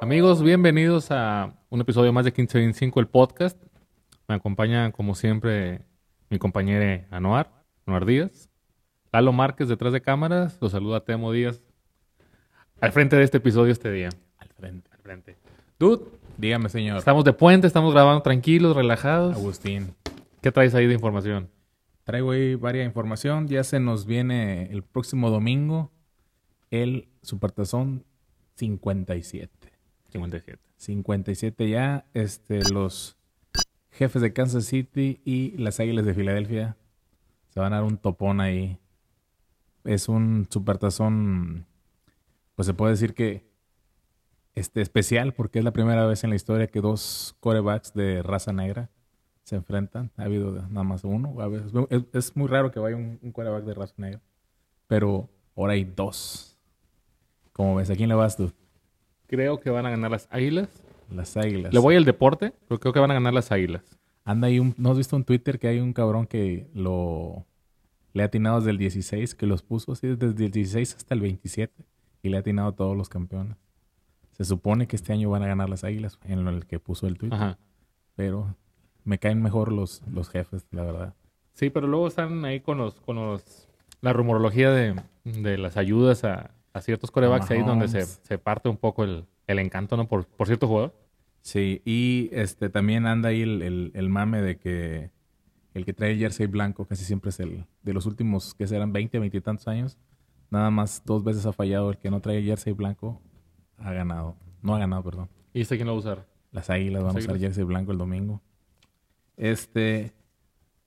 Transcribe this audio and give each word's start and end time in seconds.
Amigos, 0.00 0.42
bienvenidos 0.44 1.10
a 1.10 1.54
un 1.70 1.80
episodio 1.80 2.12
más 2.12 2.24
de 2.24 2.30
1525, 2.30 3.00
el 3.00 3.08
podcast. 3.08 3.60
Me 4.28 4.36
acompaña, 4.36 4.92
como 4.92 5.16
siempre, 5.16 5.82
mi 6.30 6.38
compañero 6.38 7.04
Anuar, 7.10 7.50
Anuar 7.84 8.06
Díaz. 8.06 8.48
Lalo 9.12 9.32
Márquez 9.32 9.68
detrás 9.68 9.92
de 9.92 10.00
cámaras. 10.00 10.56
Los 10.60 10.72
saluda 10.72 11.04
Temo 11.04 11.32
Díaz. 11.32 11.60
Al 12.80 12.92
frente 12.92 13.16
de 13.16 13.24
este 13.24 13.38
episodio 13.38 13.72
este 13.72 13.90
día. 13.90 14.10
Al 14.38 14.48
frente. 14.48 14.88
Al 14.92 15.00
frente. 15.00 15.36
Dude, 15.80 16.04
Dígame, 16.36 16.68
señor. 16.68 16.98
estamos 16.98 17.24
de 17.24 17.32
puente, 17.32 17.66
estamos 17.66 17.92
grabando 17.92 18.22
tranquilos, 18.22 18.76
relajados. 18.76 19.34
Agustín. 19.36 19.94
¿Qué 20.40 20.52
traes 20.52 20.76
ahí 20.76 20.86
de 20.86 20.94
información? 20.94 21.50
Traigo 22.04 22.30
ahí 22.30 22.54
varias 22.54 22.86
información. 22.86 23.48
Ya 23.48 23.64
se 23.64 23.80
nos 23.80 24.06
viene 24.06 24.70
el 24.70 24.84
próximo 24.84 25.30
domingo 25.30 25.90
el 26.70 27.08
Supertazón 27.22 28.04
57. 28.54 29.57
57. 30.10 30.58
57 30.76 31.68
ya. 31.68 32.06
Este, 32.14 32.60
los 32.70 33.16
jefes 33.90 34.22
de 34.22 34.32
Kansas 34.32 34.64
City 34.64 35.20
y 35.24 35.56
las 35.58 35.80
Águilas 35.80 36.04
de 36.04 36.14
Filadelfia 36.14 36.76
se 37.50 37.60
van 37.60 37.72
a 37.72 37.76
dar 37.76 37.84
un 37.84 37.98
topón 37.98 38.40
ahí. 38.40 38.78
Es 39.84 40.08
un 40.08 40.46
supertazón, 40.50 41.66
pues 42.54 42.66
se 42.66 42.74
puede 42.74 42.92
decir 42.92 43.14
que 43.14 43.48
este, 44.54 44.80
especial 44.80 45.34
porque 45.34 45.58
es 45.60 45.64
la 45.64 45.72
primera 45.72 46.04
vez 46.06 46.24
en 46.24 46.30
la 46.30 46.36
historia 46.36 46.66
que 46.66 46.80
dos 46.80 47.36
corebacks 47.40 47.94
de 47.94 48.22
raza 48.22 48.52
negra 48.52 48.90
se 49.44 49.56
enfrentan. 49.56 50.10
Ha 50.16 50.24
habido 50.24 50.52
nada 50.68 50.84
más 50.84 51.04
uno. 51.04 51.40
A 51.40 51.48
veces, 51.48 51.72
es, 52.12 52.36
muy 52.36 52.48
raro 52.48 52.70
que 52.70 52.80
vaya 52.80 52.96
un, 52.96 53.18
un 53.22 53.32
coreback 53.32 53.64
de 53.64 53.74
raza 53.74 53.94
negra, 53.96 54.20
pero 54.86 55.28
ahora 55.56 55.74
hay 55.74 55.84
dos. 55.84 56.56
Como 57.52 57.76
ves, 57.76 57.90
¿a 57.90 57.96
quién 57.96 58.08
le 58.08 58.14
vas 58.14 58.36
tú? 58.36 58.52
Creo 59.28 59.60
que 59.60 59.70
van 59.70 59.86
a 59.86 59.90
ganar 59.90 60.10
las 60.10 60.26
Águilas. 60.30 60.68
Las 61.10 61.36
Águilas. 61.36 61.72
Le 61.72 61.78
voy 61.78 61.94
al 61.96 62.04
deporte, 62.04 62.52
pero 62.66 62.80
creo 62.80 62.92
que 62.92 63.00
van 63.00 63.10
a 63.10 63.14
ganar 63.14 63.34
las 63.34 63.52
Águilas. 63.52 63.82
Anda 64.24 64.48
ahí 64.48 64.58
un, 64.58 64.74
¿no 64.76 64.90
has 64.90 64.96
visto 64.96 65.16
en 65.16 65.24
Twitter 65.24 65.58
que 65.58 65.68
hay 65.68 65.80
un 65.80 65.92
cabrón 65.92 66.26
que 66.26 66.66
lo 66.74 67.46
le 68.14 68.22
ha 68.22 68.26
atinado 68.26 68.58
desde 68.58 68.70
el 68.70 68.78
16, 68.78 69.34
que 69.34 69.46
los 69.46 69.62
puso 69.62 69.92
así 69.92 70.08
desde 70.08 70.46
el 70.46 70.50
16 70.50 70.96
hasta 70.96 71.14
el 71.14 71.20
27 71.20 71.84
y 72.22 72.28
le 72.30 72.36
ha 72.36 72.40
atinado 72.40 72.68
a 72.68 72.72
todos 72.74 72.96
los 72.96 73.08
campeones. 73.08 73.56
Se 74.32 74.44
supone 74.44 74.86
que 74.86 74.96
este 74.96 75.12
año 75.12 75.30
van 75.30 75.42
a 75.42 75.46
ganar 75.46 75.68
las 75.68 75.84
Águilas 75.84 76.18
en 76.24 76.46
el 76.46 76.66
que 76.66 76.78
puso 76.80 77.06
el 77.06 77.18
tweet, 77.18 77.32
Ajá. 77.32 77.58
pero 78.16 78.56
me 79.04 79.18
caen 79.18 79.42
mejor 79.42 79.72
los, 79.72 80.02
los 80.10 80.30
jefes, 80.30 80.66
la 80.70 80.84
verdad. 80.84 81.14
Sí, 81.54 81.70
pero 81.70 81.86
luego 81.86 82.08
están 82.08 82.44
ahí 82.44 82.60
con 82.60 82.78
los, 82.78 82.94
con 83.00 83.16
los, 83.16 83.68
la 84.00 84.12
rumorología 84.12 84.70
de, 84.70 84.94
de 85.24 85.58
las 85.58 85.76
ayudas 85.76 86.24
a, 86.24 86.50
a 86.72 86.80
ciertos 86.80 87.10
corebacks 87.10 87.50
ahí 87.50 87.62
donde 87.62 87.88
se, 87.88 88.02
se 88.22 88.38
parte 88.38 88.68
un 88.68 88.76
poco 88.76 89.04
el, 89.04 89.24
el 89.46 89.58
encanto, 89.58 89.96
¿no? 89.96 90.06
Por, 90.08 90.26
por 90.26 90.46
cierto 90.46 90.66
jugador. 90.68 90.94
Sí, 91.42 91.80
y 91.84 92.28
este 92.32 92.68
también 92.68 93.06
anda 93.06 93.30
ahí 93.30 93.42
el, 93.42 93.62
el- 93.62 93.90
el 93.94 94.08
mame 94.08 94.42
de 94.42 94.58
que 94.58 95.10
el 95.74 95.84
que 95.84 95.92
trae 95.92 96.12
el 96.12 96.18
jersey 96.18 96.46
blanco 96.46 96.84
casi 96.86 97.04
siempre 97.04 97.30
es 97.30 97.40
el 97.40 97.64
de 97.82 97.92
los 97.94 98.04
últimos 98.06 98.54
que 98.54 98.66
serán 98.66 98.92
20, 98.92 99.18
20 99.18 99.36
y 99.36 99.40
tantos 99.40 99.68
años. 99.68 99.96
Nada 100.50 100.70
más 100.70 101.02
dos 101.04 101.22
veces 101.24 101.46
ha 101.46 101.52
fallado. 101.52 101.90
El 101.90 101.98
que 101.98 102.10
no 102.10 102.20
trae 102.20 102.38
el 102.38 102.44
jersey 102.44 102.72
blanco 102.72 103.20
ha 103.78 103.92
ganado. 103.92 104.34
No 104.62 104.74
ha 104.74 104.78
ganado, 104.78 105.02
perdón. 105.04 105.28
¿Y 105.52 105.60
este 105.60 105.76
quién 105.76 105.86
lo 105.86 105.92
va 105.92 105.98
a 105.98 106.00
usar? 106.00 106.26
Las 106.50 106.68
águilas 106.70 107.02
van 107.04 107.14
a 107.16 107.18
usar 107.18 107.38
jersey 107.38 107.64
blanco 107.64 107.92
el 107.92 107.98
domingo. 107.98 108.40
Este, 109.36 110.12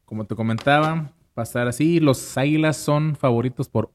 como 0.05 0.25
te 0.25 0.35
comentaba, 0.35 1.11
pasar 1.33 1.67
así, 1.67 1.99
los 1.99 2.37
águilas 2.37 2.75
son 2.77 3.15
favoritos 3.15 3.69
por 3.69 3.91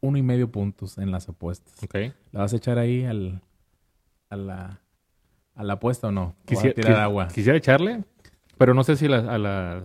uno 0.00 0.18
y 0.18 0.22
medio 0.22 0.50
puntos 0.50 0.98
en 0.98 1.10
las 1.10 1.28
apuestas. 1.28 1.74
Ok. 1.82 1.94
¿La 2.32 2.40
vas 2.40 2.52
a 2.52 2.56
echar 2.56 2.78
ahí 2.78 3.04
al, 3.04 3.40
a, 4.30 4.36
la, 4.36 4.80
a 5.54 5.64
la 5.64 5.72
apuesta 5.74 6.08
o 6.08 6.12
no? 6.12 6.22
¿O 6.22 6.26
vas 6.26 6.36
a 6.38 6.44
Quisiera, 6.46 6.74
tirar 6.74 6.92
quis- 6.92 6.98
agua? 7.02 7.28
quisiera 7.28 7.58
echarle, 7.58 8.04
pero 8.58 8.74
no 8.74 8.84
sé 8.84 8.96
si 8.96 9.08
la, 9.08 9.18
a 9.18 9.38
la... 9.38 9.84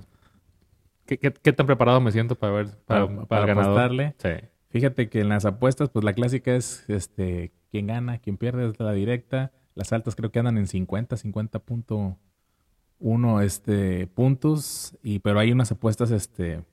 ¿Qué, 1.05 1.17
qué, 1.19 1.31
qué 1.33 1.53
tan 1.53 1.67
preparado 1.67 2.01
me 2.01 2.11
siento 2.11 2.35
para 2.35 2.53
ver 2.53 2.67
para, 2.85 3.07
Para- 3.27 3.51
apostarle. 3.53 4.15
Sí. 4.17 4.29
Fíjate 4.69 5.09
que 5.09 5.21
en 5.21 5.29
las 5.29 5.45
apuestas, 5.45 5.89
pues 5.89 6.03
la 6.03 6.13
clásica 6.13 6.55
es 6.55 6.83
este 6.89 7.53
quién 7.71 7.87
gana, 7.87 8.17
quién 8.17 8.37
pierde 8.37 8.67
es 8.67 8.79
la 8.79 8.91
directa. 8.93 9.51
Las 9.75 9.93
altas 9.93 10.15
creo 10.15 10.31
que 10.31 10.39
andan 10.39 10.57
en 10.57 10.67
50, 10.67 11.15
50.1 11.17 13.43
este, 13.43 14.07
puntos. 14.07 14.97
Y, 15.03 15.19
pero 15.19 15.39
hay 15.39 15.51
unas 15.51 15.71
apuestas 15.71 16.11
este, 16.11 16.63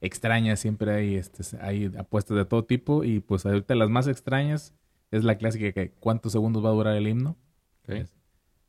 extrañas, 0.00 0.60
siempre 0.60 0.92
hay, 0.92 1.14
este, 1.16 1.42
hay 1.60 1.90
apuestas 1.98 2.36
de 2.36 2.44
todo 2.44 2.64
tipo. 2.64 3.04
Y 3.04 3.20
pues 3.20 3.44
ahorita 3.46 3.74
las 3.74 3.90
más 3.90 4.06
extrañas 4.06 4.74
es 5.10 5.24
la 5.24 5.36
clásica 5.38 5.72
que 5.72 5.90
cuántos 5.90 6.32
segundos 6.32 6.64
va 6.64 6.68
a 6.68 6.72
durar 6.72 6.96
el 6.96 7.06
himno. 7.08 7.36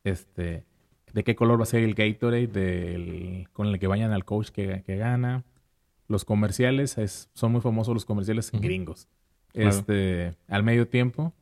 Este, 0.03 0.65
de 1.13 1.23
qué 1.23 1.35
color 1.35 1.59
va 1.59 1.63
a 1.63 1.67
ser 1.67 1.83
el 1.83 1.93
Gatorade 1.93 2.47
del- 2.47 3.47
con 3.53 3.67
el 3.67 3.79
que 3.79 3.87
vayan 3.87 4.11
al 4.11 4.25
coach 4.25 4.49
que, 4.49 4.83
que 4.83 4.97
gana. 4.97 5.43
Los 6.07 6.25
comerciales, 6.25 6.97
es- 6.97 7.29
son 7.33 7.51
muy 7.51 7.61
famosos 7.61 7.93
los 7.93 8.05
comerciales 8.05 8.51
gringos. 8.51 9.07
Claro. 9.53 9.69
Este, 9.69 10.33
al 10.47 10.63
medio 10.63 10.87
tiempo, 10.87 11.33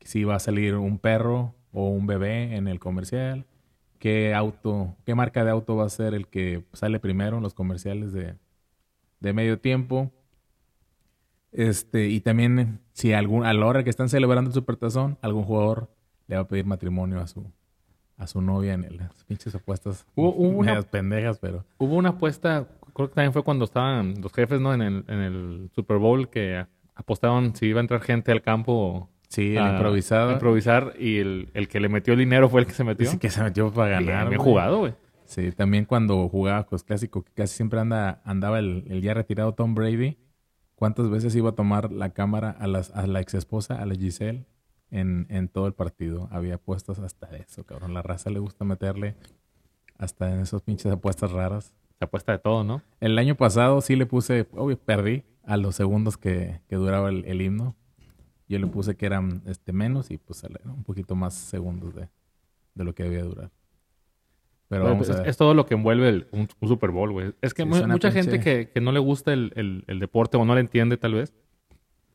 si 0.00 0.24
va 0.24 0.36
a 0.36 0.40
salir 0.40 0.74
un 0.74 0.98
perro 0.98 1.54
o 1.72 1.88
un 1.88 2.06
bebé 2.06 2.56
en 2.56 2.68
el 2.68 2.78
comercial, 2.78 3.46
qué 3.98 4.34
auto, 4.34 4.94
qué 5.06 5.14
marca 5.14 5.44
de 5.44 5.50
auto 5.50 5.76
va 5.76 5.86
a 5.86 5.88
ser 5.88 6.14
el 6.14 6.26
que 6.28 6.64
sale 6.72 7.00
primero 7.00 7.38
en 7.38 7.42
los 7.42 7.54
comerciales 7.54 8.12
de, 8.12 8.34
de 9.24 9.32
medio 9.32 9.58
tiempo. 9.58 10.12
Este, 11.52 12.08
y 12.08 12.20
también 12.20 12.80
si 12.92 13.12
algún, 13.12 13.44
a 13.46 13.52
la 13.52 13.66
hora 13.66 13.84
que 13.84 13.90
están 13.90 14.08
celebrando 14.08 14.50
el 14.50 14.54
supertazón, 14.54 15.18
algún 15.22 15.44
jugador 15.44 15.88
le 16.26 16.36
va 16.36 16.42
a 16.42 16.48
pedir 16.48 16.64
matrimonio 16.64 17.20
a 17.20 17.26
su, 17.28 17.44
a 18.16 18.26
su 18.26 18.40
novia 18.40 18.74
en 18.74 18.84
el- 18.84 18.96
las 18.96 19.24
pinches 19.24 19.54
apuestas. 19.54 20.04
Hubo- 20.16 20.34
hubo 20.34 20.58
una- 20.58 20.82
pendejas, 20.82 21.38
pero 21.38 21.64
Hubo 21.78 21.94
una 21.96 22.10
apuesta, 22.10 22.66
creo 22.92 23.08
que 23.08 23.14
también 23.14 23.32
fue 23.32 23.44
cuando 23.44 23.64
estaban 23.64 24.14
los 24.20 24.32
jefes, 24.32 24.60
¿no? 24.60 24.74
En 24.74 24.82
el, 24.82 25.04
en 25.06 25.18
el 25.20 25.70
Super 25.74 25.98
Bowl 25.98 26.28
que 26.28 26.66
apostaban 26.96 27.54
si 27.54 27.66
iba 27.66 27.78
a 27.80 27.82
entrar 27.82 28.00
gente 28.00 28.32
al 28.32 28.42
campo 28.42 29.08
sí, 29.28 29.56
el 29.56 29.64
improvisado. 29.74 30.32
improvisar 30.32 30.94
y 30.98 31.18
el, 31.18 31.50
el 31.54 31.68
que 31.68 31.78
le 31.78 31.88
metió 31.88 32.14
el 32.14 32.18
dinero 32.20 32.48
fue 32.48 32.62
el 32.62 32.66
que 32.66 32.72
se 32.72 32.82
metió. 32.84 33.16
Que 33.20 33.30
se 33.30 33.42
metió 33.42 33.72
para 33.72 34.00
ganar. 34.00 34.28
bien 34.28 34.40
jugado, 34.40 34.78
güey. 34.78 34.94
Sí, 35.24 35.52
también 35.52 35.84
cuando 35.86 36.28
jugaba 36.28 36.66
pues 36.66 36.84
clásico, 36.84 37.22
que 37.22 37.32
casi 37.32 37.56
siempre 37.56 37.80
anda, 37.80 38.20
andaba 38.24 38.58
el, 38.58 38.84
el 38.88 39.02
ya 39.02 39.14
retirado 39.14 39.54
Tom 39.54 39.74
Brady. 39.74 40.18
¿Cuántas 40.74 41.08
veces 41.08 41.34
iba 41.34 41.50
a 41.50 41.54
tomar 41.54 41.92
la 41.92 42.10
cámara 42.10 42.50
a, 42.50 42.66
las, 42.66 42.90
a 42.90 43.06
la 43.06 43.20
ex 43.20 43.34
esposa, 43.34 43.80
a 43.80 43.86
la 43.86 43.94
Giselle, 43.94 44.44
en, 44.90 45.26
en 45.30 45.48
todo 45.48 45.66
el 45.66 45.72
partido? 45.72 46.28
Había 46.30 46.56
apuestas 46.56 46.98
hasta 46.98 47.28
eso, 47.36 47.64
cabrón. 47.64 47.94
La 47.94 48.02
raza 48.02 48.28
le 48.28 48.38
gusta 48.38 48.64
meterle 48.64 49.16
hasta 49.96 50.32
en 50.32 50.40
esas 50.40 50.62
pinches 50.62 50.92
apuestas 50.92 51.32
raras. 51.32 51.74
Se 51.98 52.04
apuesta 52.04 52.32
de 52.32 52.38
todo, 52.38 52.64
¿no? 52.64 52.82
El 53.00 53.18
año 53.18 53.36
pasado 53.36 53.80
sí 53.80 53.96
le 53.96 54.04
puse, 54.04 54.48
obvio, 54.52 54.78
perdí 54.78 55.24
a 55.44 55.56
los 55.56 55.76
segundos 55.76 56.16
que, 56.16 56.60
que 56.68 56.76
duraba 56.76 57.08
el, 57.08 57.24
el 57.24 57.40
himno. 57.40 57.76
Yo 58.48 58.58
le 58.58 58.66
puse 58.66 58.96
que 58.96 59.06
eran 59.06 59.42
este, 59.46 59.72
menos 59.72 60.10
y 60.10 60.18
pues 60.18 60.42
un 60.64 60.84
poquito 60.84 61.14
más 61.14 61.34
segundos 61.34 61.94
de, 61.94 62.10
de 62.74 62.84
lo 62.84 62.94
que 62.94 63.04
debía 63.04 63.22
durar. 63.22 63.50
Pero 64.68 64.84
vamos 64.84 65.08
es, 65.08 65.14
a 65.16 65.18
ver. 65.20 65.28
es 65.28 65.36
todo 65.36 65.54
lo 65.54 65.66
que 65.66 65.74
envuelve 65.74 66.08
el- 66.08 66.26
un, 66.32 66.48
un 66.60 66.68
Super 66.68 66.90
Bowl, 66.90 67.12
güey. 67.12 67.32
Es 67.42 67.52
que 67.54 67.62
Sí, 67.64 67.68
mucha 67.68 68.10
gente 68.10 68.40
que, 68.40 68.70
que 68.70 68.80
no 68.80 68.92
le 68.92 68.98
gusta 68.98 69.32
el, 69.32 69.52
el- 69.56 69.84
el 69.86 69.98
deporte 70.00 70.36
o 70.36 70.44
no 70.44 70.54
le 70.54 70.60
entiende 70.62 70.96
tal 70.96 71.14
vez, 71.14 71.34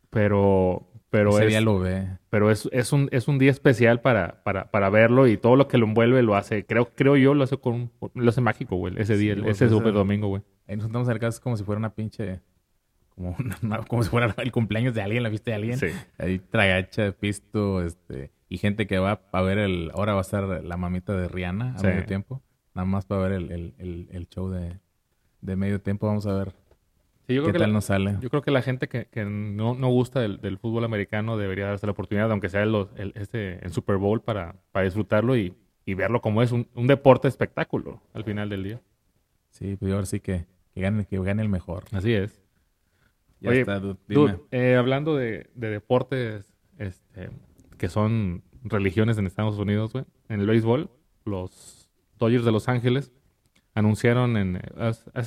pero, 0.10 0.88
pero 1.10 1.32
Ese 1.32 1.44
es, 1.44 1.48
día 1.50 1.62
lo 1.62 1.80
ve. 1.80 2.08
pero 2.30 2.50
es, 2.52 2.68
es, 2.72 2.92
un, 2.94 3.08
es 3.12 3.28
un 3.28 3.38
día 3.40 3.52
especial 3.52 4.02
para, 4.02 4.44
para, 4.44 4.72
para 4.72 4.90
verlo 4.90 5.28
y 5.28 5.38
todo 5.38 5.56
lo 5.56 5.68
que 5.68 5.78
lo 5.78 5.86
envuelve 5.86 6.24
lo 6.24 6.36
hace, 6.36 6.66
creo, 6.66 6.90
creo 6.96 7.16
yo, 7.18 7.34
lo 7.34 7.44
hace 7.44 7.58
con 7.58 7.92
lo 8.14 8.30
hace 8.30 8.42
mágico, 8.42 8.76
güey, 8.78 8.94
ese 8.98 9.16
Sí, 9.16 9.22
día, 9.26 9.36
güey, 9.36 9.50
ese 9.52 9.66
pues, 9.68 9.78
Super 9.78 9.94
Domingo, 9.94 10.28
güey. 10.28 10.42
Ahí 10.68 10.76
nos 10.76 10.86
juntamos 10.86 11.10
al 11.10 11.20
caso 11.20 11.42
como 11.42 11.58
si 11.58 11.64
fuera 11.64 11.80
una 11.80 11.94
pinche. 11.94 12.42
Como, 13.16 13.36
una- 13.64 13.80
como 13.86 14.04
si 14.04 14.10
fuera 14.10 14.34
el 14.38 14.52
cumpleaños 14.52 14.94
de 14.94 15.02
alguien, 15.02 15.24
la 15.24 15.30
vista 15.30 15.52
de 15.52 15.56
alguien. 15.56 15.78
Sí. 15.78 15.88
Ahí 16.18 16.40
tragacha, 16.40 17.12
pisto, 17.12 17.84
este. 17.84 18.32
Y 18.50 18.58
gente 18.58 18.88
que 18.88 18.98
va 19.00 19.22
a 19.32 19.42
ver 19.42 19.60
el. 19.60 19.92
Ahora 19.94 20.14
va 20.14 20.20
a 20.20 20.22
estar 20.22 20.44
la 20.64 20.76
mamita 20.78 21.16
de 21.16 21.28
Rihanna 21.28 21.76
a 21.76 21.80
Sí. 21.80 21.88
medio 21.88 22.06
tiempo. 22.06 22.42
Nada 22.74 22.86
más 22.86 23.06
para 23.06 23.22
ver 23.22 23.32
el, 23.34 23.52
el, 23.52 23.74
el, 23.78 24.08
el 24.12 24.28
show 24.28 24.50
de, 24.50 24.80
de 25.42 25.56
medio 25.56 25.80
tiempo. 25.82 26.08
Vamos 26.08 26.26
a 26.26 26.34
ver 26.34 26.54
Sí, 27.28 27.36
yo 27.36 27.42
qué 27.44 27.50
creo 27.50 27.54
que 27.54 27.60
tal 27.60 27.70
la- 27.70 27.74
nos 27.76 27.86
sale. 27.86 28.18
Yo 28.22 28.30
creo 28.32 28.42
que 28.42 28.50
la 28.50 28.64
gente 28.64 28.88
que, 28.88 29.06
que 29.06 29.24
no, 29.24 29.76
no 29.76 29.90
gusta 29.90 30.20
del, 30.22 30.42
del 30.42 30.58
fútbol 30.58 30.84
americano 30.84 31.38
debería 31.38 31.68
darse 31.68 31.86
la 31.86 31.92
oportunidad, 31.92 32.32
aunque 32.32 32.50
sea 32.50 32.64
el, 32.64 32.74
el- 32.96 33.14
este, 33.16 33.64
el 33.64 33.72
Super 33.72 33.98
Bowl, 33.98 34.22
para, 34.24 34.56
para 34.72 34.86
disfrutarlo 34.86 35.38
y, 35.38 35.54
y 35.86 35.94
verlo 35.94 36.22
como 36.22 36.42
es 36.42 36.52
un, 36.52 36.68
un 36.74 36.88
deporte 36.88 37.28
espectáculo 37.28 38.02
al 38.14 38.24
final 38.24 38.50
del 38.50 38.64
día. 38.64 38.82
Sí, 39.52 39.76
pues 39.80 39.94
ahora 39.94 40.08
sí 40.08 40.20
que, 40.22 40.46
que, 40.74 40.82
gane, 40.82 41.06
que 41.06 41.20
gane 41.20 41.44
el 41.44 41.50
mejor. 41.50 41.84
Así 41.92 42.14
es. 42.14 42.42
Ya 43.42 43.52
Oye, 43.52 43.60
está, 43.62 43.80
dude. 43.80 43.98
Dime. 44.08 44.22
Dude, 44.22 44.40
eh, 44.52 44.76
hablando 44.76 45.16
de, 45.16 45.50
de 45.54 45.70
deportes 45.70 46.52
este, 46.80 47.30
que 47.80 47.90
son 47.90 48.44
religiones 48.64 49.18
en 49.18 49.26
Estados 49.26 49.58
Unidos, 49.58 49.94
güey, 49.94 50.06
en 50.28 50.42
el 50.42 50.46
béisbol, 50.46 50.92
los 51.26 51.90
Dodgers 52.20 52.46
de 52.46 52.52
Los 52.52 52.70
Ángeles 52.70 53.12
anunciaron 53.74 54.38
en 54.38 54.62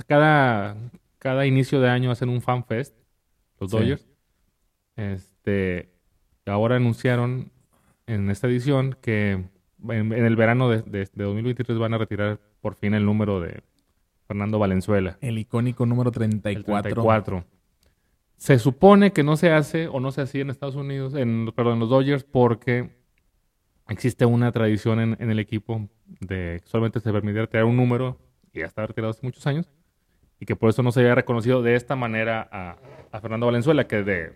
cada, 0.07 0.77
cada 1.19 1.47
inicio 1.47 1.81
de 1.81 1.89
año 1.89 2.11
hacen 2.11 2.29
un 2.29 2.43
fan 2.43 2.65
fest, 2.65 2.95
los 3.59 3.71
Sí. 3.71 3.79
Dodgers. 3.79 4.09
Este, 4.97 5.91
ahora 6.47 6.77
anunciaron 6.77 7.51
en 8.07 8.31
esta 8.31 8.47
edición 8.47 8.97
que 9.01 9.45
en, 9.89 10.13
el 10.13 10.37
verano 10.37 10.69
de, 10.69 10.83
de, 10.83 11.09
2023 11.15 11.79
van 11.79 11.95
a 11.95 11.99
retirar 11.99 12.41
por 12.61 12.75
fin 12.75 12.95
el 12.95 13.07
número 13.07 13.41
de 13.41 13.63
Fernando 14.29 14.59
Valenzuela. 14.59 15.17
El 15.21 15.39
icónico 15.39 15.87
número 15.87 16.11
34. 16.11 16.83
34. 16.83 17.45
Se 18.43 18.59
supone 18.59 19.13
que 19.13 19.23
no 19.23 19.37
se 19.37 19.53
hace 19.53 19.87
o 19.87 20.01
no 20.01 20.11
se 20.11 20.21
hacía 20.21 20.43
en 20.43 20.51
Estados 20.51 20.75
Unidos, 20.75 21.15
en, 21.15 21.53
perdón, 21.55 21.75
en 21.75 21.79
los 21.79 21.91
Dodgers, 21.91 22.25
porque 22.25 22.91
existe 23.89 24.27
una 24.27 24.51
tradición 24.51 24.99
en, 24.99 25.31
el 25.31 25.39
equipo 25.39 25.89
de 26.19 26.59
que 26.61 26.69
solamente 26.69 26.99
se 26.99 27.13
permitía 27.13 27.43
retirar 27.43 27.67
un 27.67 27.77
número 27.77 28.19
y 28.53 28.59
ya 28.59 28.67
está 28.67 28.85
retirado 28.85 29.13
hace 29.13 29.25
muchos 29.25 29.47
años 29.47 29.71
y 30.41 30.47
que 30.47 30.57
por 30.57 30.71
eso 30.71 30.83
no 30.83 30.91
se 30.91 30.99
había 30.99 31.15
reconocido 31.15 31.63
de 31.63 31.77
esta 31.77 31.95
manera 31.95 32.49
a, 32.51 32.79
a 33.13 33.21
Fernando 33.21 33.47
Valenzuela, 33.47 33.87
que 33.87 34.03
de 34.03 34.33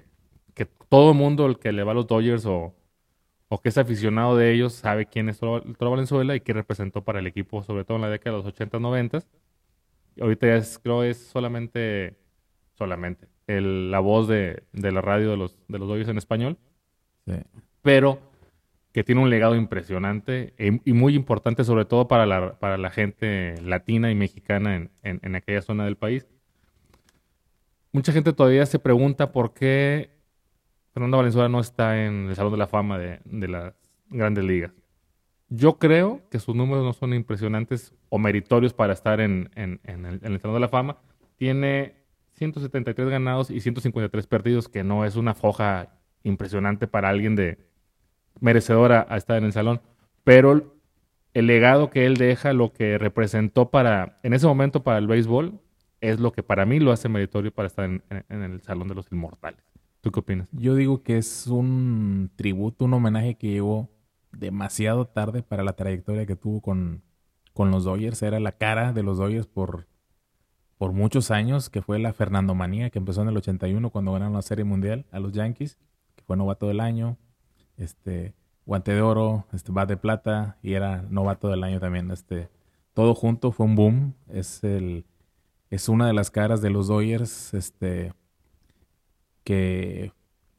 que 0.55 0.67
todo 0.67 1.11
el 1.11 1.17
mundo 1.17 1.45
el 1.47 1.59
que 1.59 1.73
le 1.73 1.83
va 1.83 1.91
a 1.91 1.97
los 1.97 2.07
Dodgers 2.07 2.47
o, 2.47 2.77
o 3.49 3.61
que 3.61 3.71
es 3.71 3.77
aficionado 3.77 4.37
de 4.37 4.53
ellos 4.53 4.73
sabe 4.75 5.07
quién 5.07 5.29
es 5.29 5.41
Toro, 5.41 5.65
Valenzuela 5.81 6.37
y 6.37 6.41
qué 6.43 6.53
representó 6.53 7.03
para 7.03 7.19
el 7.19 7.27
equipo, 7.27 7.65
sobre 7.65 7.83
todo 7.83 7.97
en 7.97 8.03
la 8.03 8.11
década 8.11 8.37
de 8.37 8.45
los 8.45 8.55
80 8.55 8.79
90 8.79 9.25
Ahorita 10.21 10.47
ya 10.47 10.55
es, 10.59 10.79
creo 10.79 11.03
es 11.03 11.27
solamente, 11.27 12.17
solamente, 12.75 13.27
el, 13.47 13.91
la 13.91 14.01
voz 14.01 14.29
de, 14.29 14.65
de, 14.73 14.93
la 14.93 15.01
radio 15.01 15.31
de 15.31 15.37
los, 15.37 15.59
de 15.69 15.79
los 15.79 15.89
Dodgers 15.89 16.09
en 16.09 16.19
español. 16.19 16.59
Sí. 17.27 17.35
Pero 17.83 18.21
que 18.93 19.05
tiene 19.05 19.21
un 19.21 19.31
legado 19.31 19.57
impresionante 19.57 20.55
y, 20.59 20.93
muy 20.93 21.15
importante, 21.15 21.65
sobre 21.65 21.85
todo 21.85 22.09
para 22.09 22.25
la, 22.25 22.59
para 22.59 22.79
la 22.79 22.91
gente 22.91 23.55
latina 23.63 24.11
y 24.11 24.15
mexicana 24.15 24.75
en, 24.75 24.91
en, 25.03 25.21
en 25.23 25.35
aquella 25.37 25.61
zona 25.61 25.85
del 25.85 25.97
país. 25.97 26.27
Mucha 27.93 28.13
gente 28.13 28.33
todavía 28.33 28.67
se 28.67 28.79
pregunta 28.79 29.33
por 29.33 29.55
qué 29.55 30.17
Fernando 30.97 31.19
Valenzuela 31.19 31.51
no 31.51 31.61
está 31.61 32.07
en 32.07 32.31
el 32.31 32.37
Salón 32.37 32.53
de 32.53 32.57
la 32.57 32.67
Fama 32.67 32.99
de, 32.99 33.49
las 33.49 33.75
grandes 34.09 34.45
ligas. 34.45 34.73
Yo 35.51 35.79
creo 35.79 36.23
que 36.31 36.39
sus 36.39 36.55
números 36.57 36.85
no 36.85 36.95
son 36.95 37.13
impresionantes 37.13 37.93
o 38.09 38.19
meritorios 38.19 38.73
para 38.73 38.95
estar 38.95 39.21
en, 39.21 39.51
el, 39.55 40.41
Salón 40.41 40.55
de 40.55 40.61
la 40.61 40.69
Fama. 40.69 40.97
Tiene 41.37 41.97
173 42.37 43.09
ganados 43.09 43.51
y 43.51 43.61
153 43.61 44.27
perdidos, 44.27 44.69
que 44.69 44.85
no 44.85 45.05
es 45.05 45.17
una 45.17 45.35
foja 45.35 45.99
impresionante 46.23 46.87
para 46.87 47.09
alguien 47.09 47.37
de 47.37 47.59
merecedora 48.41 49.07
a 49.09 49.17
estar 49.17 49.39
en 49.39 49.45
el 49.45 49.53
salón. 49.53 49.81
Pero 50.25 50.77
el 51.35 51.47
legado 51.47 51.91
que 51.91 52.07
él 52.07 52.17
deja, 52.17 52.53
lo 52.53 52.73
que 52.73 52.99
representó 52.99 53.71
para, 53.71 54.19
en 54.23 54.35
ese 54.35 54.47
momento 54.47 54.83
para 54.83 54.99
el 54.99 55.07
béisbol, 55.07 55.61
es 56.01 56.21
lo 56.21 56.33
que 56.33 56.43
para 56.43 56.67
mí 56.67 56.79
lo 56.79 56.93
hace 56.93 57.09
meritorio 57.09 57.53
para 57.53 57.69
estar 57.69 57.85
en 57.89 58.43
el 58.43 58.61
Salón 58.61 58.89
de 58.89 58.95
los 58.95 59.11
Inmortales. 59.11 59.65
¿Tú 60.01 60.13
qué 60.13 60.21
opinas? 60.21 60.49
Yo 60.53 60.75
digo 60.75 61.03
que 61.03 61.19
es 61.19 61.47
un 61.47 62.31
tributo, 62.37 62.85
un 62.85 62.95
homenaje 62.95 63.37
que 63.37 63.49
llegó 63.49 63.91
demasiado 64.31 65.07
tarde 65.07 65.43
para 65.43 65.65
la 65.65 65.73
trayectoria 65.73 66.27
que 66.27 66.37
tuvo 66.37 66.61
con, 66.61 67.03
con 67.53 67.71
los 67.71 67.85
Dodgers. 67.85 68.23
Era 68.23 68.39
la 68.39 68.53
cara 68.53 68.93
de 68.93 69.03
los 69.03 69.19
Dodgers 69.19 69.47
por, 69.47 69.89
por 70.79 70.93
muchos 70.93 71.31
años, 71.31 71.71
que 71.71 71.83
fue 71.83 71.99
la 71.99 72.13
Fernando 72.13 72.55
Manía, 72.55 72.91
que 72.91 72.99
empezó 72.99 73.23
en 73.23 73.29
el 73.29 73.37
81 73.37 73.91
cuando 73.91 74.13
ganaron 74.13 74.35
la 74.35 74.43
Serie 74.43 74.65
Mundial 74.65 75.07
a 75.11 75.19
los 75.19 75.33
Yankees, 75.33 75.79
que 76.15 76.25
fue 76.25 76.37
novato 76.37 76.69
del 76.69 76.81
año, 76.81 77.17
este 77.77 78.35
guante 78.67 78.93
de 78.93 79.01
oro, 79.01 79.47
este 79.53 79.73
bat 79.73 79.89
de 79.89 79.97
plata 79.97 80.59
y 80.63 80.75
era 80.75 81.03
novato 81.09 81.49
del 81.49 81.65
año 81.65 81.81
también. 81.81 82.11
Este, 82.11 82.51
todo 82.95 83.15
junto 83.15 83.53
fue 83.53 83.67
un 83.67 83.77
boom. 83.77 84.15
Es 84.29 84.65
el 84.65 85.07
es 85.71 85.89
una 85.89 86.07
de 86.07 86.13
las 86.13 86.31
caras 86.31 86.61
de 86.63 86.71
los 86.71 86.89
Dodgers, 86.89 87.55
este 87.55 88.13
que 89.45 90.13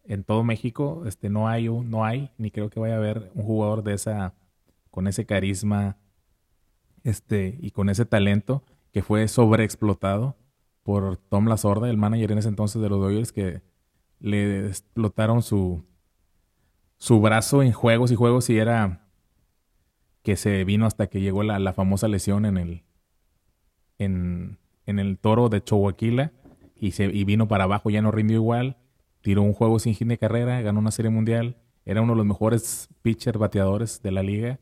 en 0.05 0.23
todo 0.23 0.43
México 0.43 1.03
este, 1.05 1.29
no 1.29 1.49
hay, 1.49 1.67
no 1.69 2.05
hay, 2.05 2.31
ni 2.37 2.51
creo 2.51 2.69
que 2.69 2.79
vaya 2.79 2.95
a 2.95 2.97
haber 2.97 3.31
un 3.35 3.43
jugador 3.43 3.83
de 3.83 3.93
esa, 3.93 4.33
con 4.89 5.07
ese 5.07 5.25
carisma 5.25 5.97
este, 7.03 7.57
y 7.59 7.71
con 7.71 7.89
ese 7.89 8.05
talento 8.05 8.63
que 8.97 9.03
fue 9.03 9.27
sobreexplotado 9.27 10.35
por 10.81 11.17
Tom 11.17 11.47
Lasorda, 11.47 11.88
el 11.88 11.97
manager 11.97 12.31
en 12.31 12.39
ese 12.39 12.49
entonces 12.49 12.81
de 12.81 12.89
los 12.89 12.99
Dodgers, 12.99 13.31
que 13.31 13.61
le 14.19 14.65
explotaron 14.69 15.44
su, 15.44 15.85
su 16.97 17.21
brazo 17.21 17.61
en 17.61 17.73
juegos 17.73 18.11
y 18.11 18.15
juegos 18.15 18.49
y 18.49 18.57
era 18.57 19.07
que 20.23 20.35
se 20.35 20.63
vino 20.63 20.88
hasta 20.88 21.05
que 21.05 21.21
llegó 21.21 21.44
la, 21.44 21.59
la 21.59 21.73
famosa 21.73 22.07
lesión 22.07 22.44
en 22.47 22.57
el, 22.57 22.85
en, 23.99 24.57
en 24.88 24.97
el 24.97 25.19
toro 25.19 25.49
de 25.49 25.63
Choaquila 25.63 26.31
y, 26.75 26.99
y 26.99 27.23
vino 27.23 27.47
para 27.47 27.65
abajo, 27.65 27.91
ya 27.91 28.01
no 28.01 28.09
rindió 28.09 28.38
igual, 28.38 28.77
tiró 29.21 29.44
un 29.44 29.53
juego 29.53 29.77
sin 29.77 29.94
fin 29.94 30.07
de 30.07 30.17
carrera, 30.17 30.59
ganó 30.61 30.79
una 30.79 30.89
serie 30.89 31.11
mundial, 31.11 31.57
era 31.85 32.01
uno 32.01 32.13
de 32.13 32.17
los 32.17 32.25
mejores 32.25 32.89
pitcher 33.03 33.38
bateadores 33.38 34.01
de 34.01 34.09
la 34.09 34.23
liga. 34.23 34.59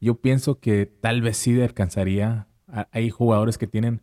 Yo 0.00 0.14
pienso 0.22 0.58
que 0.58 0.86
tal 0.86 1.20
vez 1.20 1.36
sí 1.36 1.60
alcanzaría. 1.60 2.47
Hay 2.68 3.10
jugadores 3.10 3.58
que 3.58 3.66
tienen 3.66 4.02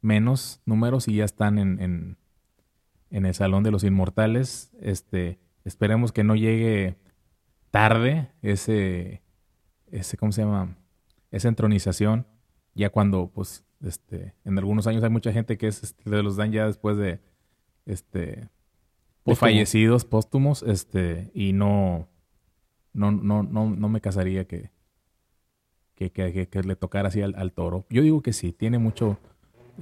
menos 0.00 0.60
números 0.64 1.08
y 1.08 1.16
ya 1.16 1.24
están 1.24 1.58
en, 1.58 1.80
en, 1.80 2.16
en 3.10 3.26
el 3.26 3.34
Salón 3.34 3.62
de 3.62 3.70
los 3.70 3.84
Inmortales. 3.84 4.72
Este, 4.80 5.38
esperemos 5.64 6.12
que 6.12 6.24
no 6.24 6.36
llegue 6.36 6.96
tarde 7.70 8.30
ese, 8.42 9.22
ese, 9.90 10.16
¿cómo 10.16 10.32
se 10.32 10.42
llama? 10.42 10.76
Esa 11.30 11.48
entronización, 11.48 12.26
ya 12.74 12.90
cuando 12.90 13.30
pues 13.32 13.64
este, 13.84 14.34
en 14.44 14.58
algunos 14.58 14.86
años 14.86 15.02
hay 15.02 15.10
mucha 15.10 15.32
gente 15.32 15.58
que 15.58 15.68
es, 15.68 15.82
este, 15.82 16.22
los 16.22 16.36
dan 16.36 16.52
ya 16.52 16.66
después 16.66 16.96
de, 16.96 17.20
este, 17.86 18.48
fallecidos 19.34 20.04
póstumos, 20.04 20.62
este, 20.62 21.30
y 21.34 21.52
no, 21.52 22.08
no, 22.92 23.10
no, 23.10 23.42
no, 23.42 23.70
no 23.70 23.88
me 23.88 24.00
casaría 24.00 24.46
que, 24.46 24.70
que, 25.98 26.48
que, 26.48 26.62
le 26.62 26.76
tocara 26.76 27.08
así 27.08 27.20
al, 27.22 27.52
toro. 27.52 27.84
Yo 27.90 28.02
digo 28.02 28.22
que 28.22 28.32
sí, 28.32 28.52
tiene 28.52 28.78
mucho, 28.78 29.18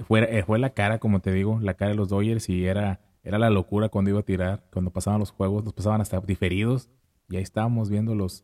fue, 0.07 0.39
eh, 0.39 0.43
fue 0.43 0.57
la 0.57 0.71
cara, 0.71 0.97
como 0.97 1.19
te 1.19 1.31
digo, 1.31 1.59
la 1.61 1.75
cara 1.75 1.91
de 1.91 1.97
los 1.97 2.09
Dodgers 2.09 2.49
y 2.49 2.65
era, 2.65 3.01
era 3.23 3.37
la 3.37 3.51
locura 3.51 3.89
cuando 3.89 4.09
iba 4.09 4.19
a 4.19 4.23
tirar, 4.23 4.63
cuando 4.73 4.91
pasaban 4.91 5.19
los 5.19 5.31
juegos, 5.31 5.63
los 5.63 5.73
pasaban 5.73 6.01
hasta 6.01 6.19
diferidos, 6.19 6.89
y 7.29 7.37
ahí 7.37 7.43
estábamos 7.43 7.89
viendo 7.89 8.15
los, 8.15 8.43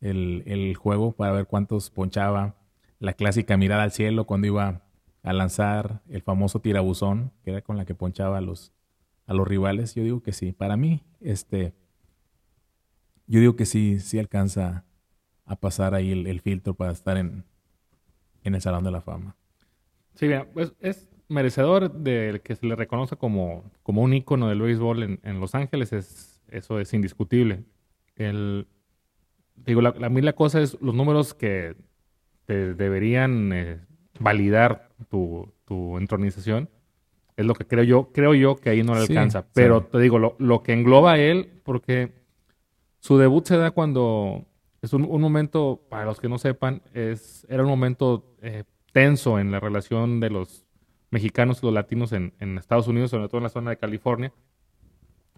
el, 0.00 0.42
el 0.46 0.74
juego 0.74 1.12
para 1.12 1.32
ver 1.32 1.46
cuántos 1.46 1.90
ponchaba, 1.90 2.56
la 2.98 3.12
clásica 3.12 3.56
mirada 3.56 3.84
al 3.84 3.92
cielo 3.92 4.26
cuando 4.26 4.46
iba 4.48 4.82
a 5.22 5.32
lanzar 5.32 6.02
el 6.08 6.22
famoso 6.22 6.60
tirabuzón, 6.60 7.32
que 7.44 7.50
era 7.50 7.62
con 7.62 7.76
la 7.76 7.84
que 7.84 7.94
ponchaba 7.94 8.38
a 8.38 8.40
los, 8.40 8.72
a 9.26 9.34
los 9.34 9.46
rivales, 9.46 9.94
yo 9.94 10.02
digo 10.02 10.22
que 10.22 10.32
sí. 10.32 10.52
Para 10.52 10.76
mí, 10.76 11.02
este, 11.20 11.74
yo 13.26 13.40
digo 13.40 13.56
que 13.56 13.66
sí, 13.66 14.00
sí 14.00 14.18
alcanza 14.18 14.84
a 15.44 15.56
pasar 15.56 15.94
ahí 15.94 16.12
el, 16.12 16.40
filtro 16.40 16.74
para 16.74 16.92
estar 16.92 17.16
en, 17.16 17.44
en, 18.44 18.54
el 18.54 18.60
Salón 18.60 18.84
de 18.84 18.90
la 18.90 19.00
Fama. 19.00 19.36
Sí, 20.14 20.28
pues 20.52 20.72
es 20.80 21.08
merecedor 21.28 21.92
de 21.92 22.40
que 22.44 22.54
se 22.54 22.66
le 22.66 22.76
reconozca 22.76 23.16
como, 23.16 23.64
como 23.82 24.02
un 24.02 24.14
ícono 24.14 24.48
del 24.48 24.60
béisbol 24.60 25.02
en, 25.02 25.20
en 25.22 25.40
Los 25.40 25.54
Ángeles, 25.54 25.92
es, 25.92 26.42
eso 26.48 26.78
es 26.78 26.92
indiscutible. 26.94 27.64
El, 28.16 28.66
digo, 29.56 29.80
la, 29.80 29.90
a 29.90 30.08
mí 30.08 30.20
la 30.20 30.34
cosa 30.34 30.60
es 30.60 30.78
los 30.80 30.94
números 30.94 31.34
que 31.34 31.74
te 32.44 32.74
deberían 32.74 33.52
eh, 33.52 33.80
validar 34.20 34.90
tu, 35.08 35.52
tu 35.64 35.98
entronización. 35.98 36.68
Es 37.36 37.46
lo 37.46 37.54
que 37.54 37.66
creo 37.66 37.84
yo, 37.84 38.12
creo 38.12 38.34
yo 38.34 38.56
que 38.56 38.70
ahí 38.70 38.82
no 38.82 38.94
le 38.94 39.00
alcanza. 39.00 39.46
Pero 39.54 39.84
te 39.84 39.98
digo, 39.98 40.18
lo, 40.18 40.36
lo, 40.38 40.62
que 40.62 40.74
engloba 40.74 41.12
a 41.12 41.18
él, 41.18 41.60
porque 41.64 42.12
su 42.98 43.16
debut 43.16 43.46
se 43.46 43.56
da 43.56 43.70
cuando 43.70 44.44
es 44.82 44.92
un, 44.92 45.02
momento, 45.20 45.86
para 45.88 46.04
los 46.04 46.20
que 46.20 46.28
no 46.28 46.38
sepan, 46.38 46.82
es, 46.92 47.46
era 47.48 47.62
un 47.62 47.68
momento 47.68 48.34
eh, 48.42 48.64
tenso 48.92 49.38
en 49.38 49.52
la 49.52 49.60
relación 49.60 50.18
de 50.18 50.30
los 50.30 50.66
mexicanos 51.10 51.62
y 51.62 51.66
los 51.66 51.74
latinos 51.74 52.12
en, 52.12 52.34
en, 52.40 52.58
Estados 52.58 52.88
Unidos, 52.88 53.12
sobre 53.12 53.28
todo 53.28 53.38
en 53.38 53.44
la 53.44 53.48
zona 53.48 53.70
de 53.70 53.76
California, 53.76 54.32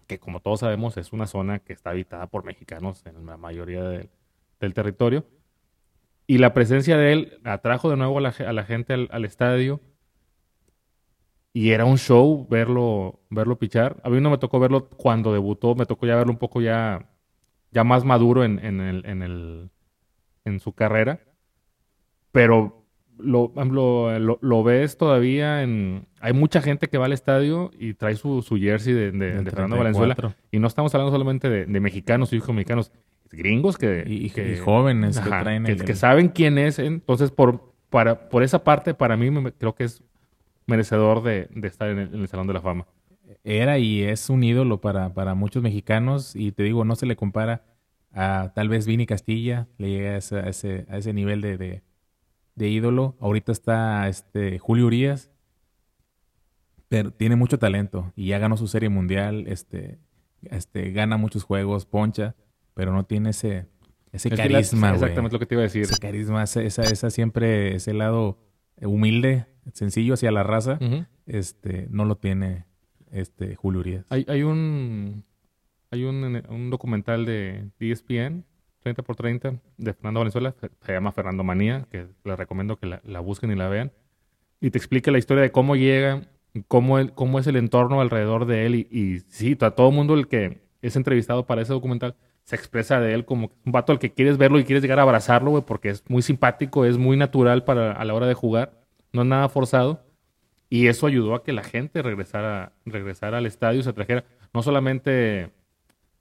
que 0.07 0.19
como 0.19 0.39
todos 0.39 0.61
sabemos 0.61 0.97
es 0.97 1.13
una 1.13 1.27
zona 1.27 1.59
que 1.59 1.73
está 1.73 1.91
habitada 1.91 2.27
por 2.27 2.43
mexicanos 2.43 3.05
en 3.05 3.25
la 3.25 3.37
mayoría 3.37 3.83
del 3.83 4.73
territorio. 4.73 5.25
Y 6.27 6.39
la 6.39 6.53
presencia 6.53 6.97
de 6.97 7.13
él 7.13 7.39
atrajo 7.43 7.89
de 7.89 7.97
nuevo 7.97 8.17
a 8.17 8.21
la, 8.21 8.29
a 8.29 8.53
la 8.53 8.63
gente 8.63 8.93
al, 8.93 9.25
estadio. 9.25 9.79
Y 11.53 11.71
era 11.71 11.85
un 11.85 11.97
show 11.97 12.47
verlo, 12.49 13.19
verlo 13.29 13.59
pichar. 13.59 14.01
A 14.03 14.09
mí 14.09 14.19
no 14.19 14.31
me 14.31 14.37
tocó 14.39 14.59
verlo 14.59 14.89
cuando 14.89 15.31
debutó, 15.31 15.75
me 15.75 15.85
tocó 15.85 16.07
ya 16.07 16.15
verlo 16.15 16.31
un 16.31 16.39
poco 16.39 16.61
ya, 16.61 17.07
ya 17.75 17.83
más 17.83 18.05
maduro 18.05 18.45
en, 18.45 18.57
en, 18.63 18.79
el, 18.79 19.05
en, 19.05 19.21
el, 19.21 19.69
en 20.45 20.61
su 20.61 20.71
carrera. 20.71 21.19
Pero 22.31 22.85
lo, 23.17 23.51
lo, 23.53 24.39
lo, 24.41 24.63
ves 24.63 24.97
todavía 24.97 25.61
en... 25.61 26.07
Hay 26.21 26.31
mucha 26.31 26.61
gente 26.61 26.87
que 26.87 26.97
va 26.97 27.05
al 27.05 27.11
estadio 27.11 27.71
y 27.77 27.93
trae 27.93 28.15
su, 28.15 28.41
su 28.41 28.55
jersey 28.57 28.93
de, 28.93 29.11
de, 29.11 29.43
de 29.43 29.51
Fernando 29.51 29.75
Valenzuela. 29.75 30.15
Y 30.51 30.59
no 30.59 30.67
estamos 30.67 30.95
hablando 30.95 31.11
solamente 31.11 31.49
de, 31.49 31.65
de 31.65 31.79
mexicanos 31.81 32.31
y 32.31 32.37
hijos 32.37 32.55
mexicanos 32.55 32.93
gringos 33.29 33.77
que... 33.77 34.05
Y, 34.07 34.29
jóvenes 34.57 35.19
que 35.19 35.29
traen 35.29 35.65
el, 35.65 35.83
que, 35.83 35.95
saben 35.95 36.29
quién 36.29 36.57
es. 36.57 36.79
Entonces, 36.79 37.29
por, 37.29 37.73
para, 37.89 38.29
por 38.29 38.41
esa 38.41 38.63
parte, 38.63 38.93
para 38.93 39.17
mí 39.17 39.29
creo 39.57 39.75
que 39.75 39.83
es 39.83 40.01
merecedor 40.65 41.23
de, 41.23 41.49
estar 41.63 41.89
en 41.89 41.99
el, 41.99 42.27
Salón 42.29 42.47
de 42.47 42.53
la 42.53 42.61
Fama. 42.61 42.87
Era 43.47 43.77
y 43.77 44.01
es 44.01 44.29
un 44.31 44.43
ídolo 44.43 44.81
para, 44.81 45.13
para 45.13 45.35
muchos 45.35 45.61
mexicanos 45.61 46.35
y 46.35 46.51
te 46.51 46.63
digo, 46.63 46.83
no 46.83 46.95
se 46.95 47.05
le 47.05 47.15
compara 47.15 47.63
a 48.11 48.51
tal 48.55 48.69
vez 48.69 48.87
Vini 48.87 49.05
Castilla 49.05 49.67
le 49.77 49.89
llegue 49.89 50.09
a 50.09 50.17
ese, 50.17 50.37
a 50.37 50.49
ese, 50.49 50.85
a 50.89 50.97
ese 50.97 51.13
nivel 51.13 51.41
de, 51.41 51.57
de, 51.57 51.83
de 52.55 52.69
ídolo. 52.69 53.15
Ahorita 53.19 53.51
está 53.51 54.07
este 54.07 54.57
Julio 54.57 54.87
Urias, 54.87 55.29
pero 56.87 57.11
tiene 57.11 57.35
mucho 57.35 57.59
talento 57.59 58.11
y 58.15 58.27
ya 58.27 58.39
ganó 58.39 58.57
su 58.57 58.67
serie 58.67 58.89
mundial, 58.89 59.45
este, 59.47 59.99
este, 60.43 60.91
gana 60.91 61.17
muchos 61.17 61.43
juegos, 61.43 61.85
poncha, 61.85 62.35
pero 62.73 62.93
no 62.93 63.05
tiene 63.05 63.29
ese, 63.31 63.67
ese 64.11 64.29
Es 64.29 64.35
que 64.35 64.49
la- 64.49 64.59
carisma. 64.59 64.93
Exactamente 64.93 65.33
lo 65.33 65.39
que 65.39 65.45
te 65.45 65.55
iba 65.55 65.61
a 65.61 65.65
decir. 65.65 65.83
Ese 65.83 65.99
carisma, 65.99 66.43
esa, 66.43 66.61
esa, 66.63 66.83
esa 66.83 67.09
siempre, 67.11 67.75
ese 67.75 67.93
lado 67.93 68.39
humilde, 68.81 69.45
sencillo 69.73 70.15
hacia 70.15 70.31
la 70.31 70.43
raza, 70.43 70.79
este, 71.27 71.87
no 71.91 72.05
lo 72.05 72.17
tiene 72.17 72.65
este 73.15 73.55
Julio 73.55 73.79
Urias. 73.81 74.05
Hay, 74.09 74.25
hay 74.27 74.43
un 74.43 75.23
hay 75.91 76.03
un, 76.03 76.43
un 76.49 76.69
documental 76.69 77.25
de 77.25 77.69
ESPN, 77.79 78.43
30 78.81 79.01
por 79.03 79.15
30, 79.15 79.55
de 79.77 79.93
Fernando 79.93 80.19
Valenzuela, 80.19 80.53
se 80.81 80.91
llama 80.93 81.11
Fernando 81.11 81.43
Manía, 81.43 81.87
que 81.89 82.07
les 82.23 82.37
recomiendo 82.37 82.77
que 82.77 82.87
la, 82.87 83.01
la 83.05 83.19
busquen 83.19 83.51
y 83.51 83.55
la 83.55 83.69
vean. 83.69 83.91
Y 84.59 84.71
te 84.71 84.77
explica 84.77 85.11
la 85.11 85.17
historia 85.17 85.43
de 85.43 85.51
cómo 85.51 85.75
llega, 85.75 86.21
cómo, 86.67 86.99
el- 86.99 87.13
cómo 87.13 87.39
es 87.39 87.47
el 87.47 87.55
entorno 87.55 88.01
alrededor 88.01 88.45
de 88.45 88.65
él. 88.65 88.75
Y, 88.75 88.87
y 88.91 89.19
sí, 89.27 89.57
a 89.61 89.71
todo 89.71 89.91
mundo 89.91 90.13
el 90.15 90.27
que 90.27 90.61
es 90.81 90.95
entrevistado 90.95 91.45
para 91.45 91.61
ese 91.61 91.73
documental 91.73 92.15
se 92.43 92.55
expresa 92.55 92.99
de 92.99 93.13
él 93.13 93.25
como 93.25 93.51
un 93.65 93.71
vato 93.71 93.91
al 93.91 93.97
que 93.99 94.13
quieres 94.13 94.37
verlo 94.37 94.59
y 94.59 94.65
quieres 94.65 94.83
llegar 94.83 94.99
a 94.99 95.03
abrazarlo, 95.03 95.49
güey, 95.51 95.63
porque 95.65 95.89
es 95.89 96.03
muy 96.09 96.21
simpático, 96.21 96.85
es 96.85 96.97
muy 96.97 97.17
natural 97.17 97.63
para, 97.63 97.91
a 97.93 98.05
la 98.05 98.13
hora 98.13 98.27
de 98.27 98.35
jugar, 98.35 98.83
no 99.13 99.21
es 99.23 99.27
nada 99.27 99.49
forzado. 99.49 100.04
Y 100.69 100.87
eso 100.87 101.07
ayudó 101.07 101.35
a 101.35 101.43
que 101.43 101.53
la 101.53 101.63
gente 101.63 102.01
regresara, 102.01 102.71
regresara 102.85 103.37
al 103.37 103.45
estadio 103.45 103.79
y 103.79 103.83
se 103.83 103.93
trajera 103.93 104.23
no 104.53 104.63
solamente 104.63 105.51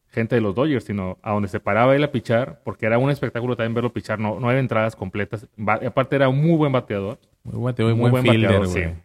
gente 0.08 0.36
de 0.36 0.40
los 0.40 0.54
Dodgers, 0.54 0.84
sino 0.84 1.18
a 1.22 1.32
donde 1.32 1.48
se 1.48 1.58
paraba 1.60 1.96
él 1.96 2.04
a 2.04 2.12
pichar, 2.12 2.60
porque 2.64 2.86
era 2.86 2.98
un 2.98 3.10
espectáculo 3.10 3.56
también 3.56 3.74
verlo 3.74 3.92
pichar, 3.92 4.18
no, 4.20 4.36
había 4.48 4.60
entradas 4.60 4.94
completas. 4.94 5.48
Va- 5.58 5.80
aparte 5.86 6.14
era 6.16 6.28
un 6.28 6.40
muy 6.40 6.56
buen 6.56 6.70
bateador. 6.72 7.18
Muy 7.42 7.56
buen, 7.56 7.74
muy 7.78 7.94
Muy 7.94 8.10
buen 8.10 8.22
fielder, 8.22 8.60
bateador, 8.60 8.68
sí. 8.68 9.00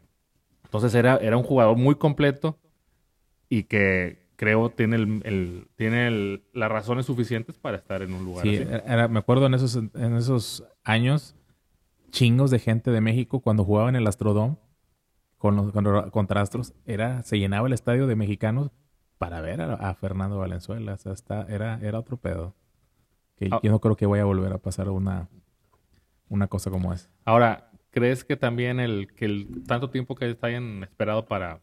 Entonces 0.66 0.94
era, 0.94 1.18
era 1.18 1.36
un 1.36 1.44
jugador 1.44 1.76
muy 1.78 1.96
completo 1.96 2.60
y 3.50 3.64
que 3.64 4.20
creo 4.36 4.70
tiene, 4.70 4.98
el, 4.98 5.22
el- 5.26 5.68
tiene 5.76 6.08
el- 6.08 6.44
las 6.54 6.70
razones 6.70 7.08
suficientes 7.08 7.58
para 7.58 7.78
estar 7.78 8.02
en 8.04 8.14
un 8.14 8.24
lugar 8.24 8.44
Sí, 8.46 8.56
así. 8.56 8.64
era- 8.68 8.84
era- 8.88 9.08
me 9.08 9.18
acuerdo 9.20 9.48
en 9.48 9.56
esos, 9.56 9.76
en 9.78 10.16
esos 10.16 10.64
años, 10.84 11.36
chingos 12.12 12.52
de 12.52 12.60
gente 12.60 12.92
de 12.92 13.02
México 13.02 13.40
cuando 13.40 13.64
jugaba 13.66 13.90
en 13.90 13.96
el 13.96 14.06
Astrodome 14.06 14.58
con 15.40 15.56
los, 15.56 15.72
con- 15.72 16.10
contra 16.12 16.42
Astros, 16.42 16.74
era, 16.86 17.24
se 17.24 17.40
llenaba 17.40 17.66
el 17.68 17.74
estadio 17.74 18.06
de 18.06 18.16
mexicanos 18.16 18.70
para 19.18 19.42
ver 19.42 19.62
a, 19.62 19.74
a 19.74 19.96
Fernando 19.96 20.38
Valenzuela. 20.38 20.94
O 20.94 20.98
sea, 20.98 21.14
está, 21.14 21.48
era, 21.50 21.80
era 21.82 21.98
otro 21.98 22.18
pedo. 22.18 22.54
Que 23.38 23.50
Ah. 23.52 23.60
yo 23.64 23.72
no 23.72 23.80
creo 23.80 23.96
que 23.96 24.06
vaya 24.06 24.22
a 24.24 24.28
volver 24.28 24.54
a 24.54 24.58
pasar 24.60 24.90
una, 24.90 25.28
una 26.30 26.48
cosa 26.48 26.70
como 26.70 26.94
esa. 26.94 27.10
Ahora, 27.26 27.72
¿crees 27.90 28.24
que 28.24 28.36
también 28.38 28.80
el 28.80 29.08
que 29.16 29.26
el 29.26 29.64
tanto 29.66 29.90
tiempo 29.90 30.14
que 30.16 30.38
hayan 30.42 30.84
esperado 30.84 31.26
para 31.26 31.62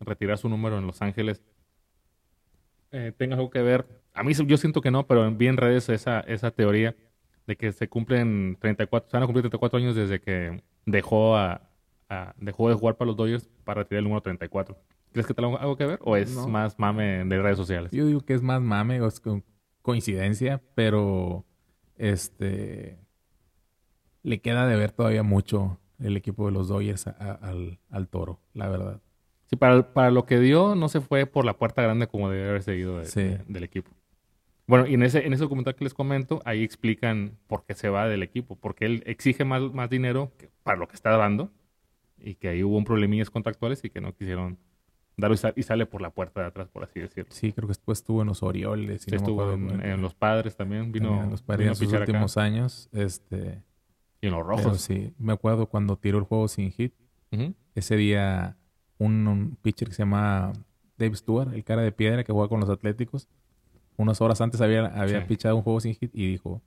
retirar 0.00 0.38
su 0.38 0.48
número 0.48 0.78
en 0.78 0.86
Los 0.86 1.02
Ángeles 1.02 1.42
eh, 2.92 3.12
tenga 3.16 3.36
algo 3.36 3.50
que 3.50 3.62
ver? 3.62 3.86
A 4.14 4.22
mí 4.22 4.32
yo 4.34 4.56
siento 4.56 4.80
que 4.80 4.90
no, 4.90 5.06
pero 5.06 5.30
vi 5.32 5.48
en 5.48 5.56
redes 5.56 5.88
esa, 5.88 6.20
esa 6.20 6.50
teoría 6.50 6.96
de 7.46 7.56
que 7.56 7.72
se 7.72 7.88
cumplen 7.88 8.56
34, 8.60 9.10
se 9.10 9.16
van 9.16 9.22
a 9.24 9.26
cumplir 9.26 9.42
34 9.42 9.78
años 9.78 9.94
desde 9.94 10.20
que 10.20 10.62
dejó 10.86 11.36
a, 11.36 11.65
dejó 12.36 12.68
de 12.68 12.74
jugar 12.74 12.96
para 12.96 13.06
los 13.08 13.16
Dodgers 13.16 13.48
para 13.64 13.82
retirar 13.82 13.98
el 13.98 14.04
número 14.04 14.22
34. 14.22 14.76
¿Crees 15.12 15.26
que 15.26 15.34
tiene 15.34 15.56
algo 15.56 15.76
que 15.76 15.86
ver 15.86 15.98
o 16.02 16.16
es 16.16 16.34
No. 16.34 16.46
más 16.48 16.78
mame 16.78 17.24
de 17.24 17.42
redes 17.42 17.56
sociales? 17.56 17.90
Yo 17.92 18.06
digo 18.06 18.20
que 18.20 18.34
es 18.34 18.42
más 18.42 18.60
mame 18.60 19.00
o 19.00 19.06
es 19.06 19.18
co- 19.20 19.42
coincidencia, 19.82 20.62
pero 20.74 21.44
este 21.96 22.98
le 24.22 24.40
queda 24.40 24.66
de 24.66 24.76
ver 24.76 24.92
todavía 24.92 25.22
mucho 25.22 25.78
el 26.00 26.16
equipo 26.16 26.46
de 26.46 26.52
los 26.52 26.68
Dodgers 26.68 27.06
a- 27.06 27.16
a- 27.18 27.32
al, 27.48 27.78
al 27.90 28.08
toro, 28.08 28.40
la 28.52 28.68
verdad. 28.68 29.00
Sí, 29.48 29.56
para, 29.56 29.92
para 29.94 30.10
lo 30.10 30.26
que 30.26 30.40
dio, 30.40 30.74
no 30.74 30.88
se 30.88 31.00
fue 31.00 31.24
por 31.26 31.44
la 31.44 31.56
puerta 31.56 31.80
grande 31.82 32.08
como 32.08 32.28
debe 32.28 32.48
haber 32.48 32.62
seguido 32.62 32.98
de- 32.98 33.04
Sí. 33.06 33.22
de- 33.22 33.44
del 33.46 33.62
equipo. 33.64 33.92
Bueno, 34.66 34.86
y 34.88 34.94
en 34.94 35.04
ese, 35.04 35.24
en 35.24 35.32
ese 35.32 35.44
documental 35.44 35.76
que 35.76 35.84
les 35.84 35.94
comento, 35.94 36.42
ahí 36.44 36.64
explican 36.64 37.38
por 37.46 37.64
qué 37.64 37.74
se 37.74 37.88
va 37.88 38.08
del 38.08 38.24
equipo. 38.24 38.56
Porque 38.56 38.84
él 38.84 39.04
exige 39.06 39.44
más, 39.44 39.62
más 39.72 39.88
dinero 39.88 40.32
para 40.64 40.76
lo 40.76 40.88
que 40.88 40.96
está 40.96 41.16
dando 41.16 41.52
y 42.18 42.34
que 42.34 42.48
ahí 42.48 42.62
hubo 42.62 42.76
un 42.76 42.84
problemillas 42.84 43.30
contractuales 43.30 43.84
y 43.84 43.90
que 43.90 44.00
no 44.00 44.14
quisieron 44.14 44.58
darlo 45.16 45.34
y, 45.34 45.38
sa- 45.38 45.52
y 45.56 45.62
sale 45.62 45.86
por 45.86 46.00
la 46.02 46.10
puerta 46.10 46.40
de 46.42 46.46
atrás, 46.48 46.68
por 46.68 46.84
así 46.84 47.00
decirlo. 47.00 47.30
Sí, 47.32 47.52
creo 47.52 47.66
que 47.68 47.72
después 47.72 47.98
estuvo 47.98 48.22
en 48.22 48.28
los 48.28 48.42
Orioles. 48.42 49.06
no 49.06 49.10
me 49.10 49.16
Estuvo 49.16 49.52
en, 49.52 50.02
los 50.02 50.14
padres 50.14 50.56
también, 50.56 50.92
vino, 50.92 51.22
en 51.24 51.30
los 51.30 51.42
Padres 51.42 51.68
en 51.68 51.74
sus 51.76 51.88
acá. 51.92 52.00
últimos 52.00 52.36
años. 52.36 52.88
Este, 52.92 53.62
Y 54.20 54.26
en 54.26 54.32
los 54.32 54.44
pero 54.46 54.56
rojos. 54.62 54.80
sí, 54.80 55.14
me 55.18 55.32
acuerdo 55.32 55.66
cuando 55.66 55.96
tiró 55.96 56.18
el 56.18 56.24
juego 56.24 56.48
sin 56.48 56.70
hit. 56.72 56.92
Ese 57.74 57.96
día, 57.96 58.56
un, 58.98 59.26
un 59.28 59.56
pitcher 59.60 59.88
que 59.88 59.94
se 59.94 60.02
llama 60.02 60.52
Dave 60.96 61.14
Stewart, 61.16 61.52
el 61.52 61.64
cara 61.64 61.82
de 61.82 61.92
piedra 61.92 62.24
que 62.24 62.32
juega 62.32 62.48
con 62.48 62.60
los 62.60 62.70
Atléticos, 62.70 63.28
unas 63.98 64.20
horas 64.22 64.40
antes 64.40 64.60
había, 64.62 64.86
había 64.86 65.20
Sí. 65.20 65.26
pichado 65.28 65.56
un 65.56 65.62
juego 65.62 65.80
sin 65.80 65.94
hit 65.94 66.10
y 66.14 66.26
dijo: 66.30 66.62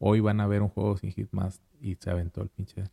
Hoy 0.00 0.18
van 0.20 0.40
a 0.40 0.46
ver 0.48 0.62
un 0.62 0.68
juego 0.68 0.96
sin 0.96 1.10
hit 1.12 1.28
más. 1.32 1.60
Y 1.80 1.96
se 1.96 2.10
aventó 2.10 2.42
el 2.42 2.48
pinche, 2.48 2.84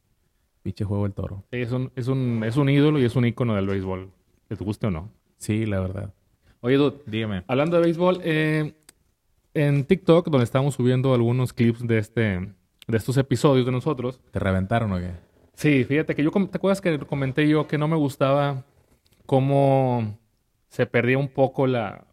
pinche 0.66 0.84
juego 0.84 1.04
del 1.04 1.14
toro. 1.14 1.44
Es, 1.52 1.72
un, 1.72 1.92
es, 1.96 2.08
un, 2.08 2.44
es 2.44 2.58
un 2.58 2.70
ídolo 2.70 3.00
y 3.00 3.06
es 3.06 3.16
un 3.16 3.24
ícono 3.24 3.54
del 3.54 3.68
béisbol. 3.68 4.10
¿Les 4.50 4.60
guste 4.60 4.88
o 4.88 4.92
no? 4.92 5.12
Sí, 5.38 5.68
la 5.68 5.80
verdad. 5.80 6.12
Oye, 6.62 6.76
Dude, 6.78 7.04
Dígame. 7.06 7.44
Hablando 7.46 7.78
de 7.78 7.84
béisbol, 7.84 8.20
eh, 8.24 8.74
en 9.54 9.86
TikTok, 9.86 10.28
donde 10.28 10.44
estamos 10.44 10.74
subiendo 10.74 11.14
algunos 11.14 11.54
clips 11.54 11.86
de 11.86 12.00
este 12.00 12.50
de 12.88 12.98
estos 12.98 13.16
episodios 13.18 13.68
de 13.68 13.72
nosotros. 13.72 14.20
¿Te 14.32 14.40
reventaron 14.40 14.92
o 14.92 14.98
qué? 14.98 15.12
Sí, 15.54 15.84
fíjate 15.84 16.16
que 16.16 16.24
yo, 16.24 16.32
¿te 16.32 16.58
acuerdas 16.58 16.82
que 16.82 16.98
comenté 16.98 17.48
yo 17.48 17.68
que 17.68 17.78
no 17.78 17.88
me 17.88 17.96
gustaba 17.96 18.64
cómo 19.28 20.18
se 20.70 20.88
perdía 20.88 21.20
un 21.20 21.28
poco 21.28 21.68
la, 21.68 22.08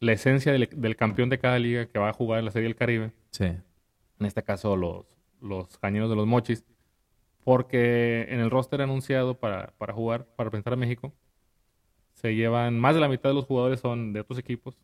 la 0.00 0.12
esencia 0.12 0.52
del, 0.52 0.68
del 0.70 0.96
campeón 0.96 1.30
de 1.30 1.38
cada 1.38 1.58
liga 1.58 1.86
que 1.86 1.98
va 1.98 2.10
a 2.10 2.12
jugar 2.12 2.40
en 2.40 2.44
la 2.44 2.50
Serie 2.50 2.68
del 2.68 2.76
Caribe? 2.76 3.12
Sí. 3.30 3.46
En 3.46 4.26
este 4.26 4.42
caso, 4.42 4.76
los, 4.76 5.06
los 5.40 5.78
cañeros 5.78 6.10
de 6.10 6.16
los 6.16 6.26
mochis. 6.26 6.64
Porque 7.46 8.26
en 8.30 8.40
el 8.40 8.50
roster 8.50 8.82
anunciado 8.82 9.40
para, 9.40 9.72
para 9.78 9.94
jugar, 9.94 10.26
para 10.36 10.46
representar 10.48 10.74
a 10.74 10.76
México, 10.76 11.14
se 12.14 12.34
llevan 12.34 12.78
más 12.80 12.94
de 12.94 13.00
la 13.00 13.08
mitad 13.08 13.30
de 13.30 13.34
los 13.34 13.44
jugadores 13.46 13.80
son 13.80 14.12
de 14.12 14.20
otros 14.20 14.38
equipos 14.38 14.76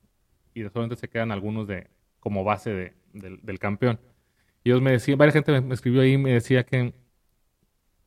y 0.54 0.62
solamente 0.70 0.96
se 0.96 1.08
quedan 1.08 1.32
algunos 1.32 1.66
de 1.68 1.88
como 2.20 2.44
base 2.44 2.70
de- 2.72 2.94
del, 3.14 3.58
campeón. 3.58 4.00
Y 4.64 4.70
ellos 4.70 4.82
me 4.82 4.92
decían, 4.92 5.18
varias 5.18 5.34
gente 5.34 5.60
me, 5.60 5.74
escribió 5.74 6.02
ahí 6.02 6.14
y 6.14 6.18
me 6.18 6.32
decía 6.32 6.64
que, 6.64 6.94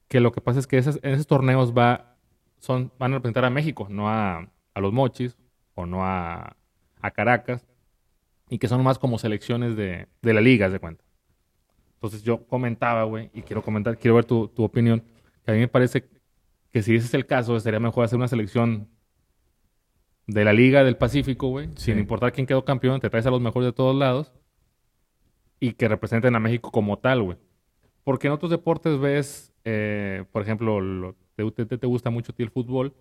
que 0.08 0.20
lo 0.20 0.32
que 0.32 0.42
pasa 0.42 0.60
es 0.60 0.68
que 0.68 0.78
esos, 0.78 1.00
en 1.04 1.14
esos 1.14 1.28
torneos 1.28 1.74
va, 1.76 2.18
son, 2.60 2.92
van 3.00 3.14
a 3.14 3.16
representar 3.18 3.46
a 3.46 3.50
México, 3.50 3.88
no 3.90 4.10
a, 4.10 4.50
a 4.74 4.80
los 4.82 4.94
mochis 4.94 5.38
o 5.76 5.86
no 5.86 6.06
a, 6.06 6.56
a 7.02 7.12
Caracas, 7.12 7.66
y 8.50 8.60
que 8.60 8.70
son 8.70 8.84
más 8.84 9.00
como 9.00 9.20
selecciones 9.20 9.78
de, 9.78 10.10
de 10.24 10.36
la 10.36 10.42
liga, 10.42 10.70
de 10.70 10.80
cuenta. 10.82 11.05
Entonces 12.06 12.24
yo 12.24 12.46
comentaba, 12.48 13.04
güey, 13.04 13.30
y 13.34 13.42
quiero 13.42 13.62
comentar, 13.62 13.98
quiero 13.98 14.16
ver 14.16 14.26
tu, 14.26 14.48
tu 14.48 14.64
opinión, 14.64 15.04
que 15.44 15.52
a 15.52 15.54
mí 15.54 15.60
me 15.62 15.68
parece 15.68 16.08
que 16.72 16.82
si 16.84 16.96
ese 16.96 17.06
es 17.08 17.14
el 17.14 17.26
caso, 17.26 17.60
sería 17.60 17.80
mejor 17.80 18.04
hacer 18.06 18.18
una 18.18 18.28
selección 18.28 18.88
de 20.28 20.44
la 20.44 20.54
Liga 20.54 20.84
del 20.84 20.98
Pacífico, 20.98 21.48
güey, 21.50 21.68
Sí. 21.76 21.92
sin 21.92 22.00
importar 22.00 22.32
quién 22.34 22.48
quedó 22.48 22.66
campeón, 22.66 23.00
te 23.00 23.10
traes 23.10 23.26
a 23.26 23.32
los 23.32 23.42
mejores 23.42 23.68
de 23.68 23.74
todos 23.74 23.96
lados 23.96 24.34
y 25.60 25.74
que 25.74 25.88
representen 25.88 26.36
a 26.36 26.40
México 26.40 26.72
como 26.72 26.98
tal, 27.00 27.22
güey. 27.24 27.38
Porque 28.04 28.28
en 28.28 28.34
otros 28.34 28.52
deportes 28.52 29.00
ves, 29.00 29.54
eh, 29.64 30.26
por 30.32 30.42
ejemplo, 30.42 30.80
lo- 30.82 31.16
te, 31.36 31.66
te- 31.66 31.78
te 31.78 31.88
gusta 31.88 32.10
mucho 32.10 32.32
a 32.32 32.36
ti 32.36 32.44
el 32.44 32.50
fútbol, 32.50 32.94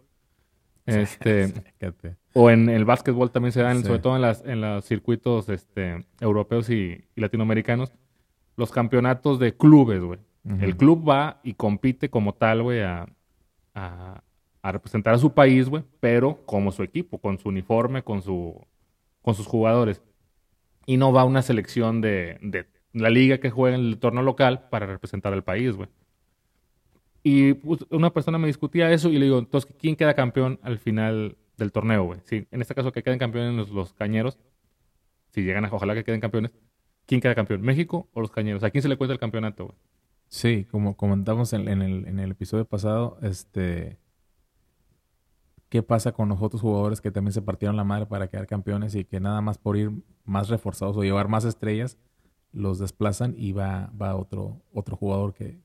este, 0.86 1.52
o 2.34 2.50
en 2.50 2.68
el 2.68 2.84
básquetbol 2.84 3.30
también 3.30 3.52
se 3.52 3.62
dan, 3.62 3.78
Sí. 3.78 3.84
sobre 3.86 4.00
todo 4.00 4.16
en, 4.16 4.22
las, 4.22 4.44
en 4.44 4.60
los 4.60 4.84
circuitos 4.84 5.48
este, 5.48 6.04
europeos 6.20 6.68
y, 6.68 7.04
y 7.16 7.20
latinoamericanos, 7.20 7.92
los 8.56 8.70
campeonatos 8.70 9.38
de 9.38 9.56
clubes, 9.56 10.00
güey. 10.02 10.18
El 10.60 10.76
club 10.76 11.08
va 11.08 11.40
y 11.42 11.54
compite 11.54 12.10
como 12.10 12.34
tal, 12.34 12.62
güey, 12.62 12.82
a, 12.82 13.06
a- 13.74 14.22
a 14.62 14.72
representar 14.72 15.14
a 15.14 15.18
su 15.18 15.32
país, 15.34 15.68
güey, 15.68 15.84
pero 16.00 16.44
como 16.46 16.72
su 16.72 16.82
equipo, 16.82 17.18
con 17.18 17.38
su 17.38 17.48
uniforme, 17.50 18.02
con, 18.02 18.22
su, 18.22 18.58
con 19.22 19.34
sus 19.34 19.46
jugadores. 19.46 20.02
Y 20.86 20.96
no 20.98 21.12
va 21.12 21.22
a 21.22 21.24
una 21.24 21.42
selección 21.42 22.00
de, 22.00 22.38
de 22.42 22.66
la 22.92 23.10
liga 23.10 23.38
que 23.38 23.50
juega 23.50 23.76
en 23.76 23.82
el 23.84 23.98
torneo 23.98 24.22
local 24.22 24.68
para 24.70 24.86
representar 24.86 25.32
al 25.32 25.44
país, 25.44 25.74
güey. 25.76 25.88
Y 27.22 27.54
pues, 27.54 27.86
una 27.90 28.12
persona 28.12 28.38
me 28.38 28.46
discutía 28.46 28.90
eso 28.92 29.08
y 29.08 29.18
le 29.18 29.24
digo, 29.26 29.38
entonces, 29.38 29.72
¿quién 29.78 29.96
queda 29.96 30.14
campeón 30.14 30.58
al 30.62 30.78
final 30.78 31.36
del 31.56 31.72
torneo, 31.72 32.04
güey? 32.04 32.20
Sí, 32.24 32.46
en 32.50 32.60
este 32.60 32.74
caso 32.74 32.92
que 32.92 33.02
queden 33.02 33.18
campeones 33.18 33.54
los, 33.56 33.70
los 33.70 33.94
cañeros, 33.94 34.38
si 35.30 35.42
llegan 35.42 35.64
a, 35.64 35.68
ojalá 35.72 35.94
que 35.94 36.04
queden 36.04 36.20
campeones, 36.20 36.52
¿quién 37.06 37.20
queda 37.20 37.34
campeón? 37.34 37.62
¿México 37.62 38.08
o 38.12 38.20
los 38.20 38.30
cañeros? 38.30 38.62
¿A 38.64 38.70
quién 38.70 38.82
se 38.82 38.88
le 38.88 38.96
cuenta 38.96 39.12
el 39.12 39.20
campeonato, 39.20 39.66
güey? 39.66 39.78
Sí, 40.28 40.66
como 40.70 40.96
comentamos 40.96 41.52
en, 41.52 41.68
el 41.68 42.30
episodio 42.30 42.64
pasado, 42.64 43.18
este 43.22 43.98
qué 45.68 45.82
pasa 45.82 46.12
con 46.12 46.28
los 46.28 46.40
otros 46.40 46.62
jugadores 46.62 47.00
que 47.00 47.10
también 47.10 47.32
se 47.32 47.42
partieron 47.42 47.76
la 47.76 47.82
madre 47.82 48.06
para 48.06 48.28
quedar 48.28 48.46
campeones 48.46 48.94
y 48.94 49.04
que 49.04 49.18
nada 49.18 49.40
más 49.40 49.58
por 49.58 49.76
ir 49.76 49.90
más 50.24 50.48
reforzados 50.48 50.96
o 50.96 51.02
llevar 51.02 51.26
más 51.26 51.44
estrellas 51.44 51.98
los 52.52 52.78
desplazan 52.78 53.34
y 53.36 53.52
va, 53.52 53.90
va 54.00 54.14
otro, 54.14 54.62
otro 54.72 54.96
jugador 54.96 55.34
que, 55.34 55.60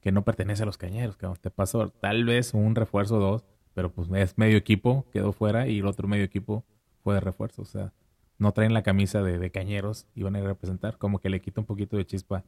que 0.00 0.12
no 0.12 0.24
pertenece 0.24 0.62
a 0.62 0.66
los 0.66 0.78
cañeros. 0.78 1.16
Que 1.16 1.28
te 1.40 1.50
pasó 1.50 1.90
tal 1.90 2.24
vez 2.24 2.54
un 2.54 2.74
refuerzo 2.74 3.18
o 3.18 3.20
dos, 3.20 3.44
pero 3.74 3.92
pues 3.92 4.08
es 4.14 4.38
medio 4.38 4.56
equipo, 4.56 5.06
quedó 5.12 5.32
fuera 5.32 5.68
y 5.68 5.80
el 5.80 5.86
otro 5.86 6.08
medio 6.08 6.24
equipo 6.24 6.64
fue 7.02 7.14
de 7.14 7.20
refuerzo. 7.20 7.62
O 7.62 7.66
sea, 7.66 7.92
no 8.38 8.52
traen 8.52 8.72
la 8.72 8.82
camisa 8.82 9.22
de, 9.22 9.38
de 9.38 9.50
cañeros 9.50 10.06
y 10.14 10.22
van 10.22 10.36
a 10.36 10.38
ir 10.38 10.44
a 10.44 10.48
representar. 10.48 10.96
Como 10.98 11.18
que 11.18 11.28
le 11.28 11.40
quita 11.40 11.60
un 11.60 11.66
poquito 11.66 11.96
de 11.96 12.06
chispa 12.06 12.44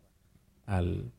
al, 0.66 1.12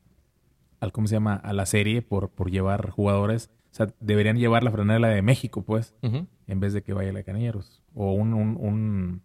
al 0.80 0.92
¿cómo 0.92 1.06
se 1.06 1.14
llama? 1.14 1.34
A 1.36 1.52
la 1.52 1.66
serie 1.66 2.02
por, 2.02 2.30
por 2.30 2.50
llevar 2.50 2.90
jugadores. 2.90 3.50
O 3.70 3.74
sea, 3.74 3.86
deberían 4.00 4.36
llevar 4.38 4.64
la 4.64 4.70
franela 4.70 5.08
de 5.08 5.22
México, 5.22 5.62
pues, 5.62 5.94
en 6.02 6.60
vez 6.60 6.74
de 6.74 6.82
que 6.82 6.92
vaya 6.92 7.12
la 7.12 7.20
de 7.20 7.24
Cañeros. 7.24 7.82
O 7.94 8.12
un, 8.12 8.34
un, 8.34 8.58
un, 8.60 9.22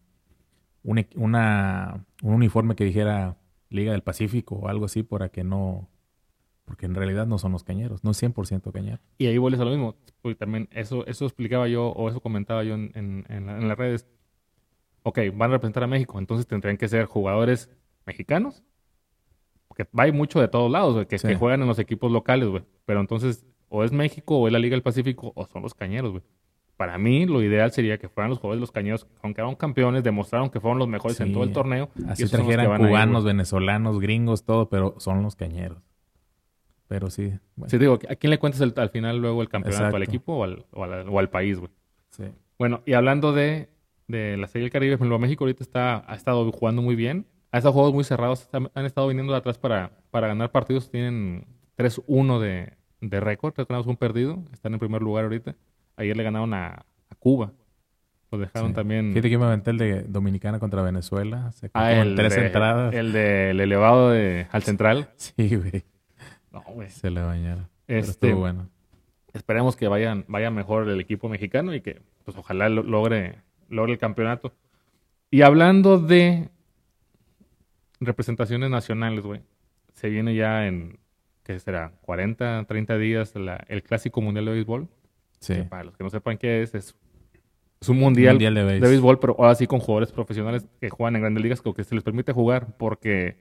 un, 0.83 1.07
una, 1.15 2.05
un 2.23 2.33
uniforme 2.33 2.75
que 2.75 2.85
dijera 2.85 3.35
Liga 3.69 3.91
del 3.91 4.03
Pacífico 4.03 4.55
o 4.55 4.67
algo 4.69 4.85
así 4.85 5.03
para 5.03 5.29
que 5.29 5.43
no... 5.43 5.89
Porque 6.63 6.85
en 6.85 6.95
realidad 6.95 7.27
no 7.27 7.37
son 7.37 7.53
los 7.53 7.63
cañeros, 7.63 8.03
no 8.03 8.11
es 8.11 8.21
100% 8.21 8.73
cañero. 8.73 8.99
Y 9.17 9.27
ahí 9.27 9.37
vuelves 9.37 9.61
a 9.61 9.63
lo 9.63 9.71
mismo. 9.71 9.95
Porque 10.21 10.35
también 10.35 10.67
eso, 10.71 11.05
eso 11.07 11.25
explicaba 11.25 11.69
yo 11.69 11.87
o 11.87 12.09
eso 12.09 12.19
comentaba 12.19 12.65
yo 12.65 12.75
en, 12.75 12.91
en, 12.93 13.25
en 13.29 13.67
las 13.69 13.77
redes. 13.77 14.05
Ok, 15.03 15.19
van 15.33 15.51
a 15.51 15.53
representar 15.53 15.83
a 15.83 15.87
México, 15.87 16.19
entonces 16.19 16.47
tendrían 16.47 16.77
que 16.77 16.87
ser 16.87 17.05
jugadores 17.05 17.69
mexicanos 18.05 18.63
que 19.77 19.87
hay 19.95 20.11
mucho 20.11 20.41
de 20.41 20.47
todos 20.47 20.71
lados, 20.71 21.05
que, 21.05 21.35
juegan 21.35 21.61
en 21.61 21.67
los 21.67 21.77
equipos 21.77 22.11
locales, 22.11 22.49
güey. 22.49 22.63
Pero 22.85 22.99
entonces, 22.99 23.45
o 23.69 23.83
es 23.83 23.91
México, 23.91 24.37
o 24.37 24.47
es 24.47 24.53
la 24.53 24.57
Liga 24.57 24.73
del 24.73 24.81
Pacífico, 24.81 25.31
o 25.35 25.45
son 25.45 25.61
los 25.61 25.75
cañeros, 25.75 26.11
güey. 26.11 26.23
Para 26.77 26.97
mí, 26.97 27.27
lo 27.27 27.43
ideal 27.43 27.71
sería 27.71 27.99
que 27.99 28.09
fueran 28.09 28.31
los 28.31 28.39
jugadores 28.39 28.59
de 28.59 28.61
los 28.61 28.71
cañeros, 28.71 29.07
aunque 29.21 29.41
eran 29.41 29.55
campeones, 29.55 30.03
demostraron 30.03 30.49
que 30.49 30.59
fueron 30.59 30.79
los 30.79 30.87
mejores 30.87 31.19
en 31.19 31.31
todo 31.31 31.43
el 31.43 31.51
torneo. 31.51 31.89
Así 32.07 32.23
y 32.23 32.27
trajeran 32.27 32.77
cubanos, 32.77 33.23
venezolanos, 33.23 33.99
gringos, 33.99 34.45
todo, 34.45 34.67
pero 34.67 34.95
son 34.97 35.21
los 35.21 35.35
cañeros. 35.35 35.77
Pero 36.87 37.11
sí. 37.11 37.33
Sí, 37.67 37.77
digo, 37.77 37.99
¿a 38.09 38.15
quién 38.15 38.31
le 38.31 38.39
cuentas 38.39 38.61
al 38.61 38.89
final 38.89 39.17
luego 39.17 39.43
el 39.43 39.49
campeonato? 39.49 39.95
¿Al 39.95 40.03
equipo 40.03 40.37
o 40.37 40.43
al, 40.43 40.65
o, 40.71 41.19
al, 41.19 41.29
país, 41.29 41.59
güey? 41.59 41.71
Sí. 42.09 42.23
Bueno, 42.57 42.81
y 42.85 42.93
hablando 42.93 43.33
de, 43.33 43.69
de 44.07 44.37
la 44.37 44.47
Serie 44.47 44.63
del 44.65 44.71
Caribe, 44.71 44.97
México 45.19 45.43
ahorita 45.43 45.63
está, 45.63 46.03
ha 46.11 46.15
estado 46.15 46.51
jugando 46.51 46.81
muy 46.81 46.95
bien 46.95 47.25
a 47.51 47.59
esos 47.59 47.73
juegos 47.73 47.93
muy 47.93 48.03
cerrados 48.03 48.49
han, 48.51 48.85
estado 48.85 49.07
viniendo 49.07 49.33
de 49.33 49.39
atrás 49.39 49.57
para, 49.57 49.91
para 50.11 50.27
ganar 50.27 50.51
partidos. 50.51 50.89
Tienen 50.89 51.45
3-1 51.77 52.39
de, 52.39 52.73
de 53.01 53.19
récord, 53.19 53.53
tenemos 53.53 53.87
un 53.87 53.97
perdido. 53.97 54.43
Están 54.53 54.73
en 54.73 54.79
primer 54.79 55.01
lugar 55.01 55.25
ahorita. 55.25 55.55
Ayer 55.95 56.15
le 56.15 56.23
ganaron 56.23 56.53
a, 56.53 56.85
Cuba. 57.19 57.51
Lo 58.31 58.37
dejaron 58.37 58.73
también. 58.73 59.09
Fíjate 59.09 59.29
que 59.29 59.37
me 59.37 59.45
aventé 59.45 59.71
el 59.71 59.77
de 59.77 60.03
Dominicana 60.03 60.59
contra 60.59 60.81
Venezuela. 60.81 61.51
ah, 61.73 61.93
el 61.93 62.15
tres 62.15 62.35
de, 62.35 62.45
entradas. 62.45 62.93
El 62.93 63.11
del 63.13 63.59
elevado 63.59 64.11
de, 64.11 64.47
al 64.51 64.63
central. 64.63 65.09
sí, 65.15 65.55
güey. 65.55 65.83
No, 66.51 66.61
güey. 66.73 66.89
Se 66.89 67.09
le 67.09 67.21
bañaron. 67.21 67.69
Este, 67.87 68.33
bueno. 68.33 68.69
Esperemos 69.33 69.75
que 69.77 69.87
vayan, 69.87 70.25
vaya 70.27 70.51
mejor 70.51 70.89
el 70.89 70.99
equipo 70.99 71.29
mexicano 71.29 71.73
y 71.73 71.81
que, 71.81 72.01
pues, 72.25 72.37
ojalá 72.37 72.69
logre, 72.69 73.39
logre 73.69 73.93
el 73.93 73.99
campeonato. 73.99 74.53
Y 75.29 75.41
hablando 75.41 75.99
de 75.99 76.49
representaciones 77.99 78.69
nacionales, 78.69 79.23
güey. 79.23 79.41
Se 79.93 80.09
viene 80.09 80.35
ya 80.35 80.67
en, 80.67 80.99
¿qué 81.43 81.59
será? 81.59 81.93
40, 82.01 82.65
30 82.67 82.97
días 82.97 83.33
el 83.67 83.83
Clásico 83.83 84.21
Mundial 84.21 84.45
de 84.45 84.51
Béisbol. 84.51 84.87
Sí. 85.39 85.53
para 85.69 85.83
los 85.83 85.95
que 85.95 86.03
no 86.03 86.09
sepan 86.09 86.37
qué 86.39 86.63
es, 86.63 86.73
es, 86.73 86.95
un 87.87 87.99
mundial, 87.99 88.39
de, 88.39 88.79
béisbol, 88.79 89.19
pero 89.19 89.35
ahora 89.37 89.53
sí 89.53 89.67
con 89.67 89.79
jugadores 89.79 90.11
profesionales 90.11 90.65
que 90.81 90.89
juegan 90.89 91.15
en 91.15 91.21
grandes 91.21 91.43
ligas, 91.43 91.61
que 91.61 91.83
se 91.83 91.93
les 91.93 92.03
permite 92.03 92.33
jugar, 92.33 92.75
porque 92.75 93.37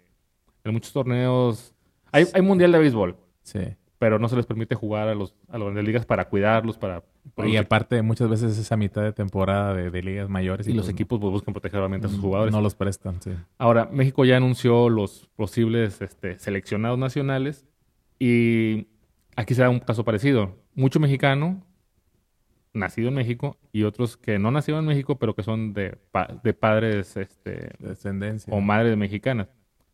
en 0.62 0.74
muchos 0.74 0.92
torneos 0.92 1.74
hay, 2.12 2.26
hay 2.34 2.42
mundial 2.42 2.70
de 2.72 2.78
béisbol. 2.78 3.16
Sí 3.42 3.60
pero 4.06 4.20
no 4.20 4.28
se 4.28 4.36
les 4.36 4.46
permite 4.46 4.76
jugar 4.76 5.08
a 5.08 5.16
los 5.16 5.34
a 5.48 5.58
las 5.58 5.84
ligas 5.84 6.06
para 6.06 6.28
cuidarlos, 6.28 6.78
para... 6.78 7.02
y 7.44 7.56
aparte, 7.56 8.00
muchas 8.02 8.28
veces 8.28 8.56
esa 8.56 8.76
mitad 8.76 9.02
de 9.02 9.12
temporada 9.12 9.74
de, 9.74 10.00
ligas 10.00 10.28
mayores. 10.28 10.68
Y, 10.68 10.74
los 10.74 10.84
pues 10.84 10.94
equipos 10.94 11.18
pues, 11.18 11.32
buscan 11.32 11.52
proteger 11.52 11.80
obviamente 11.80 12.06
a 12.06 12.10
sus 12.10 12.20
jugadores. 12.20 12.54
No 12.54 12.60
los 12.60 12.76
prestan, 12.76 13.20
sí. 13.20 13.32
Ahora, 13.58 13.88
México 13.90 14.24
ya 14.24 14.36
anunció 14.36 14.88
los 14.90 15.28
posibles 15.34 16.00
este, 16.02 16.38
seleccionados 16.38 17.00
nacionales 17.00 17.66
y 18.20 18.86
aquí 19.34 19.56
se 19.56 19.62
da 19.62 19.70
un 19.70 19.80
caso 19.80 20.04
parecido. 20.04 20.54
Mucho 20.76 21.00
mexicano 21.00 21.66
nacido 22.74 23.08
en 23.08 23.14
México 23.14 23.58
y 23.72 23.82
otros 23.82 24.16
que 24.16 24.38
no 24.38 24.52
nacieron 24.52 24.84
en 24.84 24.88
México, 24.88 25.18
pero 25.18 25.34
que 25.34 25.42
son 25.42 25.72
de, 25.72 25.98
de 26.44 26.54
padres 26.54 27.16
este, 27.16 27.72
descendencia 27.80 28.54
o 28.54 28.60
madres 28.60 28.96
mexicanas. 28.96 29.48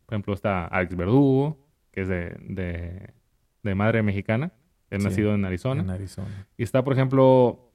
Por 0.05 0.13
ejemplo, 0.13 0.35
está 0.35 0.67
Alex 0.67 0.95
Verdugo, 0.95 1.57
que 1.91 2.01
es 2.01 2.07
de 2.07 2.37
de 2.41 3.22
madre 3.63 4.03
mexicana. 4.03 4.51
Él 4.89 5.03
nacido 5.03 5.33
en 5.33 5.43
Arizona. 5.43 5.81
En 5.81 5.89
Arizona. 5.89 6.47
Y 6.55 6.63
está, 6.63 6.83
por 6.83 6.93
ejemplo, 6.93 7.71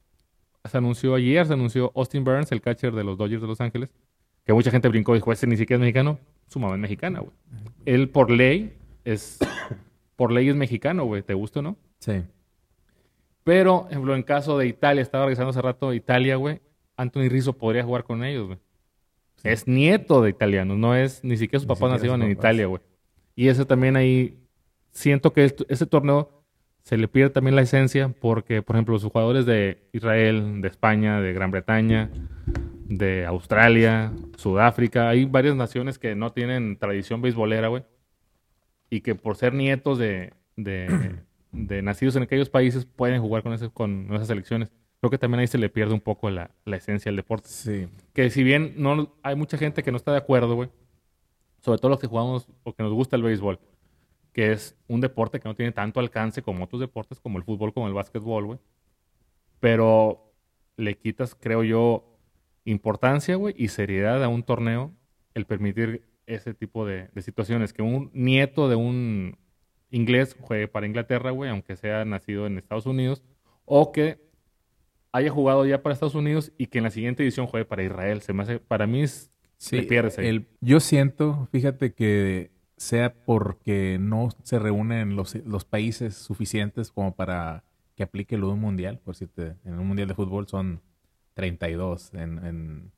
se 0.64 0.78
anunció 0.78 1.14
ayer, 1.14 1.46
se 1.46 1.54
anunció 1.54 1.92
Austin 1.96 2.22
Burns, 2.22 2.52
el 2.52 2.60
catcher 2.60 2.94
de 2.94 3.02
los 3.02 3.18
Dodgers 3.18 3.42
de 3.42 3.48
Los 3.48 3.60
Ángeles, 3.60 3.90
que 4.44 4.52
mucha 4.52 4.70
gente 4.70 4.88
brincó 4.88 5.14
y 5.14 5.18
dijo, 5.18 5.32
ese 5.32 5.46
ni 5.46 5.56
siquiera 5.56 5.78
es 5.78 5.80
mexicano. 5.80 6.18
Su 6.46 6.60
mamá 6.60 6.74
es 6.74 6.80
mexicana, 6.80 7.20
güey. 7.20 7.32
Él 7.84 8.08
por 8.08 8.30
ley 8.30 8.76
es, 9.04 9.38
por 10.16 10.32
ley 10.32 10.48
es 10.48 10.56
mexicano, 10.56 11.04
güey. 11.04 11.22
¿Te 11.22 11.34
gusta 11.34 11.60
o 11.60 11.62
no? 11.62 11.76
Sí. 11.98 12.22
Pero, 13.44 13.82
por 13.82 13.90
ejemplo, 13.90 14.14
en 14.14 14.22
caso 14.22 14.58
de 14.58 14.66
Italia, 14.66 15.02
estaba 15.02 15.24
revisando 15.24 15.50
hace 15.50 15.62
rato 15.62 15.92
Italia, 15.92 16.36
güey. 16.36 16.60
Anthony 16.96 17.28
Rizzo 17.28 17.52
podría 17.52 17.84
jugar 17.84 18.04
con 18.04 18.24
ellos, 18.24 18.46
güey. 18.46 18.58
Es 19.42 19.68
nieto 19.68 20.22
de 20.22 20.30
italianos, 20.30 20.78
no 20.78 20.94
es, 20.94 21.22
ni 21.22 21.36
siquiera 21.36 21.60
sus 21.60 21.68
papás 21.68 21.90
nacieron 21.90 22.22
en 22.22 22.30
Italia, 22.30 22.66
güey. 22.66 22.82
Y 23.36 23.48
eso 23.48 23.66
también 23.66 23.96
ahí 23.96 24.36
siento 24.90 25.32
que 25.32 25.44
ese 25.44 25.86
torneo 25.86 26.38
se 26.82 26.96
le 26.96 27.06
pierde 27.06 27.30
también 27.30 27.54
la 27.54 27.62
esencia 27.62 28.08
porque, 28.08 28.62
por 28.62 28.76
ejemplo, 28.76 28.94
los 28.94 29.04
jugadores 29.04 29.44
de 29.44 29.88
Israel, 29.92 30.62
de 30.62 30.68
España, 30.68 31.20
de 31.20 31.34
Gran 31.34 31.50
Bretaña, 31.50 32.10
de 32.86 33.26
Australia, 33.26 34.12
Sudáfrica, 34.36 35.10
hay 35.10 35.26
varias 35.26 35.54
naciones 35.54 35.98
que 35.98 36.14
no 36.14 36.32
tienen 36.32 36.78
tradición 36.78 37.20
beisbolera, 37.20 37.68
güey, 37.68 37.84
y 38.88 39.02
que 39.02 39.14
por 39.14 39.36
ser 39.36 39.52
nietos 39.52 39.98
de, 39.98 40.32
de, 40.56 41.82
nacidos 41.82 42.16
en 42.16 42.22
aquellos 42.22 42.48
países 42.48 42.86
pueden 42.86 43.20
jugar 43.20 43.42
con, 43.42 43.52
ese, 43.52 43.68
con 43.68 44.08
esas 44.14 44.28
selecciones. 44.28 44.72
Creo 45.00 45.10
que 45.10 45.18
también 45.18 45.40
ahí 45.40 45.46
se 45.46 45.58
le 45.58 45.68
pierde 45.68 45.92
un 45.92 46.00
poco 46.00 46.30
la, 46.30 46.50
la 46.64 46.76
esencia 46.76 47.10
del 47.10 47.16
deporte. 47.16 47.48
Sí. 47.50 47.86
Que 48.14 48.30
si 48.30 48.42
bien 48.42 48.74
no 48.78 49.14
hay 49.22 49.36
mucha 49.36 49.58
gente 49.58 49.82
que 49.82 49.90
no 49.90 49.98
está 49.98 50.12
de 50.12 50.18
acuerdo, 50.18 50.54
güey, 50.54 50.70
sobre 51.60 51.78
todo 51.78 51.90
los 51.90 52.00
que 52.00 52.06
jugamos 52.06 52.48
o 52.62 52.74
que 52.74 52.82
nos 52.82 52.94
gusta 52.94 53.16
el 53.16 53.22
béisbol, 53.22 53.60
que 54.38 54.52
es 54.52 54.76
un 54.86 55.00
deporte 55.00 55.40
que 55.40 55.48
no 55.48 55.56
tiene 55.56 55.72
tanto 55.72 55.98
alcance 55.98 56.42
como 56.42 56.62
otros 56.62 56.80
deportes, 56.80 57.18
como 57.18 57.38
el 57.38 57.42
fútbol, 57.42 57.74
como 57.74 57.88
el 57.88 57.92
básquetbol, 57.92 58.46
güey. 58.46 58.58
Pero 59.58 60.32
le 60.76 60.96
quitas, 60.96 61.34
creo 61.34 61.64
yo, 61.64 62.16
importancia, 62.64 63.34
güey, 63.34 63.56
y 63.58 63.66
seriedad 63.66 64.22
a 64.22 64.28
un 64.28 64.44
torneo 64.44 64.92
el 65.34 65.44
permitir 65.44 66.04
ese 66.26 66.54
tipo 66.54 66.86
de, 66.86 67.10
situaciones. 67.20 67.72
Que 67.72 67.82
un 67.82 68.12
nieto 68.14 68.68
de 68.68 68.76
un 68.76 69.36
inglés 69.90 70.36
juegue 70.38 70.68
para 70.68 70.86
Inglaterra, 70.86 71.32
güey, 71.32 71.50
aunque 71.50 71.74
sea 71.74 72.04
nacido 72.04 72.46
en 72.46 72.58
Estados 72.58 72.86
Unidos, 72.86 73.24
o 73.64 73.90
que 73.90 74.20
haya 75.10 75.32
jugado 75.32 75.66
ya 75.66 75.82
para 75.82 75.94
Estados 75.94 76.14
Unidos 76.14 76.52
y 76.56 76.68
que 76.68 76.78
en 76.78 76.84
la 76.84 76.90
siguiente 76.90 77.24
edición 77.24 77.48
juegue 77.48 77.64
para 77.64 77.82
Israel. 77.82 78.20
Se 78.20 78.32
me 78.32 78.44
hace, 78.44 78.60
para 78.60 78.86
mí 78.86 79.02
es, 79.02 79.32
sí, 79.56 79.84
El, 80.18 80.46
yo 80.60 80.78
siento, 80.78 81.48
fíjate 81.50 81.92
que 81.92 82.56
sea 82.78 83.12
porque 83.12 83.98
no 84.00 84.28
se 84.44 84.58
reúnen 84.58 85.16
los, 85.16 85.34
los 85.44 85.64
países 85.64 86.14
suficientes 86.14 86.92
como 86.92 87.14
para 87.14 87.64
que 87.96 88.04
aplique 88.04 88.38
lo 88.38 88.46
de 88.46 88.52
un 88.54 88.60
mundial. 88.60 88.98
Por 89.00 89.16
si 89.16 89.28
en 89.36 89.78
un 89.78 89.86
mundial 89.86 90.08
de 90.08 90.14
fútbol 90.14 90.46
son 90.46 90.80
32, 91.34 92.14
en, 92.14 92.44
en, 92.46 92.92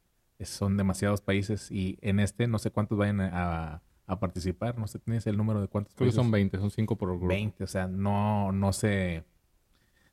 son 0.44 0.76
demasiados 0.76 1.22
países 1.22 1.70
y 1.70 1.98
en 2.02 2.20
este 2.20 2.46
no 2.46 2.58
sé 2.58 2.70
cuántos 2.70 2.98
vayan 2.98 3.22
a, 3.22 3.82
a 4.06 4.20
participar. 4.20 4.78
No 4.78 4.86
sé, 4.86 4.98
¿tienes 4.98 5.26
el 5.26 5.38
número 5.38 5.62
de 5.62 5.68
cuántos 5.68 5.94
Creo 5.94 6.12
son 6.12 6.30
20, 6.30 6.58
son 6.58 6.70
5 6.70 6.96
por 6.96 7.08
grupo. 7.08 7.28
20, 7.28 7.64
o 7.64 7.66
sea, 7.66 7.88
no, 7.88 8.52
no 8.52 8.72
se... 8.72 9.24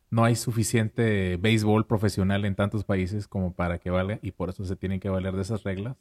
No 0.10 0.24
hay 0.24 0.38
suficiente 0.38 1.36
béisbol 1.36 1.86
profesional 1.86 2.46
en 2.46 2.56
tantos 2.56 2.86
países 2.86 3.28
como 3.28 3.54
para 3.54 3.78
que 3.80 3.90
valga 3.90 4.20
y 4.22 4.32
por 4.32 4.50
eso 4.50 4.64
se 4.64 4.78
tienen 4.78 5.02
que 5.02 5.10
valer 5.10 5.36
de 5.36 5.42
esas 5.42 5.64
reglas 5.64 5.98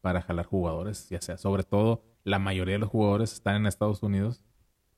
para 0.00 0.22
jalar 0.22 0.46
jugadores, 0.46 1.08
ya 1.08 1.20
sea 1.20 1.36
sobre 1.36 1.64
todo 1.64 2.04
la 2.24 2.38
mayoría 2.38 2.74
de 2.74 2.78
los 2.78 2.88
jugadores 2.88 3.32
están 3.32 3.56
en 3.56 3.66
Estados 3.66 4.02
Unidos 4.02 4.42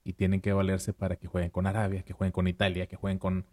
y 0.05 0.15
tienen 0.15 0.41
que 0.41 0.53
valerse 0.53 0.93
para 0.93 1.17
que 1.17 1.27
jueguen 1.27 1.51
con 1.51 1.67
Arabia, 1.67 2.03
que 2.03 2.13
jueguen 2.13 2.33
con 2.33 2.49
Italia, 2.49 2.87
que 2.87 2.97
jueguen 2.97 3.19
con 3.19 3.47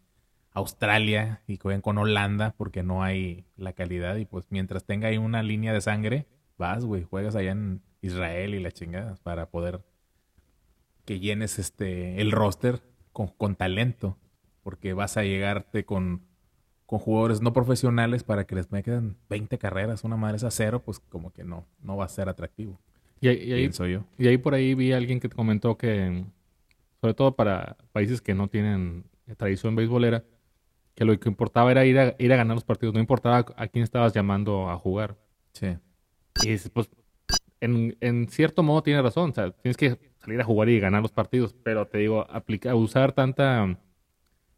Australia 0.52 1.42
y 1.48 1.58
jueguen 1.58 1.82
con 1.82 1.98
Holanda 1.98 2.54
porque 2.58 2.84
no 2.84 3.04
hay 3.04 3.46
la 3.56 3.74
calidad 3.74 4.18
y 4.18 4.26
pues 4.26 4.48
mientras 4.50 4.84
tenga 4.86 5.08
ahí 5.08 5.18
una 5.18 5.44
línea 5.44 5.74
de 5.74 5.82
sangre, 5.82 6.28
vas, 6.58 6.84
güey, 6.84 7.04
juegas 7.04 7.36
allá 7.36 7.52
en 7.52 7.82
Israel 8.02 8.54
y 8.54 8.60
la 8.60 8.72
chingada 8.72 9.16
para 9.24 9.50
poder 9.50 9.86
que 11.06 11.20
llenes 11.20 11.58
este 11.58 12.22
el 12.22 12.32
roster 12.32 12.82
con, 13.14 13.28
con 13.28 13.56
talento 13.56 14.18
porque 14.62 14.94
vas 14.94 15.18
a 15.18 15.24
llegarte 15.24 15.86
con 15.86 16.30
con 16.92 17.00
jugadores 17.00 17.42
no 17.42 17.54
profesionales 17.54 18.26
para 18.26 18.46
que 18.46 18.54
les 18.54 18.68
quedan 18.68 19.16
20 19.30 19.58
carreras, 19.58 20.04
una 20.04 20.18
madre 20.18 20.46
a 20.46 20.52
cero, 20.52 20.82
pues 20.84 21.00
como 21.00 21.32
que 21.32 21.46
no, 21.46 21.66
no 21.82 21.96
va 21.96 22.04
a 22.04 22.10
ser 22.10 22.28
atractivo. 22.28 22.82
Y, 23.22 23.28
ahí- 23.30 23.38
y 23.44 23.54
ahí, 23.54 23.60
pienso 23.62 23.86
yo. 23.88 24.04
y 24.18 24.28
ahí 24.28 24.38
por 24.38 24.54
ahí 24.56 24.74
vi 24.76 24.92
a 24.92 24.98
alguien 24.98 25.20
que 25.20 25.30
comentó 25.30 25.78
que, 25.78 26.26
sobre 27.00 27.14
todo 27.14 27.36
para 27.36 27.78
países 27.94 28.22
que 28.22 28.34
no 28.34 28.48
tienen 28.50 29.06
tradición 29.38 29.76
beisbolera, 29.76 30.24
que 30.96 31.06
lo 31.06 31.18
que 31.20 31.30
importaba 31.30 31.72
era 31.72 31.86
ir 31.86 31.98
a, 32.00 32.16
ir 32.20 32.34
a 32.34 32.36
ganar 32.36 32.56
los 32.56 32.66
partidos, 32.66 32.94
no 32.94 33.00
importaba 33.00 33.46
a 33.56 33.68
quién 33.68 33.84
estabas 33.84 34.12
llamando 34.14 34.70
a 34.70 34.76
jugar. 34.78 35.16
Sí. 35.54 35.78
Y 36.44 36.50
dices, 36.50 36.70
pues, 36.74 36.90
en, 37.62 37.96
en 38.02 38.28
cierto 38.28 38.64
modo 38.64 38.82
tiene 38.84 39.02
razón. 39.02 39.30
O 39.30 39.34
sea, 39.34 39.52
tienes 39.52 39.78
que 39.78 39.98
salir 40.20 40.42
a 40.42 40.44
jugar 40.44 40.68
y 40.70 40.80
ganar 40.80 41.02
los 41.02 41.12
partidos. 41.12 41.54
Pero 41.64 41.88
te 41.88 42.00
digo, 42.00 42.26
aplica, 42.30 42.76
usar 42.76 43.14
tanta. 43.14 43.78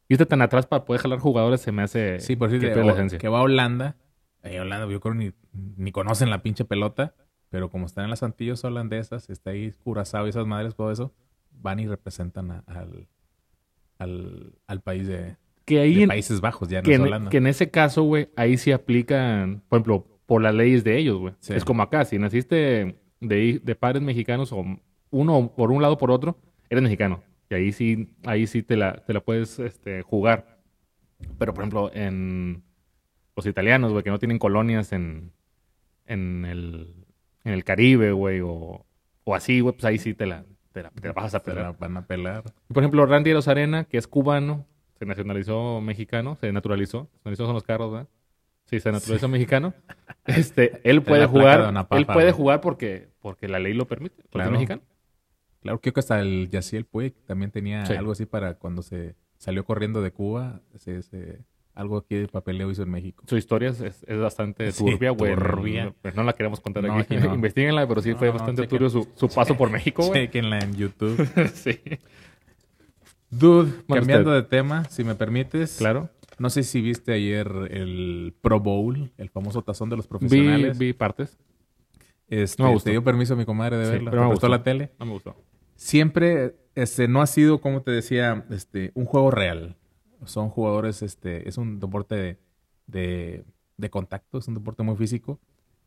Irte 0.09 0.25
tan 0.25 0.41
atrás 0.41 0.65
para 0.65 0.85
poder 0.85 1.01
jalar 1.01 1.19
jugadores 1.19 1.61
se 1.61 1.71
me 1.71 1.81
hace. 1.83 2.19
Sí, 2.19 2.35
por 2.35 2.49
decirte, 2.49 2.73
que 3.17 3.27
va 3.29 3.39
a 3.39 3.41
Holanda. 3.43 3.95
Eh, 4.43 4.59
Holanda, 4.59 4.87
yo 4.91 4.99
creo 4.99 5.13
ni, 5.15 5.31
ni 5.77 5.91
conocen 5.91 6.29
la 6.29 6.41
pinche 6.41 6.65
pelota, 6.65 7.13
pero 7.53 7.69
como 7.69 7.85
están 7.85 8.05
en 8.05 8.09
las 8.09 8.23
Antillas 8.23 8.63
holandesas, 8.63 9.29
está 9.29 9.51
ahí 9.51 9.71
Curazao 9.83 10.25
y 10.25 10.29
esas 10.31 10.47
madres, 10.47 10.73
todo 10.73 10.91
eso, 10.91 11.13
van 11.51 11.79
y 11.79 11.85
representan 11.87 12.49
a- 12.49 12.63
al, 12.65 13.07
al, 13.99 14.55
al 14.65 14.81
país 14.81 15.05
de, 15.07 15.35
Que 15.65 15.79
ahí, 15.79 15.93
de 15.97 16.01
en, 16.01 16.07
Países 16.07 16.41
Bajos, 16.41 16.67
ya 16.67 16.79
no 16.81 16.83
que, 16.85 16.93
es 16.93 16.99
en, 16.99 17.05
Holanda. 17.05 17.29
que 17.29 17.37
en 17.37 17.45
ese 17.45 17.69
caso, 17.69 18.01
güey, 18.01 18.29
ahí 18.35 18.57
sí 18.57 18.71
aplican, 18.71 19.61
por 19.69 19.77
ejemplo, 19.77 20.07
por 20.25 20.41
las 20.41 20.55
leyes 20.55 20.83
de 20.83 20.97
ellos, 20.97 21.19
güey. 21.19 21.35
Sí. 21.41 21.53
Es 21.53 21.63
como 21.63 21.83
acá, 21.83 22.05
si 22.05 22.17
naciste 22.17 22.97
de, 23.19 23.61
de 23.63 23.75
padres 23.75 24.01
mexicanos 24.01 24.51
o 24.51 24.65
uno 25.11 25.53
por 25.55 25.69
un 25.71 25.79
lado 25.83 25.93
o 25.93 25.97
por 25.99 26.09
otro, 26.09 26.39
eres 26.71 26.81
mexicano. 26.81 27.21
Y 27.51 27.53
ahí 27.53 27.71
sí, 27.71 28.09
ahí 28.25 28.47
sí 28.47 28.63
te 28.63 28.75
la, 28.77 28.95
te 29.05 29.13
la 29.13 29.19
puedes 29.19 29.59
este, 29.59 30.01
jugar. 30.01 30.57
Pero, 31.37 31.53
por 31.53 31.61
ejemplo, 31.63 31.91
en 31.93 32.63
los 33.35 33.45
italianos, 33.45 33.91
güey, 33.91 34.03
que 34.03 34.09
no 34.09 34.17
tienen 34.17 34.39
colonias 34.39 34.91
en, 34.91 35.31
en, 36.07 36.45
el, 36.45 37.02
en 37.43 37.53
el 37.53 37.63
Caribe, 37.63 38.11
güey, 38.11 38.41
o, 38.41 38.85
o 39.23 39.35
así, 39.35 39.59
güey, 39.59 39.73
pues 39.73 39.85
ahí 39.85 39.97
sí 39.97 40.13
te 40.13 40.25
la, 40.25 40.45
te 40.71 40.83
la, 40.83 40.89
te 40.91 41.07
la 41.07 41.13
vas 41.13 41.33
a 41.35 41.39
Te 41.41 41.51
la 41.51 41.55
pelar. 41.55 41.77
van 41.79 41.97
a 41.97 42.05
pelar. 42.07 42.43
Por 42.67 42.83
ejemplo, 42.83 43.05
Randy 43.05 43.33
Rosarena, 43.33 43.83
que 43.85 43.97
es 43.97 44.07
cubano, 44.07 44.65
se 44.99 45.05
nacionalizó 45.05 45.81
mexicano, 45.81 46.35
se 46.39 46.51
naturalizó. 46.51 47.09
Se 47.11 47.17
naturalizó 47.19 47.45
son 47.45 47.53
los 47.55 47.63
carros, 47.63 47.91
¿verdad? 47.91 48.07
Sí, 48.65 48.79
se 48.79 48.91
naturalizó 48.91 49.27
mexicano. 49.27 49.73
Este, 50.25 50.79
él 50.89 50.97
De 50.97 51.01
puede 51.01 51.25
jugar, 51.25 51.73
él 51.91 52.05
puede 52.05 52.31
jugar 52.31 52.61
porque, 52.61 53.09
porque 53.19 53.49
la 53.49 53.59
ley 53.59 53.73
lo 53.73 53.87
permite, 53.87 54.15
porque 54.23 54.29
Claro. 54.31 54.49
es 54.51 54.53
mexicano. 54.53 54.81
Claro, 55.61 55.81
creo 55.81 55.93
que 55.93 55.99
hasta 55.99 56.21
el 56.21 56.49
Yaciel 56.49 56.85
Puig 56.85 57.13
también 57.25 57.51
tenía 57.51 57.85
Sí. 57.85 57.93
algo 57.93 58.13
así 58.13 58.25
para 58.25 58.53
cuando 58.53 58.81
se 58.83 59.15
salió 59.37 59.65
corriendo 59.65 60.01
de 60.01 60.11
Cuba, 60.11 60.61
se, 60.77 61.01
se- 61.03 61.41
algo 61.75 61.97
aquí 61.97 62.15
de 62.15 62.27
papeleo 62.27 62.69
hizo 62.71 62.83
en 62.83 62.91
México. 62.91 63.23
Su 63.27 63.35
historia 63.37 63.69
es, 63.69 63.81
es- 63.81 64.19
bastante 64.19 64.71
Sí, 64.71 64.83
turbia, 64.85 65.11
güey. 65.11 65.33
turbia. 65.35 65.85
No, 65.85 65.95
pues 66.01 66.15
no 66.15 66.23
la 66.23 66.33
queremos 66.33 66.59
contar 66.59 66.83
No, 66.83 66.93
aquí. 66.99 67.15
aquí 67.15 67.27
no. 67.27 67.33
Investíguenla, 67.35 67.87
pero 67.87 68.01
sí 68.01 68.11
No, 68.11 68.17
fue 68.17 68.27
no, 68.27 68.33
bastante 68.33 68.61
chequen. 68.63 68.77
turbio 68.79 68.89
su, 68.89 69.07
su 69.15 69.27
paso 69.35 69.57
por 69.57 69.69
México, 69.71 70.03
güey. 70.05 70.25
Chequenla 70.25 70.59
en 70.59 70.75
YouTube. 70.75 71.27
sí, 71.53 71.79
Dude, 73.29 73.71
Bueno, 73.87 74.01
cambiando 74.01 74.29
usted. 74.31 74.43
de 74.43 74.47
tema, 74.49 74.85
si 74.89 75.03
me 75.03 75.15
permites. 75.15 75.77
claro. 75.77 76.09
No 76.39 76.49
sé 76.49 76.63
si 76.63 76.81
viste 76.81 77.13
ayer 77.13 77.47
el 77.69 78.33
Pro 78.41 78.59
Bowl, 78.59 79.11
el 79.17 79.29
famoso 79.29 79.61
tazón 79.61 79.89
de 79.91 79.97
los 79.97 80.05
Vi, 80.05 80.09
profesionales. 80.09 80.77
vi 80.79 80.91
partes. 80.93 81.37
Este, 82.27 82.61
No 82.61 82.69
me 82.69 82.73
gustó. 82.73 82.85
te 82.85 82.91
dio 82.91 83.03
permiso 83.03 83.35
mi 83.35 83.45
comadre 83.45 83.77
de 83.77 83.85
Sí, 83.85 83.91
verla. 83.91 84.09
pero 84.11 84.21
¿Te 84.23 84.25
me 84.27 84.31
gustó 84.33 84.47
gustó. 84.47 84.57
la 84.57 84.63
tele? 84.63 84.91
No 84.99 85.05
me 85.05 85.11
gustó. 85.13 85.35
Siempre 85.75 86.55
este, 86.73 87.07
no 87.07 87.21
ha 87.21 87.27
sido, 87.27 87.61
como 87.61 87.83
te 87.83 87.91
decía, 87.91 88.45
este, 88.49 88.91
un 88.95 89.05
juego 89.05 89.29
real. 89.29 89.75
Son 90.25 90.49
jugadores, 90.49 91.01
este, 91.01 91.47
es 91.49 91.57
un 91.57 91.79
deporte 91.79 92.15
de, 92.87 93.45
de, 93.77 93.89
contacto, 93.89 94.37
es 94.37 94.47
un 94.47 94.55
deporte 94.55 94.83
muy 94.83 94.95
físico. 94.95 95.39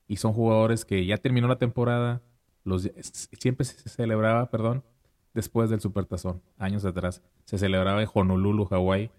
Y 0.08 0.16
son 0.16 0.32
jugadores 0.32 0.84
que 0.84 1.04
ya 1.06 1.18
terminó 1.18 1.48
la 1.48 1.58
temporada. 1.58 2.22
Los, 2.64 2.90
siempre 3.38 3.64
se 3.64 3.88
celebraba, 3.88 4.50
perdón, 4.50 4.84
después 5.34 5.70
del 5.70 5.80
Supertazón, 5.80 6.42
años 6.58 6.84
atrás. 6.84 7.22
Se 7.44 7.58
celebraba 7.58 8.02
en 8.02 8.08
Honolulu, 8.12 8.66
Hawái. 8.66 9.10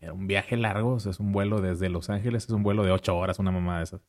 Era 0.00 0.12
un 0.12 0.26
viaje 0.26 0.56
largo, 0.56 0.96
es 0.98 1.18
un 1.20 1.32
vuelo 1.32 1.60
desde 1.60 1.88
Los 1.88 2.10
Ángeles, 2.10 2.44
es 2.44 2.50
un 2.50 2.62
vuelo 2.62 2.84
de 2.84 2.90
ocho 2.92 3.16
horas, 3.16 3.38
una 3.38 3.50
mamá 3.50 3.78
de 3.78 3.84
esas. 3.84 4.02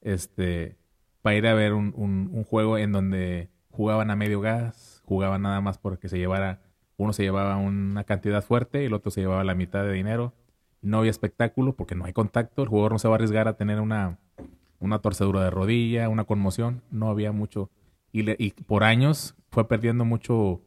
Este, 0.00 0.78
para 1.20 1.36
ir 1.36 1.46
a 1.46 1.54
ver 1.54 1.74
un, 1.74 1.92
un- 1.96 2.30
un 2.32 2.44
juego 2.44 2.78
en 2.78 2.92
donde 2.92 3.50
jugaban 3.70 4.10
a 4.10 4.16
medio 4.16 4.40
gas, 4.40 5.02
jugaban 5.04 5.42
nada 5.42 5.60
más 5.60 5.78
porque 5.78 6.08
se 6.08 6.18
llevara, 6.18 6.62
uno 6.96 7.12
se 7.12 7.22
llevaba 7.22 7.56
una 7.56 8.04
cantidad 8.04 8.42
fuerte 8.42 8.82
y 8.82 8.86
el 8.86 8.94
otro 8.94 9.10
se 9.10 9.20
llevaba 9.20 9.44
la 9.44 9.54
mitad 9.54 9.84
de 9.84 9.92
dinero. 9.92 10.34
No 10.80 10.98
había 10.98 11.10
espectáculo 11.10 11.74
porque 11.74 11.94
no 11.94 12.04
hay 12.04 12.12
contacto, 12.12 12.62
el 12.62 12.68
jugador 12.68 12.92
no 12.92 12.98
se 12.98 13.08
va 13.08 13.14
a 13.14 13.16
arriesgar 13.16 13.48
a 13.48 13.56
tener 13.56 13.80
una, 13.80 14.18
una 14.80 14.98
torcedura 14.98 15.42
de 15.44 15.50
rodilla, 15.50 16.08
una 16.08 16.24
conmoción, 16.24 16.82
no 16.90 17.08
había 17.08 17.32
mucho. 17.32 17.70
Y, 18.12 18.50
por 18.64 18.84
años 18.84 19.34
fue 19.50 19.68
perdiendo 19.68 20.04
mucho 20.04 20.60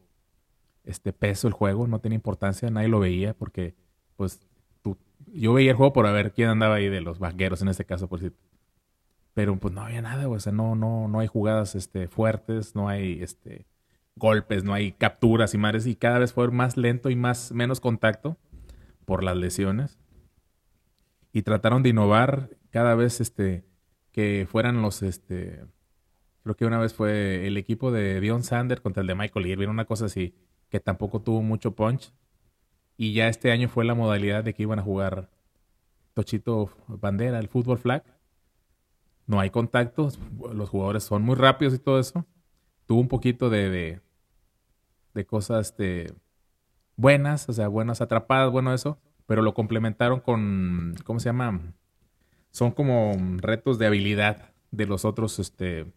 este 0.83 1.13
peso 1.13 1.47
el 1.47 1.53
juego, 1.53 1.87
no 1.87 1.99
tenía 1.99 2.15
importancia, 2.15 2.69
nadie 2.69 2.87
lo 2.87 2.99
veía 2.99 3.33
porque 3.33 3.75
pues 4.15 4.39
tú, 4.81 4.97
yo 5.27 5.53
veía 5.53 5.71
el 5.71 5.77
juego 5.77 5.93
por 5.93 6.11
ver 6.11 6.31
quién 6.31 6.49
andaba 6.49 6.75
ahí 6.75 6.89
de 6.89 7.01
los 7.01 7.19
vaqueros 7.19 7.61
en 7.61 7.67
este 7.67 7.85
caso 7.85 8.07
por 8.07 8.19
si 8.19 8.31
pero 9.35 9.55
pues 9.59 9.73
no 9.73 9.81
había 9.81 10.01
nada, 10.01 10.29
o 10.29 10.39
sea, 10.39 10.53
no, 10.53 10.75
no, 10.75 11.09
no 11.09 11.19
hay 11.19 11.27
jugadas 11.27 11.75
este, 11.75 12.07
fuertes, 12.07 12.73
no 12.73 12.87
hay 12.87 13.21
este, 13.21 13.67
golpes, 14.15 14.63
no 14.63 14.73
hay 14.73 14.91
capturas 14.93 15.53
y 15.53 15.57
madres, 15.57 15.85
y 15.85 15.95
cada 15.95 16.19
vez 16.19 16.33
fue 16.33 16.49
más 16.51 16.77
lento 16.77 17.09
y 17.09 17.15
más, 17.15 17.51
menos 17.51 17.79
contacto 17.79 18.37
por 19.05 19.23
las 19.23 19.37
lesiones. 19.37 19.97
Y 21.31 21.41
trataron 21.41 21.83
de 21.83 21.89
innovar 21.89 22.49
cada 22.69 22.95
vez 22.95 23.19
este, 23.21 23.65
que 24.11 24.47
fueran 24.49 24.81
los, 24.81 25.03
este, 25.03 25.65
creo 26.43 26.55
que 26.55 26.65
una 26.65 26.79
vez 26.79 26.93
fue 26.93 27.45
el 27.47 27.57
equipo 27.57 27.91
de 27.91 28.19
Dion 28.21 28.43
Sander 28.43 28.81
contra 28.81 29.01
el 29.01 29.07
de 29.07 29.15
Michael 29.15 29.47
Irving, 29.47 29.67
una 29.67 29.85
cosa 29.85 30.05
así, 30.05 30.35
que 30.69 30.79
tampoco 30.79 31.21
tuvo 31.21 31.41
mucho 31.41 31.75
punch. 31.75 32.13
Y 32.97 33.13
ya 33.13 33.27
este 33.27 33.51
año 33.51 33.67
fue 33.67 33.83
la 33.83 33.95
modalidad 33.95 34.43
de 34.43 34.53
que 34.53 34.63
iban 34.63 34.79
a 34.79 34.83
jugar 34.83 35.29
Tochito 36.13 36.69
Bandera, 36.87 37.39
el 37.39 37.49
fútbol 37.49 37.77
flag 37.77 38.03
no 39.27 39.39
hay 39.39 39.49
contactos, 39.49 40.19
los 40.53 40.69
jugadores 40.69 41.03
son 41.03 41.23
muy 41.23 41.35
rápidos 41.35 41.73
y 41.73 41.79
todo 41.79 41.99
eso. 41.99 42.25
Tuvo 42.85 42.99
un 42.99 43.07
poquito 43.07 43.49
de, 43.49 43.69
de, 43.69 44.01
de 45.15 45.25
cosas 45.25 45.69
este, 45.69 46.13
buenas, 46.95 47.49
o 47.49 47.53
sea, 47.53 47.67
buenas 47.67 48.01
atrapadas, 48.01 48.51
bueno 48.51 48.73
eso, 48.73 48.99
pero 49.25 49.41
lo 49.41 49.55
complementaron 49.55 50.19
con, 50.19 50.93
¿cómo 51.03 51.19
se 51.19 51.29
llama? 51.29 51.73
Son 52.51 52.71
como 52.71 53.13
retos 53.37 53.79
de 53.79 53.87
habilidad 53.87 54.51
de 54.71 54.85
los 54.85 55.05
otros 55.05 55.39
este, 55.39 55.91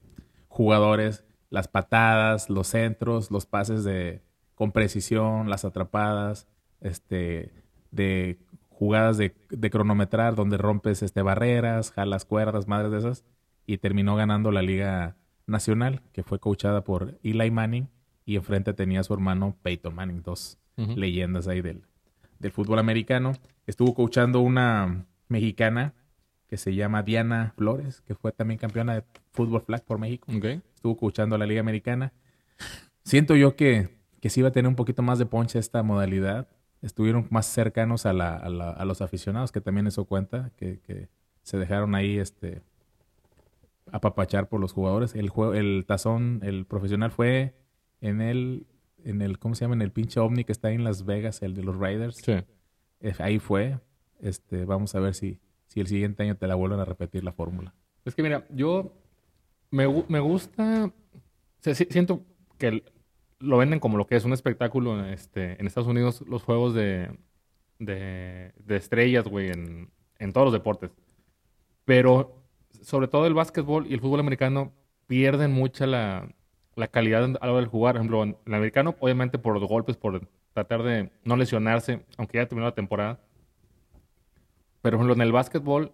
jugadores, 0.48 1.24
las 1.50 1.68
patadas, 1.68 2.48
los 2.48 2.68
centros, 2.68 3.30
los 3.30 3.44
pases 3.44 3.84
de, 3.84 4.22
con 4.54 4.72
precisión, 4.72 5.50
las 5.50 5.64
atrapadas, 5.64 6.48
este, 6.80 7.52
de 7.90 8.38
jugadas 8.70 9.18
de, 9.18 9.34
cronometrar 9.70 10.36
donde 10.36 10.56
rompes 10.56 11.02
este, 11.02 11.22
barreras, 11.22 11.90
jalas 11.90 12.24
cuerdas, 12.24 12.68
madres 12.68 12.92
de 12.92 12.98
esas, 12.98 13.24
y 13.66 13.78
terminó 13.78 14.14
ganando 14.14 14.52
la 14.52 14.62
Liga 14.62 15.16
Nacional, 15.46 16.02
que 16.12 16.22
fue 16.22 16.38
coachada 16.38 16.84
por 16.84 17.18
Eli 17.24 17.50
Manning, 17.50 17.88
y 18.28 18.36
enfrente 18.36 18.74
tenía 18.74 19.00
a 19.00 19.04
su 19.04 19.14
hermano 19.14 19.56
Peyton 19.62 19.94
Manning, 19.94 20.22
dos 20.22 20.58
leyendas 20.96 21.48
ahí 21.48 21.62
del, 21.62 21.82
del 22.38 22.52
fútbol 22.52 22.78
americano. 22.78 23.32
Estuvo 23.66 23.94
coachando 23.94 24.40
una 24.40 25.06
mexicana 25.28 25.94
que 26.46 26.56
se 26.58 26.74
llama 26.74 27.02
Diana 27.02 27.54
Flores, 27.56 28.02
que 28.02 28.14
fue 28.14 28.32
también 28.32 28.58
campeona 28.58 28.94
de 28.94 29.04
fútbol 29.32 29.62
flag 29.62 29.82
por 29.84 29.98
México 29.98 30.26
estuvo 30.74 30.96
coachando 30.96 31.34
a 31.36 31.38
la 31.38 31.46
Liga 31.46 31.60
Americana. 31.60 32.12
Siento 33.02 33.34
yo 33.34 33.56
que, 33.56 33.88
que 34.20 34.28
sí 34.30 34.40
iba 34.40 34.50
a 34.50 34.52
tener 34.52 34.68
un 34.68 34.76
poquito 34.76 35.02
más 35.02 35.18
de 35.18 35.24
ponche 35.26 35.58
esta 35.58 35.82
modalidad. 35.82 36.48
Estuvieron 36.82 37.26
más 37.30 37.46
cercanos 37.46 38.04
a, 38.06 38.12
la, 38.12 38.36
a, 38.36 38.48
la- 38.50 38.70
a 38.70 38.84
los 38.84 39.00
aficionados, 39.02 39.52
que 39.52 39.60
también 39.60 39.86
eso 39.86 40.04
cuenta, 40.04 40.50
que, 40.56 40.80
que 40.80 41.08
se 41.42 41.56
dejaron 41.58 41.94
ahí 41.94 42.18
este 42.18 42.60
apapachar 43.90 44.48
por 44.48 44.60
los 44.60 44.72
jugadores. 44.72 45.14
El 45.14 45.28
juego, 45.30 45.54
el 45.54 45.84
tazón, 45.86 46.40
el 46.44 46.66
profesional 46.66 47.10
fue 47.10 47.54
en 48.00 48.20
el, 48.20 48.66
en 49.04 49.22
el, 49.22 49.38
¿cómo 49.38 49.54
se 49.54 49.64
llama? 49.64 49.74
En 49.74 49.82
el 49.82 49.92
pinche 49.92 50.20
ovni 50.20 50.44
que 50.44 50.52
está 50.52 50.68
ahí 50.68 50.74
en 50.74 50.84
Las 50.84 51.04
Vegas, 51.04 51.42
el 51.42 51.54
de 51.54 51.62
los 51.62 51.76
Raiders. 51.76 52.16
Sí. 52.16 52.32
Eh, 53.00 53.12
Ahí 53.18 53.38
fue. 53.38 53.78
Este, 54.20 54.64
vamos 54.64 54.94
a 54.94 55.00
ver 55.00 55.14
si, 55.14 55.38
si 55.66 55.80
el 55.80 55.86
siguiente 55.86 56.22
año 56.22 56.36
te 56.36 56.46
la 56.46 56.54
vuelven 56.56 56.80
a 56.80 56.84
repetir 56.84 57.22
la 57.24 57.32
fórmula. 57.32 57.74
Es 58.04 58.14
que 58.14 58.22
mira, 58.22 58.46
yo 58.50 58.92
me, 59.70 59.86
me 60.08 60.18
gusta, 60.20 60.86
o 60.86 60.92
sea, 61.60 61.74
sí- 61.74 61.86
siento 61.90 62.24
que 62.58 62.68
el- 62.68 62.84
lo 63.38 63.56
venden 63.58 63.78
como 63.78 63.96
lo 63.98 64.06
que 64.06 64.16
es 64.16 64.24
un 64.24 64.32
espectáculo 64.32 65.04
este, 65.06 65.60
en 65.60 65.66
Estados 65.68 65.88
Unidos, 65.88 66.24
los 66.26 66.42
juegos 66.42 66.74
de, 66.74 67.16
de, 67.78 68.52
de 68.58 68.76
estrellas, 68.76 69.28
güey, 69.28 69.50
en, 69.50 69.90
en 70.18 70.32
todos 70.32 70.46
los 70.46 70.52
deportes. 70.52 70.90
Pero 71.84 72.42
sobre 72.82 73.08
todo 73.08 73.26
el 73.26 73.34
básquetbol 73.34 73.86
y 73.86 73.94
el 73.94 74.00
fútbol 74.00 74.20
americano 74.20 74.72
pierden 75.06 75.52
mucha 75.52 75.86
la, 75.86 76.28
la 76.78 76.88
calidad 76.88 77.24
a 77.24 77.46
la 77.46 77.52
hora 77.52 77.62
de 77.62 77.68
jugar. 77.68 77.94
Por 77.94 78.00
ejemplo, 78.00 78.22
en 78.22 78.36
el 78.46 78.54
americano, 78.54 78.94
obviamente 79.00 79.38
por 79.38 79.58
los 79.58 79.68
golpes, 79.68 79.96
por 79.96 80.26
tratar 80.52 80.82
de 80.82 81.10
no 81.24 81.36
lesionarse, 81.36 82.04
aunque 82.16 82.38
ya 82.38 82.46
terminó 82.46 82.66
la 82.66 82.74
temporada. 82.74 83.20
Pero, 84.80 84.96
por 84.96 85.06
ejemplo, 85.06 85.14
en 85.14 85.22
el 85.22 85.32
básquetbol, 85.32 85.92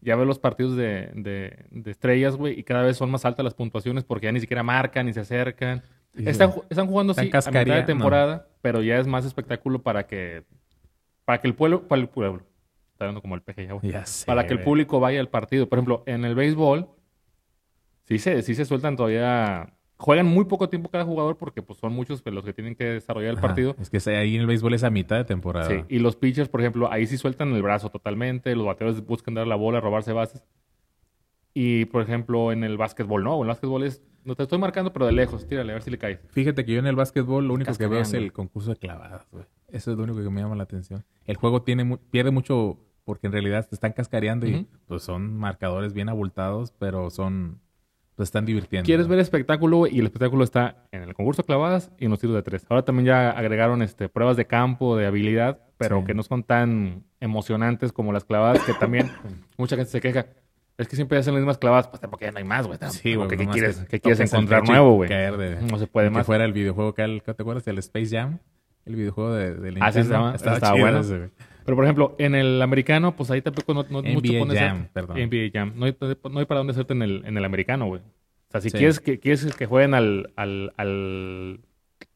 ya 0.00 0.14
ves 0.16 0.26
los 0.26 0.38
partidos 0.38 0.76
de, 0.76 1.10
de, 1.14 1.66
de 1.70 1.90
estrellas, 1.90 2.36
güey, 2.36 2.58
y 2.58 2.62
cada 2.62 2.82
vez 2.82 2.96
son 2.96 3.10
más 3.10 3.24
altas 3.24 3.44
las 3.44 3.54
puntuaciones 3.54 4.04
porque 4.04 4.26
ya 4.26 4.32
ni 4.32 4.40
siquiera 4.40 4.62
marcan 4.62 5.06
ni 5.06 5.12
se 5.12 5.20
acercan. 5.20 5.82
Están, 6.14 6.54
están 6.70 6.86
jugando 6.86 7.10
están 7.10 7.26
sí 7.26 7.48
a 7.48 7.50
mitad 7.50 7.76
de 7.76 7.82
temporada, 7.82 8.48
pero 8.62 8.82
ya 8.82 8.98
es 8.98 9.06
más 9.06 9.26
espectáculo 9.26 9.82
para 9.82 10.06
que 10.06 10.44
para 11.26 11.40
que 11.40 11.48
el 11.48 11.54
pueblo, 11.54 11.88
para 11.88 12.00
el 12.00 12.08
pueblo, 12.08 12.42
está 12.92 13.04
hablando 13.04 13.20
como 13.20 13.34
el 13.34 13.42
peje 13.42 13.66
ya, 13.66 13.72
güey. 13.72 13.92
Ya 13.92 14.06
sé, 14.06 14.24
para 14.24 14.46
que 14.46 14.54
el 14.54 14.60
público 14.60 15.00
vaya 15.00 15.20
al 15.20 15.28
partido. 15.28 15.68
Por 15.68 15.78
ejemplo, 15.78 16.04
en 16.06 16.24
el 16.24 16.34
béisbol 16.34 16.88
sí 18.04 18.18
se, 18.18 18.40
sí 18.42 18.54
se 18.54 18.64
sueltan 18.64 18.96
todavía 18.96 19.75
juegan 19.98 20.26
muy 20.26 20.44
poco 20.44 20.68
tiempo 20.68 20.90
cada 20.90 21.04
jugador 21.04 21.36
porque 21.36 21.62
pues 21.62 21.78
son 21.78 21.92
muchos 21.92 22.22
los 22.26 22.44
que 22.44 22.52
tienen 22.52 22.74
que 22.74 22.84
desarrollar 22.84 23.30
el 23.30 23.38
Ajá, 23.38 23.48
partido. 23.48 23.74
Es 23.80 23.90
que 23.90 23.98
ahí 24.16 24.34
en 24.34 24.42
el 24.42 24.46
béisbol 24.46 24.74
es 24.74 24.84
a 24.84 24.90
mitad 24.90 25.16
de 25.16 25.24
temporada. 25.24 25.68
Sí, 25.68 25.84
y 25.88 25.98
los 26.00 26.16
pitchers, 26.16 26.48
por 26.48 26.60
ejemplo, 26.60 26.90
ahí 26.92 27.06
sí 27.06 27.16
sueltan 27.16 27.52
el 27.54 27.62
brazo 27.62 27.90
totalmente, 27.90 28.54
los 28.54 28.66
bateadores 28.66 29.04
buscan 29.06 29.34
dar 29.34 29.46
la 29.46 29.56
bola, 29.56 29.80
robarse 29.80 30.12
bases. 30.12 30.44
Y, 31.54 31.86
por 31.86 32.02
ejemplo, 32.02 32.52
en 32.52 32.64
el 32.64 32.76
básquetbol, 32.76 33.24
no, 33.24 33.36
en 33.36 33.42
el 33.42 33.48
básquetbol 33.48 33.82
es, 33.84 34.02
no 34.24 34.34
te 34.34 34.42
estoy 34.42 34.58
marcando, 34.58 34.92
pero 34.92 35.06
de 35.06 35.12
lejos, 35.12 35.46
tírale, 35.46 35.72
a 35.72 35.74
ver 35.76 35.82
si 35.82 35.90
le 35.90 35.96
caes. 35.98 36.20
Fíjate 36.30 36.64
que 36.66 36.72
yo 36.72 36.78
en 36.80 36.86
el 36.86 36.96
básquetbol 36.96 37.48
lo 37.48 37.54
único 37.54 37.74
que 37.74 37.86
veo 37.86 38.00
es 38.02 38.12
el 38.12 38.32
concurso 38.32 38.70
de 38.70 38.76
clavadas, 38.76 39.26
güey. 39.30 39.44
Eso 39.68 39.90
es 39.92 39.96
lo 39.96 40.04
único 40.04 40.22
que 40.22 40.28
me 40.30 40.42
llama 40.42 40.54
la 40.56 40.64
atención. 40.64 41.04
El 41.24 41.36
juego 41.36 41.62
tiene 41.62 41.84
mu- 41.84 41.98
pierde 41.98 42.30
mucho 42.30 42.78
porque 43.04 43.28
en 43.28 43.32
realidad 43.32 43.66
te 43.68 43.74
están 43.74 43.92
cascareando 43.92 44.46
y 44.46 44.66
pues 44.86 45.02
son 45.02 45.36
marcadores 45.36 45.92
bien 45.94 46.08
abultados, 46.08 46.72
pero 46.78 47.08
son 47.10 47.60
están 48.24 48.44
divirtiendo. 48.46 48.84
Quieres 48.86 49.08
ver 49.08 49.18
espectáculo, 49.18 49.86
y 49.86 49.98
el 50.00 50.06
espectáculo 50.06 50.42
está 50.44 50.84
en 50.92 51.02
el 51.02 51.14
concurso 51.14 51.42
de 51.42 51.46
clavadas 51.46 51.90
y 51.98 52.04
en 52.06 52.10
los 52.10 52.20
tiros 52.20 52.34
de 52.36 52.42
tres. 52.42 52.64
Ahora 52.68 52.84
también 52.84 53.06
ya 53.06 53.30
agregaron 53.30 53.82
este, 53.82 54.08
pruebas 54.08 54.36
de 54.36 54.46
campo, 54.46 54.96
de 54.96 55.06
habilidad, 55.06 55.60
pero 55.78 56.00
Sí. 56.00 56.06
que 56.06 56.14
no 56.14 56.22
son 56.22 56.42
tan 56.42 57.04
emocionantes 57.20 57.92
como 57.92 58.12
las 58.12 58.24
clavadas, 58.24 58.62
que 58.62 58.72
también 58.74 59.10
mucha 59.58 59.76
gente 59.76 59.90
se 59.90 60.00
queja. 60.00 60.26
Es 60.78 60.88
que 60.88 60.96
siempre 60.96 61.16
hacen 61.18 61.32
las 61.34 61.40
mismas 61.40 61.56
clavadas, 61.58 61.88
pues 61.88 62.02
porque 62.10 62.26
ya 62.26 62.32
no 62.32 62.38
hay 62.38 62.44
más, 62.44 62.66
güey. 62.66 62.78
Sí, 62.90 63.14
güey, 63.14 63.28
que, 63.28 63.36
¿qué 63.38 63.46
quieres, 63.46 63.78
que 63.78 63.86
qué 63.86 64.00
quieres 64.00 64.20
encontrar 64.20 64.66
nuevo, 64.68 64.94
güey? 64.96 65.08
No 65.70 65.78
se 65.78 65.86
puede 65.86 66.08
que 66.08 66.14
más. 66.14 66.26
fuera 66.26 66.44
el 66.44 66.52
videojuego 66.52 66.92
que 66.94 67.02
el- 67.02 67.22
¿te 67.22 67.30
acuerdas? 67.30 67.66
El 67.66 67.78
Space 67.78 68.14
Jam, 68.16 68.38
el 68.84 68.94
videojuego 68.96 69.32
de, 69.34 69.54
de 69.54 69.70
Nintendo. 69.72 69.84
Ah, 69.86 69.92
sí, 69.92 70.00
estaba- 70.00 70.34
estaba 70.34 70.60
chido 70.60 70.78
bueno. 70.78 71.00
ese. 71.00 71.30
Pero, 71.66 71.76
por 71.76 71.84
ejemplo, 71.84 72.14
en 72.18 72.34
el 72.34 72.62
americano, 72.62 73.14
pues 73.16 73.30
ahí 73.30 73.42
tampoco 73.42 73.74
no, 73.74 73.82
no 73.90 74.02
mucho 74.02 74.32
NBA 74.32 74.38
pones 74.38 74.58
Jam, 74.58 74.88
perdón. 74.92 75.16
NBA 75.18 75.50
Jam. 75.52 75.72
No 75.76 75.84
hay, 75.86 75.96
no 76.30 76.38
hay 76.38 76.46
para 76.46 76.58
dónde 76.58 76.70
hacerte 76.70 76.94
en 76.94 77.02
el, 77.02 77.22
en 77.26 77.36
el 77.36 77.44
americano, 77.44 77.86
güey. 77.86 78.00
O 78.00 78.50
sea, 78.52 78.60
si 78.60 78.70
Sí. 78.70 78.78
quieres, 78.78 79.00
que, 79.00 79.18
quieres 79.20 79.54
que 79.54 79.66
jueguen 79.66 79.92
al, 79.94 80.32
al, 80.36 80.72
al- 80.76 81.60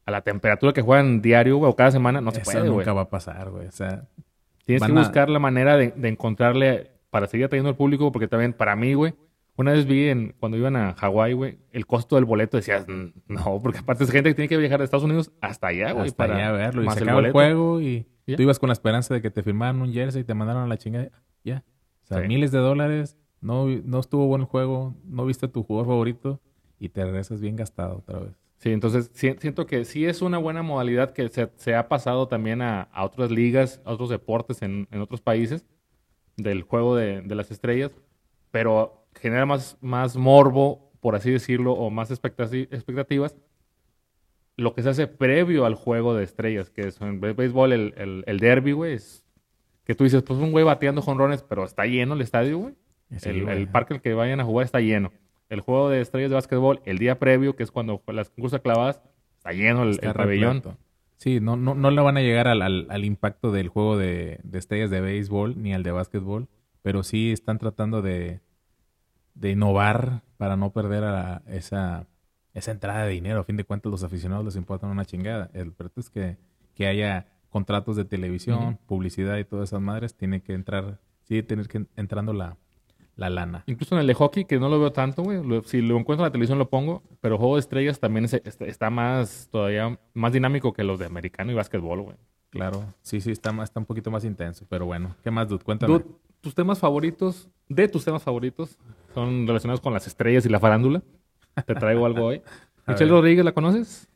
a 0.06 0.10
la 0.10 0.20
temperatura 0.22 0.72
que 0.72 0.80
juegan 0.82 1.20
diario, 1.20 1.56
güey, 1.58 1.70
o 1.70 1.76
cada 1.76 1.90
semana, 1.90 2.20
no 2.20 2.30
se 2.30 2.40
Eso 2.40 2.50
puede, 2.52 2.68
güey. 2.68 2.78
nunca 2.78 2.92
va 2.92 3.02
a 3.02 3.10
pasar, 3.10 3.50
güey. 3.50 3.66
O 3.66 3.72
sea, 3.72 4.04
Tienes 4.64 4.82
que 4.84 4.92
a- 4.92 4.94
buscar 4.94 5.28
la 5.28 5.38
manera 5.40 5.76
de, 5.76 5.90
de 5.90 6.08
encontrarle 6.08 6.90
para 7.10 7.26
seguir 7.26 7.46
atrayendo 7.46 7.68
al 7.70 7.76
público, 7.76 8.12
porque 8.12 8.28
también 8.28 8.52
para 8.52 8.76
mí, 8.76 8.94
güey, 8.94 9.14
una 9.60 9.72
vez 9.72 9.86
vi 9.86 10.08
en, 10.08 10.34
cuando 10.38 10.58
iban 10.58 10.76
a 10.76 10.94
Hawái, 10.94 11.32
güey, 11.34 11.58
el 11.72 11.86
costo 11.86 12.16
del 12.16 12.24
boleto, 12.24 12.56
decías, 12.56 12.86
"Mm, 12.88 13.12
no, 13.28 13.60
porque 13.62 13.78
aparte 13.78 14.04
es 14.04 14.10
gente 14.10 14.30
que 14.30 14.34
tiene 14.34 14.48
que 14.48 14.56
viajar 14.56 14.78
de 14.78 14.84
Estados 14.84 15.04
Unidos 15.04 15.30
hasta 15.40 15.68
allá, 15.68 15.92
güey, 15.92 16.06
hasta 16.06 16.16
para 16.16 16.36
allá 16.36 16.52
verlo. 16.52 16.82
Y 16.84 16.90
se 16.90 16.98
el 16.98 17.02
acaba 17.04 17.18
el, 17.18 17.32
boleto. 17.32 17.32
juego 17.32 17.80
y 17.80 18.06
Ya. 18.26 18.36
tú 18.36 18.42
ibas 18.42 18.58
con 18.58 18.68
la 18.68 18.72
esperanza 18.74 19.14
de 19.14 19.22
que 19.22 19.30
te 19.30 19.42
firmaran 19.42 19.80
un 19.80 19.92
jersey 19.92 20.22
y 20.22 20.24
te 20.24 20.34
mandaron 20.34 20.62
a 20.62 20.66
la 20.66 20.76
chingada. 20.76 21.10
Ya. 21.44 21.64
O 22.04 22.06
sea, 22.06 22.22
Sí. 22.22 22.28
miles 22.28 22.52
de 22.52 22.58
dólares. 22.58 23.16
No, 23.40 23.66
no 23.66 23.98
estuvo 24.00 24.26
bueno 24.26 24.44
el 24.44 24.50
juego. 24.50 24.94
No 25.04 25.24
viste 25.24 25.46
a 25.46 25.48
tu 25.48 25.62
jugador 25.62 25.86
favorito. 25.88 26.40
Y 26.78 26.88
te 26.90 27.04
regresas 27.04 27.40
bien 27.40 27.56
gastado 27.56 27.98
otra 27.98 28.18
vez. 28.20 28.32
Sí, 28.58 28.70
entonces 28.72 29.10
si- 29.14 29.34
siento 29.38 29.66
que 29.66 29.84
sí 29.86 30.04
es 30.06 30.20
una 30.22 30.36
buena 30.38 30.62
modalidad 30.62 31.12
que 31.12 31.28
se, 31.28 31.50
se 31.56 31.74
ha 31.74 31.88
pasado 31.88 32.28
también 32.28 32.60
a, 32.62 32.82
a 32.82 33.04
otras 33.04 33.30
ligas, 33.30 33.80
a 33.84 33.92
otros 33.92 34.10
deportes 34.10 34.60
en, 34.62 34.86
en 34.90 35.00
otros 35.00 35.20
países 35.22 35.66
del 36.36 36.62
juego 36.62 36.96
de, 36.96 37.22
de 37.22 37.34
las 37.34 37.50
estrellas, 37.50 37.94
pero 38.50 38.99
genera 39.14 39.46
más, 39.46 39.76
más 39.80 40.16
morbo, 40.16 40.90
por 41.00 41.14
así 41.14 41.30
decirlo, 41.30 41.72
o 41.72 41.90
más 41.90 42.10
expectati- 42.10 42.68
expectativas 42.70 43.36
lo 44.56 44.74
que 44.74 44.82
se 44.82 44.90
hace 44.90 45.06
previo 45.06 45.64
al 45.64 45.74
juego 45.74 46.14
de 46.14 46.24
estrellas, 46.24 46.68
que 46.70 46.82
es 46.82 47.00
en 47.00 47.20
bé- 47.20 47.32
béisbol 47.32 47.72
el, 47.72 47.94
el, 47.96 48.24
el 48.26 48.38
derby, 48.40 48.72
güey, 48.72 48.94
es 48.94 49.24
que 49.84 49.94
tú 49.94 50.04
dices, 50.04 50.22
pues 50.22 50.38
un 50.38 50.52
güey 50.52 50.64
bateando 50.64 51.00
jonrones, 51.02 51.42
pero 51.42 51.64
está 51.64 51.84
lleno 51.86 52.14
el 52.14 52.20
estadio, 52.20 52.58
güey. 52.58 52.74
Sí, 53.16 53.30
el, 53.30 53.48
el 53.48 53.68
parque 53.68 53.94
al 53.94 54.02
que 54.02 54.12
vayan 54.14 54.38
a 54.40 54.44
jugar 54.44 54.64
está 54.66 54.80
lleno. 54.80 55.12
El 55.48 55.60
juego 55.62 55.88
de 55.88 56.00
estrellas 56.00 56.30
de 56.30 56.34
básquetbol, 56.36 56.80
el 56.84 56.98
día 56.98 57.18
previo, 57.18 57.56
que 57.56 57.62
es 57.64 57.72
cuando 57.72 58.02
las 58.08 58.28
concursos 58.30 58.60
clavadas, 58.60 59.00
está 59.38 59.52
lleno 59.52 59.82
el, 59.82 59.90
Está 59.92 60.08
el 60.08 60.14
pabellón. 60.14 60.62
Sí, 61.16 61.40
no, 61.40 61.56
no, 61.56 61.74
no 61.74 61.90
le 61.90 62.00
van 62.02 62.16
a 62.18 62.20
llegar 62.20 62.46
al, 62.46 62.62
al- 62.62 62.86
al 62.90 63.04
impacto 63.04 63.50
del 63.52 63.68
juego 63.68 63.96
de, 63.96 64.40
de 64.44 64.58
estrellas 64.58 64.90
de 64.90 65.00
béisbol 65.00 65.60
ni 65.60 65.72
al 65.74 65.82
de 65.82 65.90
básquetbol, 65.90 66.48
pero 66.82 67.02
sí 67.02 67.32
están 67.32 67.58
tratando 67.58 68.00
de, 68.02 68.40
de 69.34 69.50
innovar 69.52 70.22
para 70.36 70.56
no 70.56 70.70
perder 70.72 71.04
a 71.04 71.42
esa, 71.46 72.06
esa 72.54 72.70
entrada 72.70 73.04
de 73.04 73.10
dinero. 73.12 73.40
A 73.40 73.44
fin 73.44 73.56
de 73.56 73.64
cuentas, 73.64 73.90
los 73.90 74.02
aficionados 74.04 74.44
les 74.44 74.56
importan 74.56 74.90
una 74.90 75.04
chingada. 75.04 75.50
El 75.54 75.74
reto 75.76 76.00
es 76.00 76.10
que, 76.10 76.36
que 76.74 76.86
haya 76.86 77.26
contratos 77.48 77.96
de 77.96 78.04
televisión, 78.04 78.78
publicidad 78.86 79.36
y 79.38 79.44
todas 79.44 79.70
esas 79.70 79.80
madres. 79.80 80.14
Tiene 80.14 80.40
que 80.42 80.54
entrar, 80.54 80.98
sigue 81.22 81.42
tener 81.42 81.68
que 81.68 81.84
entrando 81.96 82.32
la, 82.32 82.56
la 83.16 83.28
lana. 83.28 83.64
Incluso 83.66 83.94
en 83.94 84.00
el 84.00 84.06
de 84.06 84.14
hockey, 84.14 84.44
que 84.44 84.58
no 84.58 84.68
lo 84.68 84.78
veo 84.80 84.92
tanto, 84.92 85.22
güey. 85.22 85.40
Si 85.64 85.80
lo 85.82 85.96
encuentro 85.98 86.24
en 86.24 86.28
la 86.28 86.32
televisión 86.32 86.58
lo 86.58 86.68
pongo, 86.70 87.02
pero 87.20 87.38
juego 87.38 87.56
de 87.56 87.60
estrellas 87.60 87.98
también 88.00 88.24
es- 88.24 88.34
está, 88.34 88.64
está 88.66 88.90
más, 88.90 89.48
todavía 89.50 89.98
más 90.14 90.32
dinámico 90.32 90.72
que 90.72 90.84
los 90.84 90.98
de 90.98 91.06
americano 91.06 91.50
y 91.52 91.54
básquetbol, 91.54 92.02
güey. 92.02 92.16
Claro, 92.50 92.82
sí, 93.02 93.20
sí, 93.20 93.30
está, 93.30 93.52
más, 93.52 93.68
está 93.68 93.78
un 93.78 93.86
poquito 93.86 94.10
más 94.10 94.24
intenso. 94.24 94.66
Pero 94.68 94.84
bueno, 94.86 95.14
¿qué 95.22 95.30
más, 95.30 95.48
Dude? 95.48 95.62
Cuéntame. 95.64 95.92
Dude, 95.92 96.04
tus 96.40 96.52
temas 96.54 96.80
favoritos, 96.80 97.48
de 97.68 97.86
tus 97.86 98.04
temas 98.04 98.22
favoritos, 98.24 98.76
son 99.14 99.46
relacionados 99.46 99.80
con 99.80 99.92
las 99.92 100.06
estrellas 100.06 100.44
y 100.46 100.48
la 100.48 100.60
farándula. 100.60 101.02
Te 101.66 101.74
traigo 101.74 102.06
algo 102.06 102.26
hoy. 102.26 102.42
Michelle 102.86 103.10
ver. 103.10 103.20
Rodríguez, 103.20 103.44
¿la 103.44 103.52
conoces? 103.52 104.08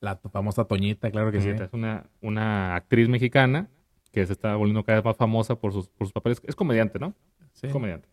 La 0.00 0.16
famosa 0.16 0.64
Toñita, 0.64 1.10
claro 1.10 1.32
que 1.32 1.40
sí. 1.40 1.48
Es 1.48 1.72
una, 1.72 2.04
una 2.20 2.76
actriz 2.76 3.08
mexicana 3.08 3.68
que 4.12 4.24
se 4.24 4.32
está 4.32 4.56
volviendo 4.56 4.84
cada 4.84 4.98
vez 4.98 5.04
más 5.04 5.16
famosa 5.16 5.56
por 5.56 5.72
sus, 5.72 5.88
por 5.88 6.06
sus 6.06 6.12
papeles. 6.12 6.40
Es 6.44 6.54
comediante, 6.54 6.98
¿no? 6.98 7.14
Sí. 7.52 7.66
Es 7.66 7.72
comediante. 7.72 8.08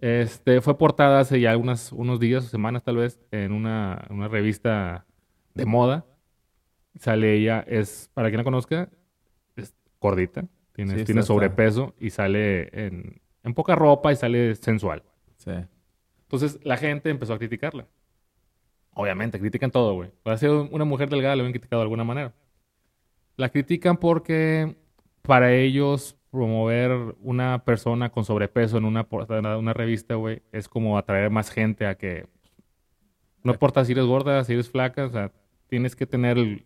Este, 0.00 0.60
fue 0.60 0.76
portada 0.76 1.20
hace 1.20 1.40
ya 1.40 1.56
unas, 1.56 1.92
unos 1.92 2.18
días 2.18 2.44
o 2.44 2.48
semanas 2.48 2.82
tal 2.82 2.96
vez 2.96 3.20
en 3.30 3.52
una, 3.52 4.04
una 4.10 4.28
revista 4.28 5.06
de 5.54 5.64
moda. 5.64 6.06
Sale 6.98 7.34
ella, 7.34 7.64
es, 7.66 8.10
para 8.12 8.28
quien 8.28 8.38
la 8.38 8.44
conozca, 8.44 8.90
es 9.56 9.74
gordita, 10.00 10.44
tiene, 10.72 10.98
Sí, 10.98 11.04
tiene 11.04 11.22
sobrepeso 11.22 11.94
y 11.98 12.10
sale 12.10 12.68
en, 12.72 13.20
en 13.44 13.54
poca 13.54 13.76
ropa 13.76 14.12
y 14.12 14.16
sale 14.16 14.56
sensual. 14.56 15.04
Sí. 15.44 15.52
Entonces 16.22 16.60
la 16.64 16.76
gente 16.76 17.10
empezó 17.10 17.34
a 17.34 17.38
criticarla. 17.38 17.86
Obviamente, 18.94 19.38
critican 19.40 19.70
todo, 19.70 19.94
güey. 19.94 20.10
Para 20.22 20.36
ser 20.36 20.50
una 20.50 20.84
mujer 20.84 21.08
delgada 21.08 21.34
le 21.34 21.42
habían 21.42 21.52
criticado 21.52 21.80
de 21.80 21.84
alguna 21.84 22.04
manera. 22.04 22.34
La 23.36 23.48
critican 23.48 23.96
porque 23.96 24.76
para 25.22 25.52
ellos 25.54 26.16
promover 26.30 27.14
una 27.20 27.64
persona 27.64 28.10
con 28.10 28.24
sobrepeso 28.24 28.78
en 28.78 28.84
una, 28.84 29.06
una 29.58 29.72
revista, 29.72 30.14
güey, 30.14 30.42
es 30.52 30.68
como 30.68 30.96
atraer 30.98 31.30
más 31.30 31.50
gente 31.50 31.86
a 31.86 31.96
que... 31.96 32.26
No 33.42 33.52
importa 33.52 33.84
si 33.84 33.92
eres 33.92 34.04
gorda, 34.04 34.44
si 34.44 34.52
eres 34.52 34.70
flaca, 34.70 35.06
o 35.06 35.10
sea, 35.10 35.32
tienes 35.68 35.96
que 35.96 36.06
tener... 36.06 36.38
el- 36.38 36.64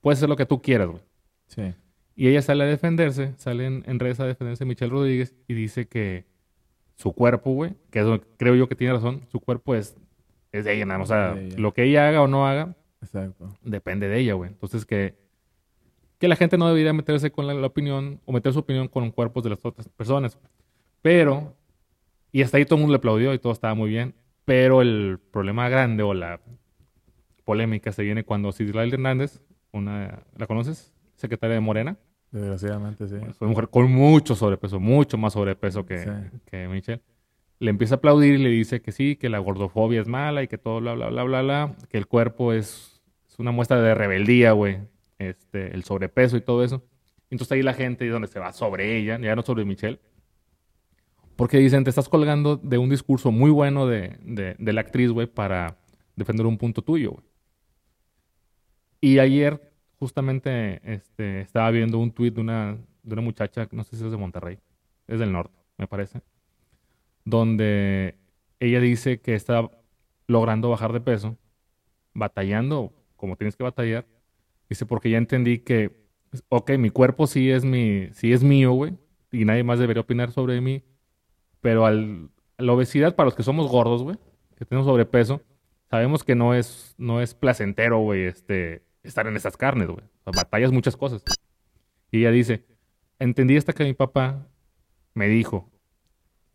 Puedes 0.00 0.18
hacer 0.18 0.28
lo 0.28 0.36
que 0.36 0.46
tú 0.46 0.60
quieras, 0.62 0.88
güey. 0.88 1.02
Sí. 1.46 1.74
Y 2.14 2.28
ella 2.28 2.40
sale 2.42 2.64
a 2.64 2.66
defenderse, 2.66 3.34
sale 3.36 3.66
en, 3.66 3.84
en 3.86 3.98
redes 3.98 4.20
a 4.20 4.26
defenderse 4.26 4.64
Michelle 4.64 4.90
Rodríguez 4.90 5.34
y 5.48 5.54
dice 5.54 5.88
que 5.88 6.24
su 6.96 7.12
cuerpo, 7.12 7.52
güey, 7.52 7.74
que 7.90 8.00
es 8.00 8.06
lo- 8.06 8.20
creo 8.36 8.54
yo 8.54 8.68
que 8.68 8.74
tiene 8.74 8.92
razón, 8.94 9.22
su 9.30 9.38
cuerpo 9.40 9.74
es, 9.74 9.96
es 10.52 10.64
de 10.64 10.74
ella. 10.74 10.98
O 11.00 11.06
sea, 11.06 11.36
ella. 11.38 11.54
lo 11.58 11.72
que 11.72 11.84
ella 11.84 12.08
haga 12.08 12.22
o 12.22 12.26
no 12.28 12.46
haga, 12.46 12.74
Exacto. 13.02 13.54
depende 13.62 14.08
de 14.08 14.18
ella, 14.18 14.34
güey. 14.34 14.50
Entonces 14.50 14.84
que, 14.86 15.14
que 16.18 16.28
la 16.28 16.36
gente 16.36 16.56
no 16.58 16.66
debería 16.68 16.92
meterse 16.92 17.30
con 17.30 17.46
la, 17.46 17.54
la 17.54 17.66
opinión 17.66 18.20
o 18.24 18.32
meter 18.32 18.52
su 18.52 18.60
opinión 18.60 18.88
con 18.88 19.10
cuerpos 19.12 19.44
de 19.44 19.50
las 19.50 19.64
otras 19.64 19.88
personas. 19.90 20.38
Pero, 21.02 21.54
y 22.32 22.42
hasta 22.42 22.56
ahí 22.56 22.64
todo 22.64 22.76
el 22.76 22.80
mundo 22.80 22.92
le 22.92 22.98
aplaudió 22.98 23.32
y 23.34 23.38
todo 23.38 23.52
estaba 23.52 23.74
muy 23.74 23.90
bien. 23.90 24.14
Pero 24.46 24.80
el 24.80 25.18
problema 25.30 25.68
grande 25.68 26.02
o 26.02 26.14
la 26.14 26.40
polémica 27.44 27.92
se 27.92 28.02
viene 28.02 28.24
cuando 28.24 28.52
Citlali 28.52 28.92
Hernández, 28.92 29.40
una, 29.72 30.22
¿la 30.36 30.46
conoces? 30.46 30.92
Secretaria 31.16 31.54
de 31.54 31.60
Morena. 31.60 31.96
Desgraciadamente, 32.30 33.08
sí. 33.08 33.16
Es 33.28 33.40
una 33.40 33.50
mujer 33.50 33.68
con 33.68 33.90
mucho 33.90 34.34
sobrepeso, 34.34 34.78
mucho 34.80 35.16
más 35.16 35.32
sobrepeso 35.32 35.86
que, 35.86 35.98
Sí. 35.98 36.10
que 36.46 36.68
Michelle. 36.68 37.02
Le 37.58 37.70
empieza 37.70 37.94
a 37.94 37.98
aplaudir 37.98 38.34
y 38.34 38.42
le 38.42 38.50
dice 38.50 38.82
que 38.82 38.92
sí, 38.92 39.16
que 39.16 39.28
la 39.30 39.38
gordofobia 39.38 40.00
es 40.00 40.08
mala 40.08 40.42
y 40.42 40.48
que 40.48 40.58
todo 40.58 40.80
bla, 40.80 40.92
bla, 40.94 41.08
bla, 41.08 41.22
bla, 41.24 41.42
bla, 41.42 41.76
que 41.88 41.96
el 41.96 42.06
cuerpo 42.06 42.52
es, 42.52 43.00
es 43.28 43.38
una 43.38 43.50
muestra 43.52 43.80
de 43.80 43.94
rebeldía, 43.94 44.52
güey. 44.52 44.78
Este, 45.18 45.74
el 45.74 45.84
sobrepeso 45.84 46.36
y 46.36 46.42
todo 46.42 46.62
eso. 46.62 46.84
Entonces 47.30 47.52
ahí 47.52 47.62
la 47.62 47.72
gente 47.72 48.04
es 48.06 48.12
donde 48.12 48.28
se 48.28 48.38
va 48.38 48.52
sobre 48.52 48.98
ella, 48.98 49.18
ya 49.18 49.34
no 49.34 49.40
sobre 49.42 49.64
Michelle. 49.64 49.98
Porque 51.36 51.58
dicen, 51.58 51.84
te 51.84 51.90
estás 51.90 52.08
colgando 52.08 52.56
de 52.56 52.76
un 52.78 52.90
discurso 52.90 53.30
muy 53.32 53.50
bueno 53.50 53.86
de, 53.86 54.18
de, 54.22 54.54
de 54.58 54.72
la 54.74 54.82
actriz, 54.82 55.10
güey, 55.10 55.26
para 55.26 55.78
defender 56.16 56.44
un 56.46 56.58
punto 56.58 56.82
tuyo, 56.82 57.12
güey. 57.12 57.24
Y 59.00 59.18
ayer, 59.18 59.60
justamente, 59.98 60.80
este, 60.84 61.40
estaba 61.40 61.70
viendo 61.70 61.98
un 61.98 62.12
tuit 62.12 62.34
de 62.34 62.40
una, 62.40 62.78
de 63.02 63.12
una 63.12 63.22
muchacha, 63.22 63.68
no 63.72 63.84
sé 63.84 63.96
si 63.96 64.04
es 64.04 64.10
de 64.10 64.16
Monterrey, 64.16 64.58
es 65.06 65.18
del 65.18 65.32
norte, 65.32 65.58
me 65.78 65.86
parece, 65.86 66.22
donde 67.24 68.16
ella 68.60 68.80
dice 68.80 69.20
que 69.20 69.34
está 69.34 69.70
logrando 70.26 70.70
bajar 70.70 70.92
de 70.92 71.00
peso, 71.00 71.36
batallando 72.14 72.92
como 73.16 73.36
tienes 73.36 73.56
que 73.56 73.64
batallar. 73.64 74.06
Dice, 74.68 74.86
porque 74.86 75.10
ya 75.10 75.18
entendí 75.18 75.58
que, 75.60 76.06
ok, 76.48 76.72
mi 76.78 76.90
cuerpo 76.90 77.26
sí 77.26 77.50
es, 77.50 77.64
mi, 77.64 78.08
sí 78.12 78.32
es 78.32 78.42
mío, 78.42 78.72
güey, 78.72 78.94
y 79.32 79.44
nadie 79.44 79.64
más 79.64 79.78
debería 79.78 80.02
opinar 80.02 80.32
sobre 80.32 80.60
mí, 80.60 80.82
pero 81.60 81.86
al, 81.86 82.30
la 82.58 82.72
obesidad, 82.72 83.14
para 83.16 83.26
los 83.26 83.34
que 83.34 83.42
somos 83.42 83.70
gordos, 83.70 84.02
güey, 84.02 84.16
que 84.56 84.64
tenemos 84.64 84.86
sobrepeso, 84.86 85.42
sabemos 85.90 86.24
que 86.24 86.34
no 86.34 86.54
es, 86.54 86.94
no 86.98 87.20
es 87.20 87.34
placentero, 87.34 88.00
güey, 88.00 88.24
este, 88.24 88.82
estar 89.06 89.26
en 89.26 89.36
esas 89.36 89.56
carnes, 89.56 89.88
güey. 89.88 90.04
batallas 90.24 90.72
muchas 90.72 90.96
cosas. 90.96 91.22
Y 92.10 92.20
ella 92.20 92.30
dice, 92.30 92.64
entendí 93.18 93.56
hasta 93.56 93.72
que 93.72 93.84
mi 93.84 93.94
papá 93.94 94.46
me 95.14 95.28
dijo, 95.28 95.70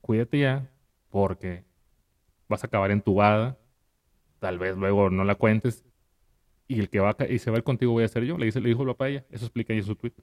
cuídate 0.02 0.40
ya, 0.40 0.70
porque 1.10 1.64
vas 2.48 2.64
a 2.64 2.68
acabar 2.68 2.92
entubada, 2.92 3.58
tal 4.40 4.60
vez 4.60 4.78
luego 4.78 5.10
no 5.10 5.24
la 5.24 5.36
cuentes, 5.36 5.84
y 6.68 6.80
el 6.80 6.90
que 6.90 7.00
va 7.00 7.16
a, 7.18 7.26
y 7.26 7.40
se 7.40 7.52
va 7.52 7.58
a 7.58 7.60
ir 7.60 7.64
contigo 7.64 7.92
voy 7.92 8.04
a 8.04 8.08
ser 8.08 8.24
yo, 8.24 8.38
le, 8.38 8.46
dice, 8.46 8.62
le 8.62 8.70
dijo 8.70 8.84
el 8.84 8.90
papá 8.90 9.06
a 9.06 9.10
ella, 9.10 9.26
eso 9.30 9.46
explica 9.46 9.74
ella 9.74 9.82
en 9.82 9.88
su 9.88 9.96
tweet. 9.96 10.14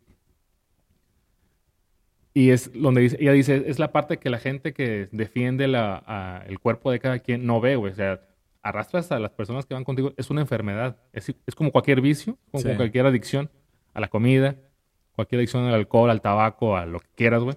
Y 2.34 2.50
es 2.50 2.70
donde 2.72 3.00
dice, 3.00 3.16
ella 3.20 3.32
dice, 3.32 3.64
es 3.66 3.78
la 3.78 3.90
parte 3.90 4.18
que 4.18 4.30
la 4.30 4.38
gente 4.38 4.72
que 4.72 5.08
defiende 5.10 5.64
el 5.64 6.58
cuerpo 6.60 6.92
de 6.92 7.00
cada 7.00 7.18
quien 7.18 7.44
no 7.44 7.60
ve, 7.60 7.74
güey. 7.74 7.92
O 7.92 7.96
sea, 7.96 8.20
arrastras 8.62 9.10
a 9.12 9.18
las 9.18 9.32
personas 9.32 9.66
que 9.66 9.74
van 9.74 9.84
contigo, 9.84 10.12
es 10.16 10.30
una 10.30 10.40
enfermedad. 10.40 10.96
Es, 11.12 11.34
es 11.46 11.54
como 11.54 11.72
cualquier 11.72 12.00
vicio, 12.00 12.38
como 12.50 12.76
cualquier 12.76 13.06
adicción 13.06 13.50
a 13.94 14.00
la 14.00 14.08
comida, 14.08 14.56
cualquier 15.12 15.40
adicción 15.40 15.64
al 15.64 15.74
alcohol, 15.74 16.10
al 16.10 16.20
tabaco, 16.20 16.76
a 16.76 16.86
lo 16.86 17.00
que 17.00 17.08
quieras, 17.14 17.42
güey. 17.42 17.56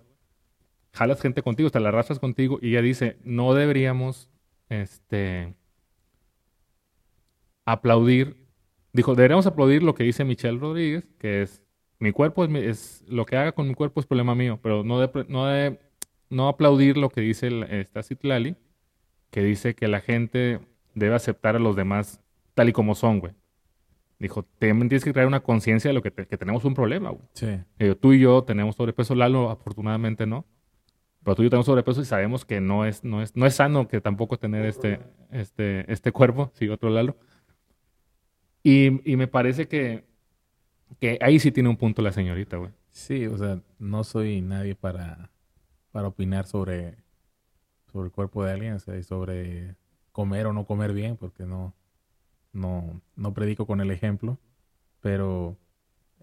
Jalas 0.94 1.22
gente 1.22 1.42
contigo, 1.42 1.70
te 1.70 1.80
la 1.80 1.90
arrastras 1.90 2.20
contigo 2.20 2.60
y 2.62 2.70
ella 2.70 2.82
dice, 2.82 3.18
no 3.24 3.54
deberíamos, 3.54 4.30
este, 4.70 5.54
aplaudir, 7.66 8.38
dijo, 8.94 9.16
deberíamos 9.16 9.46
aplaudir 9.46 9.84
lo 9.84 9.96
que 9.96 10.04
dice 10.04 10.26
Michelle 10.26 10.60
Rodríguez, 10.60 11.08
que 11.18 11.44
es, 11.44 11.62
mi 12.00 12.12
cuerpo 12.12 12.44
es, 12.44 12.52
es 12.56 13.04
lo 13.08 13.26
que 13.26 13.38
haga 13.38 13.52
con 13.54 13.68
mi 13.68 13.76
cuerpo 13.76 14.00
es 14.00 14.06
problema 14.06 14.36
mío, 14.36 14.60
pero 14.62 14.84
no 14.84 15.00
de, 15.00 15.26
no 15.30 15.46
de, 15.46 15.80
no 16.30 16.48
aplaudir 16.48 16.98
lo 16.98 17.10
que 17.10 17.22
dice 17.22 17.50
esta 17.70 18.04
Citlali, 18.04 18.56
que 19.30 19.44
dice 19.44 19.76
que 19.76 19.88
la 19.88 20.02
gente 20.02 20.60
debe 20.94 21.16
aceptar 21.16 21.56
a 21.56 21.60
los 21.60 21.76
demás 21.76 22.22
tal 22.54 22.70
y 22.70 22.74
como 22.74 22.96
son, 22.96 23.20
güey. 23.20 23.34
Dijo, 24.20 24.44
también 24.60 24.88
tienes 24.88 25.04
que 25.04 25.14
traer 25.14 25.28
una 25.28 25.40
conciencia 25.40 25.90
de 25.90 25.94
lo 25.94 26.04
que, 26.04 26.12
que, 26.12 26.38
tenemos 26.38 26.64
un 26.64 26.76
problema, 26.76 27.10
güey. 27.10 27.24
Sí. 27.34 27.48
tú 28.00 28.14
y 28.14 28.20
yo 28.20 28.44
tenemos 28.44 28.76
sobrepeso, 28.76 29.16
Lalo, 29.16 29.50
afortunadamente 29.50 30.28
no. 30.28 30.46
Pero 31.24 31.36
tú 31.36 31.42
y 31.42 31.46
yo 31.46 31.50
tenemos 31.50 31.66
sobrepeso 31.66 32.02
y 32.02 32.06
sabemos 32.06 32.46
que 32.46 32.62
no 32.62 32.86
es, 32.86 33.04
no 33.04 33.24
es, 33.24 33.36
no 33.36 33.48
es 33.48 33.56
sano 33.56 33.88
que 33.88 34.00
tampoco 34.00 34.38
tener 34.38 34.66
este, 34.66 35.00
este, 35.32 35.92
este 35.92 36.12
cuerpo, 36.12 36.52
sí, 36.54 36.70
otro 36.70 36.92
Lalo. 36.92 37.18
Y, 38.62 39.12
y 39.12 39.16
me 39.16 39.28
parece 39.28 39.68
que, 39.68 40.06
que 41.00 41.18
ahí 41.22 41.40
sí 41.40 41.52
tiene 41.52 41.70
un 41.70 41.78
punto 41.78 42.04
la 42.04 42.12
señorita, 42.12 42.58
güey. 42.58 42.72
Sí, 42.92 43.26
o 43.26 43.38
sea, 43.38 43.60
no 43.80 44.04
soy 44.04 44.42
nadie 44.42 44.76
para, 44.76 45.32
para 45.92 46.10
opinar 46.10 46.46
sobre, 46.46 46.98
sobre 47.92 48.08
el 48.08 48.12
cuerpo 48.12 48.44
de 48.44 48.52
alguien, 48.52 48.74
o 48.74 48.80
sea, 48.80 48.98
y 48.98 49.04
sobre 49.04 49.76
comer 50.12 50.48
o 50.48 50.54
no 50.54 50.66
comer 50.66 50.94
bien, 50.94 51.18
porque 51.18 51.46
no, 51.46 51.74
no, 52.54 53.02
no 53.16 53.34
predico 53.34 53.66
con 53.66 53.82
el 53.82 53.92
ejemplo, 53.92 54.40
pero 55.00 55.58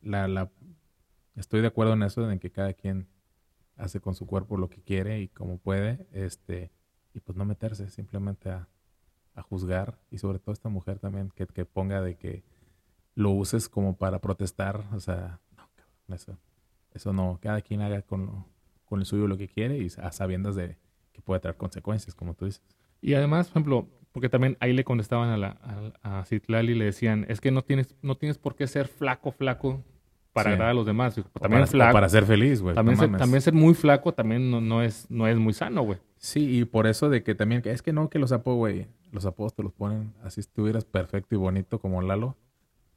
la, 0.03 0.29
la, 0.29 0.51
estoy 1.37 1.61
de 1.61 1.69
acuerdo 1.69 1.95
en 1.95 2.03
eso, 2.03 2.31
en 2.31 2.39
que 2.39 2.51
cada 2.51 2.73
quien 2.73 3.09
hace 3.77 4.01
con 4.01 4.15
su 4.15 4.27
cuerpo 4.27 4.57
lo 4.57 4.69
que 4.69 4.83
quiere 4.83 5.21
y 5.21 5.29
como 5.29 5.59
puede, 5.59 6.07
este, 6.13 6.71
y 7.15 7.21
pues 7.21 7.37
no 7.37 7.45
meterse 7.45 7.89
simplemente 7.89 8.51
a, 8.51 8.69
a 9.35 9.43
juzgar, 9.43 9.99
y 10.11 10.19
sobre 10.19 10.39
todo 10.39 10.53
esta 10.53 10.69
mujer 10.69 10.99
también, 10.99 11.31
que, 11.35 11.47
que, 11.47 11.65
ponga 11.65 12.01
de 12.03 12.17
que 12.17 12.45
lo 13.15 13.31
uses 13.31 13.69
como 13.69 13.97
para 13.97 14.21
protestar, 14.21 14.85
o 14.93 15.01
sea, 15.01 15.41
no, 16.07 16.15
eso, 16.15 16.39
eso 16.93 17.13
no, 17.13 17.39
cada 17.41 17.61
quien 17.63 17.81
haga 17.81 18.03
con, 18.03 18.45
con 18.85 19.01
el 19.01 19.07
suyo 19.07 19.27
lo 19.27 19.37
que 19.37 19.49
quiere 19.49 19.79
y 19.79 19.89
a 19.99 20.13
sabiendas 20.13 20.57
de 20.57 20.77
que 21.13 21.23
puede 21.23 21.41
traer 21.41 21.57
consecuencias, 21.57 22.15
como 22.15 22.35
tú 22.35 22.47
dices. 22.47 22.63
Y 23.01 23.15
además, 23.15 23.49
por 23.49 23.53
ejemplo, 23.53 23.89
porque 24.13 24.29
también 24.29 24.57
ahí 24.61 24.73
le 24.73 24.85
contestaban 24.85 25.29
a, 25.29 25.37
la, 25.37 25.93
a, 26.03 26.25
Citlali 26.25 26.73
y 26.73 26.75
le 26.75 26.87
decían, 26.87 27.27
es 27.29 27.41
que 27.41 27.51
no 27.51 27.63
tienes, 27.63 27.95
no 28.03 28.17
tienes 28.17 28.39
por 28.39 28.57
qué 28.57 28.67
ser 28.67 28.89
flaco, 28.89 29.31
flaco 29.33 29.85
para 30.33 30.51
agradar 30.51 30.71
a 30.71 30.75
los 30.75 30.87
demás. 30.87 31.15
También 31.15 31.63
para, 31.63 31.67
flaco, 31.67 31.93
para 31.93 32.09
ser 32.09 32.25
feliz, 32.25 32.61
güey. 32.61 32.75
También, 32.75 32.99
ser, 32.99 33.17
también 33.17 33.43
ser 33.43 33.55
muy 33.55 33.75
flaco 33.75 34.13
también 34.13 34.51
no, 34.51 34.61
no, 34.61 34.83
es, 34.83 35.11
no 35.11 35.27
es 35.27 35.39
muy 35.39 35.53
sano, 35.53 35.83
güey. 35.83 35.99
Sí, 36.17 36.59
y 36.59 36.65
por 36.65 36.87
eso 36.87 37.09
de 37.09 37.23
que 37.23 37.35
también, 37.35 37.63
es 37.65 37.83
que 37.83 37.93
no, 37.93 38.11
que 38.11 38.19
los 38.19 38.33
apodos, 38.33 38.59
güey, 38.59 38.87
los 39.13 39.25
apodos 39.25 39.55
te 39.55 39.63
los 39.63 39.73
ponen, 39.73 40.15
así 40.23 40.41
estuvieras 40.41 40.85
perfecto 40.85 41.35
y 41.35 41.39
bonito 41.39 41.79
como 41.79 42.03
Lalo, 42.03 42.37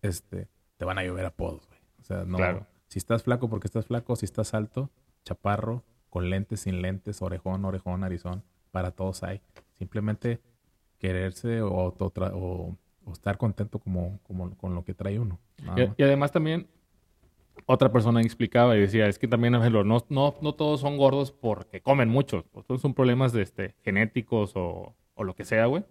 este, 0.02 0.48
te 0.78 0.86
van 0.86 0.98
a 0.98 1.04
llover 1.04 1.26
apodos, 1.26 1.68
güey. 1.68 1.80
O 2.00 2.04
sea, 2.04 2.26
no, 2.26 2.38
claro. 2.38 2.66
si 2.88 3.00
estás 3.00 3.24
flaco 3.24 3.50
porque 3.50 3.68
estás 3.68 3.86
flaco, 3.86 4.16
si 4.16 4.26
estás 4.26 4.54
alto, 4.54 4.90
chaparro, 5.24 5.84
con 6.10 6.30
lentes, 6.30 6.62
sin 6.62 6.82
lentes, 6.82 7.22
orejón, 7.22 7.64
orejón, 7.64 8.02
narizón, 8.02 8.44
para 8.72 8.92
todos 8.92 9.24
hay. 9.24 9.42
Simplemente 9.82 10.40
quererse 11.00 11.64
o, 11.64 11.96
o, 11.98 12.78
estar 13.12 13.40
contento 13.40 13.80
como, 13.80 14.20
como, 14.22 14.56
con 14.58 14.76
lo 14.76 14.84
que 14.84 14.94
trae 14.94 15.18
uno. 15.18 15.40
Y, 15.98 16.04
además 16.04 16.32
también 16.32 16.68
otra 17.66 17.92
persona 17.92 18.22
explicaba 18.22 18.78
y 18.78 18.82
decía, 18.82 19.08
es 19.08 19.18
que 19.18 19.28
también 19.28 19.54
no, 19.54 19.82
no, 19.82 20.36
no 20.40 20.54
todos 20.54 20.82
son 20.82 20.98
gordos 20.98 21.32
porque 21.32 21.82
comen 21.82 22.10
mucho, 22.10 22.46
todos 22.68 22.80
son 22.80 22.94
problemas 22.94 23.34
de, 23.34 23.42
este, 23.42 23.74
genéticos 23.84 24.52
o, 24.56 24.96
o 25.16 25.24
lo 25.24 25.34
que 25.34 25.46
sea, 25.46 25.66
güey. 25.66 25.84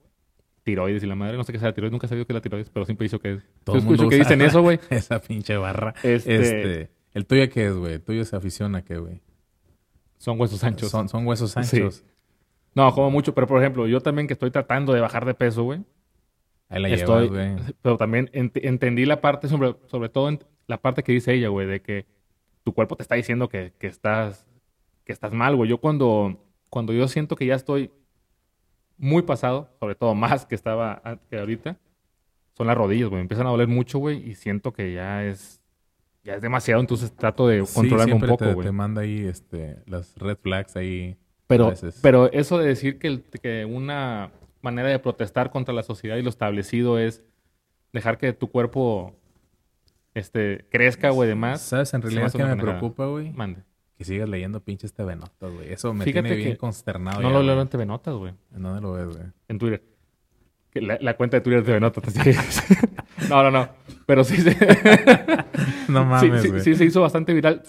Tiroides 0.62 1.02
y 1.02 1.06
la 1.06 1.16
madre, 1.16 1.36
no 1.36 1.42
sé 1.42 1.52
qué 1.52 1.58
sea 1.58 1.72
tiroides, 1.72 1.90
nunca 1.90 2.06
he 2.06 2.08
sabido 2.08 2.26
qué 2.26 2.32
es 2.32 2.34
la 2.34 2.42
tiroides, 2.42 2.70
pero 2.70 2.84
siempre 2.84 3.06
dicho 3.06 3.18
que 3.18 3.32
es. 3.32 3.42
Todo 3.64 3.80
mundo 3.82 4.08
que 4.08 4.18
dicen 4.18 4.40
eso, 4.40 4.62
güey. 4.62 4.78
Esa 4.90 5.20
pinche 5.20 5.56
barra. 5.56 5.94
Este... 6.04 6.36
este 6.36 6.90
¿El 7.12 7.26
tuyo 7.26 7.48
qué 7.50 7.66
es, 7.66 7.74
güey? 7.74 7.94
¿El 7.94 8.02
tuyo 8.02 8.24
se 8.24 8.36
aficiona 8.36 8.78
a 8.78 8.82
qué, 8.82 8.96
güey? 8.96 9.20
Son 10.16 10.38
huesos 10.38 10.62
anchos. 10.62 10.90
Son, 10.90 11.08
son 11.08 11.26
huesos 11.26 11.56
anchos. 11.56 12.04
No, 12.74 12.92
como 12.92 13.10
mucho, 13.10 13.34
pero 13.34 13.46
por 13.46 13.60
ejemplo, 13.60 13.86
yo 13.86 14.00
también 14.00 14.26
que 14.26 14.32
estoy 14.32 14.50
tratando 14.50 14.92
de 14.92 15.00
bajar 15.00 15.24
de 15.24 15.34
peso, 15.34 15.64
güey. 15.64 15.84
Ahí 16.68 16.80
la 16.80 16.88
estoy, 16.88 17.28
güey. 17.28 17.56
Pero 17.82 17.96
también 17.96 18.30
entendí 18.32 19.04
la 19.04 19.20
parte, 19.20 19.48
sobre, 19.48 19.74
sobre 19.86 20.08
todo 20.08 20.28
en 20.28 20.38
la 20.66 20.80
parte 20.80 21.02
que 21.02 21.12
dice 21.12 21.34
ella, 21.34 21.48
güey, 21.48 21.66
de 21.66 21.82
que 21.82 22.06
tu 22.62 22.72
cuerpo 22.72 22.96
te 22.96 23.02
está 23.02 23.16
diciendo 23.16 23.48
que, 23.48 23.72
que 23.78 23.88
estás, 23.88 24.46
que 25.04 25.12
estás 25.12 25.32
mal, 25.32 25.56
güey. 25.56 25.68
Yo 25.68 25.78
cuando, 25.78 26.36
cuando 26.70 26.92
yo 26.92 27.08
siento 27.08 27.34
que 27.34 27.46
ya 27.46 27.56
estoy 27.56 27.90
muy 28.96 29.22
pasado, 29.22 29.68
sobre 29.80 29.96
todo 29.96 30.14
más 30.14 30.46
que 30.46 30.54
estaba 30.54 31.02
que 31.28 31.38
ahorita, 31.38 31.76
son 32.52 32.68
las 32.68 32.76
rodillas, 32.76 33.08
güey. 33.08 33.20
Empiezan 33.22 33.48
a 33.48 33.50
doler 33.50 33.66
mucho, 33.66 33.98
güey, 33.98 34.30
y 34.30 34.36
siento 34.36 34.72
que 34.72 34.92
ya 34.92 35.24
es, 35.24 35.60
ya 36.22 36.34
es 36.36 36.42
demasiado, 36.42 36.80
entonces 36.80 37.12
trato 37.16 37.48
de 37.48 37.64
controlarme 37.74 38.14
un 38.14 38.20
poco, 38.20 38.44
güey. 38.44 38.58
Te, 38.58 38.64
te 38.64 38.72
manda 38.72 39.02
ahí 39.02 39.26
este, 39.26 39.78
las 39.86 40.16
red 40.16 40.36
flags 40.36 40.76
ahí 40.76 41.16
pero, 41.50 41.74
pero 42.00 42.32
eso 42.32 42.58
de 42.58 42.68
decir 42.68 42.98
que, 42.98 43.22
que 43.42 43.64
una 43.64 44.30
manera 44.62 44.88
de 44.88 44.98
protestar 45.00 45.50
contra 45.50 45.74
la 45.74 45.82
sociedad 45.82 46.16
y 46.16 46.22
lo 46.22 46.30
establecido 46.30 46.98
es 46.98 47.24
dejar 47.92 48.18
que 48.18 48.32
tu 48.32 48.50
cuerpo 48.50 49.16
este, 50.14 50.66
crezca, 50.70 51.10
güey, 51.10 51.28
demás. 51.28 51.60
¿Sabes? 51.60 51.92
En 51.92 52.02
realidad, 52.02 52.30
que 52.32 52.44
me 52.44 52.56
preocupa, 52.56 53.06
güey? 53.06 53.32
Mande. 53.32 53.62
Que 53.98 54.04
sigas 54.04 54.28
leyendo 54.28 54.60
pinches 54.60 54.92
TV 54.92 55.16
Notas, 55.16 55.52
güey. 55.52 55.72
Eso 55.72 55.92
me 55.92 56.04
tiene 56.04 56.34
bien 56.36 56.56
consternado. 56.56 57.20
No 57.20 57.30
lo 57.30 57.42
leo 57.42 57.60
en 57.60 57.68
TV 57.68 57.84
Notas, 57.84 58.14
güey. 58.14 58.32
¿En 58.54 58.62
dónde 58.62 58.80
lo 58.80 58.92
ves, 58.92 59.16
güey? 59.16 59.28
En 59.48 59.58
Twitter. 59.58 59.82
La, 60.74 60.98
la, 61.00 61.16
cuenta 61.16 61.36
de 61.36 61.40
Twitter 61.40 61.64
de 61.64 61.66
TV 61.66 61.80
Notas. 61.80 62.14
no, 63.28 63.42
no, 63.42 63.50
no. 63.50 63.68
Pero 64.06 64.22
sí 64.22 64.36
se... 64.36 64.56
no 65.88 66.04
mames, 66.06 66.42
sí, 66.42 66.60
sí, 66.60 66.74
se 66.76 66.84
hizo 66.84 67.00
bastante 67.00 67.34
viral. 67.34 67.62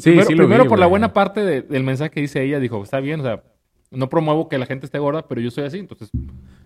Sí, 0.00 0.18
primero, 0.26 0.66
por 0.66 0.78
la 0.78 0.86
buena 0.86 1.12
parte 1.12 1.62
del 1.62 1.82
mensaje 1.82 2.10
que 2.10 2.20
dice 2.20 2.42
ella, 2.42 2.58
dijo, 2.58 2.82
está 2.82 3.00
bien, 3.00 3.20
o 3.20 3.22
sea, 3.22 3.42
no 3.90 4.08
promuevo 4.08 4.48
que 4.48 4.58
la 4.58 4.66
gente 4.66 4.86
esté 4.86 4.98
gorda, 4.98 5.26
pero 5.26 5.40
yo 5.40 5.50
soy 5.50 5.64
así, 5.64 5.78
entonces 5.78 6.10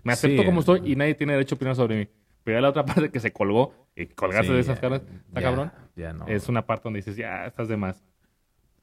me 0.03 0.13
acepto 0.13 0.45
como 0.45 0.61
estoy 0.61 0.81
y 0.85 0.95
nadie 0.95 1.15
tiene 1.15 1.33
derecho 1.33 1.55
a 1.55 1.57
opinar 1.57 1.75
sobre 1.75 1.97
mí. 1.97 2.07
Pero 2.43 2.57
ya 2.57 2.61
la 2.61 2.69
otra 2.69 2.85
parte 2.85 3.09
que 3.09 3.19
se 3.19 3.31
colgó 3.31 3.73
y 3.95 4.07
colgarse 4.07 4.53
de 4.53 4.59
esas 4.59 4.79
caras, 4.79 5.01
está 5.27 5.41
cabrón. 5.41 5.71
Ya 5.95 6.13
no. 6.13 6.27
Es 6.27 6.49
una 6.49 6.65
parte 6.65 6.83
donde 6.85 6.99
dices, 6.99 7.15
ya, 7.15 7.45
estás 7.45 7.67
de 7.67 7.77
más. 7.77 8.03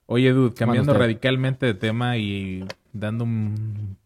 Oye, 0.07 0.32
dude, 0.32 0.55
cambiando 0.55 0.95
radicalmente 0.95 1.66
de 1.66 1.74
tema 1.74 2.16
y 2.16 2.64
dando 2.93 3.24
un, 3.24 3.97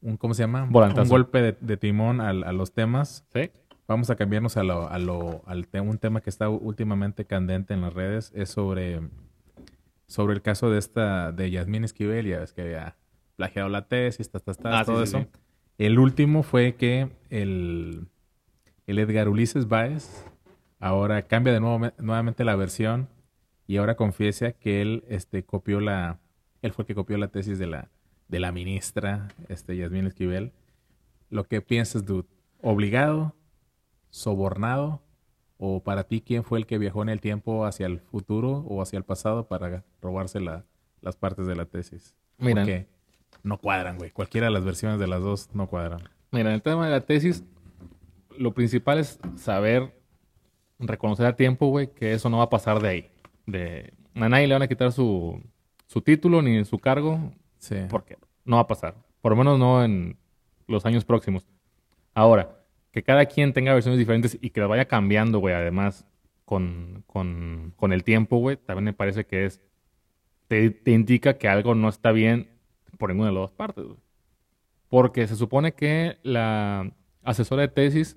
un 0.00 0.16
¿cómo 0.16 0.32
se 0.32 0.42
llama? 0.42 0.64
Un 0.64 1.08
golpe 1.08 1.56
de, 1.60 1.76
timón 1.76 2.20
a, 2.20 2.32
los 2.32 2.72
temas. 2.72 3.26
Sí. 3.34 3.50
Vamos 3.86 4.08
a 4.08 4.16
cambiarnos 4.16 4.56
a 4.56 4.62
lo, 4.62 4.88
a 4.88 4.98
lo, 4.98 5.42
al 5.46 5.66
un 5.82 5.98
tema 5.98 6.22
que 6.22 6.30
está 6.30 6.48
últimamente 6.48 7.26
candente 7.26 7.74
en 7.74 7.82
las 7.82 7.92
redes. 7.92 8.32
Es 8.34 8.48
sobre 8.48 9.02
sobre 10.06 10.34
el 10.34 10.42
caso 10.42 10.70
de 10.70 10.78
esta, 10.78 11.32
de 11.32 11.50
Yasmín 11.50 11.84
Esquivel, 11.84 12.26
ya 12.26 12.40
ves 12.40 12.52
que 12.52 12.62
había 12.62 12.96
plagiado 13.36 13.68
la 13.68 13.88
tesis, 13.88 14.30
ah, 14.64 14.84
todo 14.84 15.02
eso. 15.02 15.26
El 15.78 15.98
último 15.98 16.42
fue 16.42 16.76
que 16.76 17.08
el, 17.30 18.06
el 18.86 18.98
Edgar 18.98 19.28
Ulises 19.28 19.68
Báez 19.68 20.24
ahora 20.78 21.22
cambia 21.22 21.52
de 21.52 21.60
nuevo 21.60 21.90
nuevamente 21.98 22.44
la 22.44 22.54
versión 22.54 23.08
y 23.66 23.78
ahora 23.78 23.96
confiesa 23.96 24.52
que 24.52 24.82
él 24.82 25.04
este, 25.08 25.44
copió 25.44 25.80
la, 25.80 26.20
Él 26.62 26.72
fue 26.72 26.82
el 26.82 26.86
que 26.86 26.94
copió 26.94 27.16
la 27.16 27.28
tesis 27.28 27.58
de 27.58 27.66
la, 27.66 27.90
de 28.28 28.40
la 28.40 28.52
ministra, 28.52 29.28
este, 29.48 29.76
Yasmín 29.76 30.06
Esquivel. 30.06 30.52
Lo 31.30 31.44
que 31.44 31.60
piensas, 31.62 32.04
dude, 32.04 32.28
¿obligado? 32.60 33.34
¿Sobornado? 34.10 35.02
¿O 35.56 35.82
para 35.82 36.04
ti 36.04 36.20
quién 36.20 36.44
fue 36.44 36.58
el 36.58 36.66
que 36.66 36.78
viajó 36.78 37.02
en 37.02 37.08
el 37.08 37.20
tiempo 37.20 37.64
hacia 37.64 37.86
el 37.86 38.00
futuro 38.00 38.58
o 38.68 38.82
hacia 38.82 38.98
el 38.98 39.04
pasado 39.04 39.48
para 39.48 39.84
robarse 40.04 40.38
la- 40.40 40.64
las 41.00 41.16
partes 41.16 41.46
de 41.46 41.56
la 41.56 41.64
tesis? 41.66 42.14
Mira, 42.38 42.62
Porque 42.62 42.86
no 43.42 43.58
cuadran, 43.58 43.98
güey. 43.98 44.10
Cualquiera 44.10 44.46
de 44.46 44.52
las 44.52 44.64
versiones 44.64 44.98
de 45.00 45.06
las 45.08 45.20
dos 45.22 45.50
no 45.54 45.66
cuadran. 45.66 46.00
mira, 46.30 46.48
en 46.50 46.54
el 46.54 46.62
tema 46.62 46.84
de 46.86 46.92
la 46.92 47.00
tesis, 47.00 47.44
lo 48.38 48.52
principal 48.54 48.98
es 48.98 49.18
saber 49.36 49.94
reconocer 50.78 51.26
a 51.26 51.36
tiempo, 51.36 51.68
güey, 51.68 51.92
que 51.92 52.12
eso 52.12 52.28
no 52.28 52.38
va 52.38 52.44
a 52.44 52.50
pasar 52.50 52.80
de 52.80 52.88
ahí. 52.88 53.10
De, 53.46 53.92
a 54.14 54.28
nadie 54.28 54.46
le 54.46 54.54
van 54.54 54.62
a 54.62 54.68
quitar 54.68 54.90
su, 54.92 55.40
su 55.86 56.00
título 56.00 56.42
ni 56.42 56.64
su 56.64 56.78
cargo, 56.78 57.32
Sí. 57.58 57.76
porque 57.88 58.18
no 58.44 58.56
va 58.56 58.62
a 58.62 58.66
pasar. 58.66 58.94
Por 59.20 59.32
lo 59.32 59.36
menos 59.36 59.58
no 59.58 59.84
en 59.84 60.16
los 60.66 60.84
años 60.86 61.04
próximos. 61.04 61.46
Ahora, 62.14 62.60
que 62.90 63.02
cada 63.02 63.26
quien 63.26 63.52
tenga 63.52 63.72
versiones 63.72 63.98
diferentes 63.98 64.36
y 64.40 64.50
que 64.50 64.60
las 64.60 64.68
vaya 64.68 64.86
cambiando, 64.86 65.38
güey, 65.38 65.54
además, 65.54 66.06
con, 66.44 67.04
con, 67.06 67.72
con 67.76 67.92
el 67.92 68.04
tiempo, 68.04 68.38
güey, 68.38 68.56
también 68.56 68.84
me 68.84 68.92
parece 68.92 69.24
que 69.26 69.46
es. 69.46 69.60
Te, 70.48 70.70
te 70.70 70.90
indica 70.92 71.38
que 71.38 71.48
algo 71.48 71.74
no 71.74 71.88
está 71.88 72.12
bien 72.12 72.48
por 72.98 73.10
ninguna 73.10 73.28
de 73.28 73.34
las 73.34 73.42
dos 73.42 73.52
partes, 73.52 73.84
güey. 73.84 73.98
Porque 74.88 75.26
se 75.26 75.36
supone 75.36 75.72
que 75.72 76.18
la 76.22 76.92
asesora 77.22 77.62
de 77.62 77.68
tesis 77.68 78.16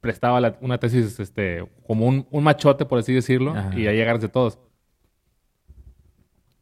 prestaba 0.00 0.40
la- 0.40 0.58
una 0.60 0.78
tesis 0.78 1.18
este, 1.18 1.66
como 1.86 2.06
un, 2.06 2.26
un 2.30 2.44
machote, 2.44 2.84
por 2.86 2.98
así 2.98 3.12
decirlo, 3.12 3.52
Ajá. 3.52 3.78
y 3.78 3.86
ahí 3.86 3.96
llegaron 3.96 4.20
de 4.20 4.28
todos. 4.28 4.58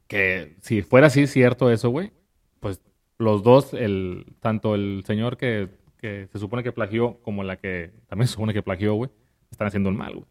Que 0.06 0.56
si 0.62 0.82
fuera 0.82 1.08
así 1.08 1.26
cierto 1.26 1.70
eso, 1.70 1.90
güey, 1.90 2.12
pues 2.60 2.80
los 3.18 3.42
dos, 3.42 3.74
el, 3.74 4.24
tanto 4.40 4.74
el 4.74 5.02
señor 5.06 5.36
que, 5.36 5.68
que 5.98 6.28
se 6.32 6.38
supone 6.38 6.62
que 6.62 6.72
plagió 6.72 7.18
como 7.22 7.44
la 7.44 7.56
que 7.58 7.92
también 8.08 8.26
se 8.28 8.34
supone 8.34 8.54
que 8.54 8.62
plagió, 8.62 8.94
güey, 8.94 9.10
están 9.50 9.66
haciendo 9.68 9.90
un 9.90 9.96
mal, 9.96 10.14
güey. 10.14 10.26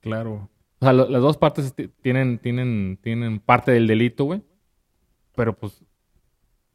Claro. 0.00 0.48
O 0.80 0.84
sea, 0.84 0.92
lo- 0.92 1.08
las 1.08 1.20
dos 1.22 1.36
partes 1.36 1.74
ti- 1.74 1.88
tienen, 2.02 2.38
tienen, 2.38 2.98
tienen 3.02 3.38
parte 3.40 3.70
del 3.72 3.86
delito, 3.86 4.24
güey. 4.24 4.42
Pero 5.34 5.56
pues 5.56 5.84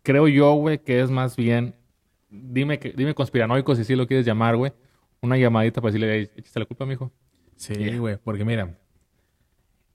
creo 0.03 0.27
yo, 0.27 0.53
güey, 0.53 0.79
que 0.83 1.01
es 1.01 1.09
más 1.11 1.35
bien, 1.35 1.75
dime 2.29 2.79
que, 2.79 2.91
dime 2.91 3.13
conspiranoico 3.15 3.75
si 3.75 3.83
sí 3.83 3.95
lo 3.95 4.07
quieres 4.07 4.25
llamar, 4.25 4.55
güey. 4.57 4.71
Una 5.21 5.37
llamadita 5.37 5.81
para 5.81 5.91
decirle, 5.91 6.15
"Ey, 6.15 6.29
échate 6.35 6.59
la 6.59 6.65
culpa, 6.65 6.85
mijo. 6.85 7.11
Sí, 7.55 7.73
Yeah. 7.73 7.97
güey, 7.97 8.17
porque 8.17 8.45
mira, 8.45 8.77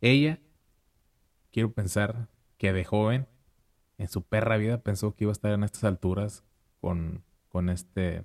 ella, 0.00 0.40
quiero 1.52 1.72
pensar 1.72 2.28
que 2.56 2.72
de 2.72 2.84
joven, 2.84 3.26
en 3.98 4.08
su 4.08 4.22
perra 4.22 4.56
vida, 4.56 4.78
pensó 4.82 5.14
que 5.14 5.24
iba 5.24 5.30
a 5.30 5.32
estar 5.32 5.52
en 5.52 5.62
estas 5.62 5.84
alturas 5.84 6.42
con, 6.80 7.22
con 7.48 7.68
este, 7.68 8.24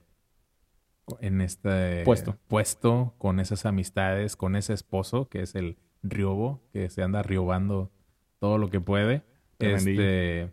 en 1.20 1.42
este 1.42 2.04
Puesto. 2.04 2.38
puesto, 2.48 3.14
con 3.18 3.40
esas 3.40 3.66
amistades, 3.66 4.36
con 4.36 4.56
ese 4.56 4.74
esposo 4.74 5.30
que 5.30 5.42
es 5.42 5.56
el 5.56 5.78
riobo, 6.04 6.62
que 6.74 6.90
se 6.90 7.04
anda 7.04 7.22
riobando 7.24 7.92
todo 8.40 8.58
lo 8.58 8.70
que 8.70 8.82
puede. 8.82 9.24
Este, 9.60 10.52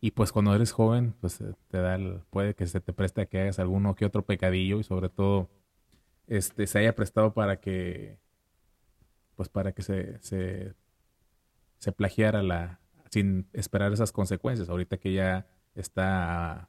y 0.00 0.10
pues 0.12 0.32
cuando 0.32 0.54
eres 0.54 0.72
joven, 0.72 1.14
pues 1.20 1.40
eh, 1.40 1.54
te 1.68 1.78
da 1.78 1.94
el- 1.94 2.20
puede 2.30 2.54
que 2.54 2.66
se 2.66 2.80
te 2.80 2.92
preste 2.92 3.20
a 3.20 3.26
que 3.26 3.40
hagas 3.40 3.58
alguno 3.58 3.94
que 3.94 4.04
otro 4.06 4.24
pecadillo 4.24 4.80
y 4.80 4.84
sobre 4.84 5.08
todo 5.08 5.50
este 6.26 6.66
se 6.66 6.78
haya 6.80 6.94
prestado 6.94 7.34
para 7.34 7.60
que 7.60 8.18
pues 9.36 9.48
para 9.48 9.72
que 9.72 9.82
se, 9.82 10.18
se, 10.20 10.74
se 11.78 11.92
plagiara 11.92 12.42
la 12.42 12.80
sin 13.10 13.48
esperar 13.52 13.92
esas 13.92 14.12
consecuencias. 14.12 14.68
Ahorita 14.68 14.96
que 14.98 15.12
ya 15.12 15.46
está 15.74 16.52
a, 16.52 16.68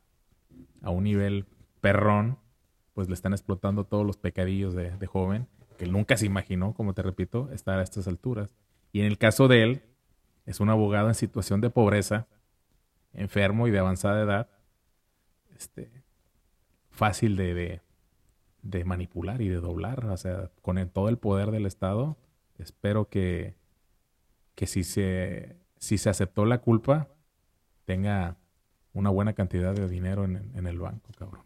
a 0.82 0.90
un 0.90 1.04
nivel 1.06 1.46
perrón, 1.82 2.38
pues 2.94 3.08
le 3.08 3.16
están 3.16 3.34
explotando 3.34 3.86
todos 3.86 4.06
los 4.06 4.18
pecadillos 4.18 4.76
de, 4.76 5.08
joven, 5.08 5.48
que 5.78 5.88
nunca 5.88 6.16
se 6.18 6.26
imaginó, 6.26 6.74
como 6.74 6.94
te 6.94 7.02
repito, 7.02 7.50
estar 7.52 7.80
a 7.80 7.84
estas 7.84 8.08
alturas. 8.08 8.56
Y 8.92 9.00
en 9.00 9.08
el 9.08 9.18
caso 9.18 9.48
de 9.48 9.64
él, 9.64 9.82
es 10.46 10.60
un 10.60 10.70
abogado 10.70 11.08
en 11.08 11.16
situación 11.16 11.62
de 11.62 11.70
pobreza, 11.70 12.28
enfermo 13.14 13.68
y 13.68 13.72
de 13.72 13.80
avanzada 13.80 14.22
edad, 14.22 14.50
este, 15.58 16.04
fácil 16.92 17.36
de, 17.36 17.82
de, 18.62 18.86
manipular 18.86 19.42
y 19.42 19.50
de 19.50 19.58
doblar, 19.58 20.06
o 20.06 20.18
sea, 20.18 20.52
con 20.62 20.88
todo 20.90 21.10
el 21.10 21.18
poder 21.18 21.52
del 21.52 21.66
Estado, 21.66 22.18
espero 22.60 23.10
que, 23.10 23.56
que 24.56 24.68
si 24.68 24.84
se, 24.84 25.58
si 25.78 25.98
se 25.98 26.10
aceptó 26.10 26.46
la 26.46 26.60
culpa, 26.60 27.08
tenga 27.86 28.38
una 28.94 29.10
buena 29.10 29.34
cantidad 29.34 29.74
de 29.74 29.88
dinero 29.88 30.26
en, 30.26 30.52
en 30.56 30.68
el 30.68 30.78
banco, 30.78 31.10
cabrón. 31.18 31.44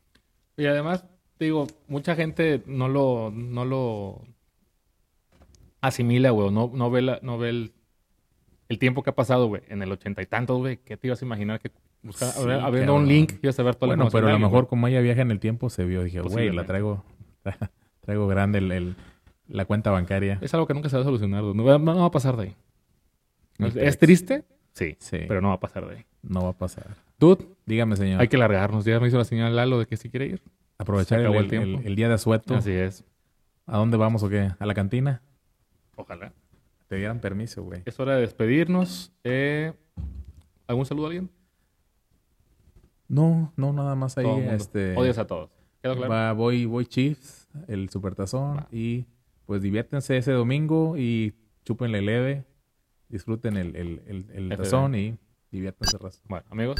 Y 0.57 0.65
además, 0.65 1.05
digo, 1.39 1.67
mucha 1.87 2.15
gente 2.15 2.63
no 2.65 2.87
lo, 2.87 3.31
no 3.33 3.65
lo 3.65 4.21
asimila, 5.81 6.31
güey. 6.31 6.51
No, 6.51 6.71
no 6.73 6.89
ve, 6.91 7.01
la- 7.01 7.19
no 7.21 7.37
ve 7.37 7.49
el, 7.49 7.73
el 8.69 8.79
tiempo 8.79 9.03
que 9.03 9.09
ha 9.11 9.15
pasado, 9.15 9.47
güey. 9.47 9.61
En 9.69 9.81
el 9.81 9.91
ochenta 9.91 10.21
y 10.21 10.25
tantos, 10.25 10.57
güey. 10.59 10.77
¿Qué 10.77 10.97
te 10.97 11.07
ibas 11.07 11.21
a 11.21 11.25
imaginar 11.25 11.59
que 11.59 11.71
busca- 12.03 12.31
Sí, 12.31 12.39
abri- 12.41 12.61
abriendo 12.61 12.95
un 12.95 13.07
link 13.07 13.33
ibas 13.41 13.59
a 13.59 13.63
ver 13.63 13.75
toda 13.75 13.87
la 13.87 13.95
Bueno, 13.95 14.11
pero 14.11 14.27
a 14.27 14.31
lo 14.33 14.39
mejor 14.39 14.67
como 14.67 14.87
ella 14.87 15.01
viaja 15.01 15.21
en 15.21 15.31
el 15.31 15.39
tiempo, 15.39 15.69
se 15.69 15.85
vio, 15.85 16.03
dije, 16.03 16.21
güey, 16.21 16.51
la 16.51 16.65
traigo, 16.65 17.03
traigo 18.01 18.27
grande 18.27 18.59
el, 18.59 18.71
el- 18.71 18.95
la 19.47 19.65
cuenta 19.65 19.91
bancaria. 19.91 20.39
Es 20.41 20.53
algo 20.53 20.67
que 20.67 20.73
nunca 20.73 20.89
se 20.89 20.97
va 20.97 21.01
a 21.03 21.05
solucionar. 21.05 21.43
No, 21.43 21.63
va- 21.63 21.77
no 21.77 21.95
va 21.99 22.05
a 22.05 22.11
pasar 22.11 22.35
de 22.35 22.43
ahí. 22.43 22.55
¿Es, 23.75 23.97
triste? 23.97 24.43
Sí, 24.73 24.95
Sí, 24.99 25.19
pero 25.27 25.41
no 25.41 25.47
va 25.47 25.55
a 25.55 25.59
pasar 25.59 25.87
de 25.87 25.95
ahí. 25.97 26.05
no 26.21 26.43
va 26.43 26.49
a 26.49 26.53
pasar. 26.57 26.85
Dude, 27.19 27.45
Dígame, 27.65 27.95
señor. 27.95 28.21
hay 28.21 28.27
que 28.27 28.37
largarnos. 28.37 28.85
Ya 28.85 28.99
me 28.99 29.07
hizo 29.07 29.17
la 29.17 29.23
señal 29.23 29.55
Lalo 29.55 29.79
de 29.79 29.87
que 29.87 29.97
sí 29.97 30.09
quiere 30.09 30.27
ir. 30.27 30.41
Aprovechar 30.77 31.19
el, 31.19 31.33
el 31.53 31.85
el- 31.85 31.95
día 31.95 32.07
de 32.07 32.13
asueto. 32.15 32.55
Así 32.55 32.71
es. 32.71 33.03
¿A 33.65 33.77
dónde 33.77 33.97
vamos 33.97 34.23
o 34.23 34.29
qué? 34.29 34.51
¿A 34.57 34.65
la 34.65 34.73
cantina? 34.73 35.21
Ojalá. 35.95 36.31
Te 36.87 36.95
dieran 36.95 37.19
permiso, 37.19 37.63
güey. 37.63 37.81
Es 37.85 37.99
hora 37.99 38.15
de 38.15 38.21
despedirnos. 38.21 39.11
Eh, 39.23 39.73
¿Algún 40.67 40.85
saludo 40.85 41.05
a 41.05 41.09
alguien? 41.09 41.29
No, 43.09 43.51
no, 43.55 43.73
nada 43.73 43.95
más 43.95 44.17
ahí. 44.17 44.27
Este, 44.51 44.95
Odias 44.95 45.17
a 45.17 45.27
todos. 45.27 45.49
¿Quedó 45.81 45.95
claro? 45.95 46.11
va, 46.11 46.33
voy, 46.33 46.65
voy 46.65 46.85
Chiefs, 46.85 47.47
el 47.67 47.89
supertazón. 47.89 48.57
Va. 48.57 48.67
Y 48.71 49.05
pues 49.45 49.61
diviértense 49.61 50.17
ese 50.17 50.31
domingo 50.31 50.97
y 50.97 51.33
chúpenle 51.63 52.01
leve. 52.01 52.45
Disfruten 53.09 53.55
el, 53.55 53.75
el, 53.77 54.01
el, 54.07 54.25
el 54.33 54.57
tazón 54.57 54.95
y 54.95 55.17
diviértanse, 55.51 55.97
raza. 55.97 56.19
Bueno, 56.27 56.45
amigos, 56.49 56.77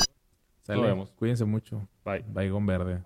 Sale. 0.64 0.82
vemos. 0.82 1.12
Cuídense 1.12 1.46
mucho. 1.46 1.88
bye. 2.04 2.26
Baigón 2.28 2.66
verde. 2.66 3.02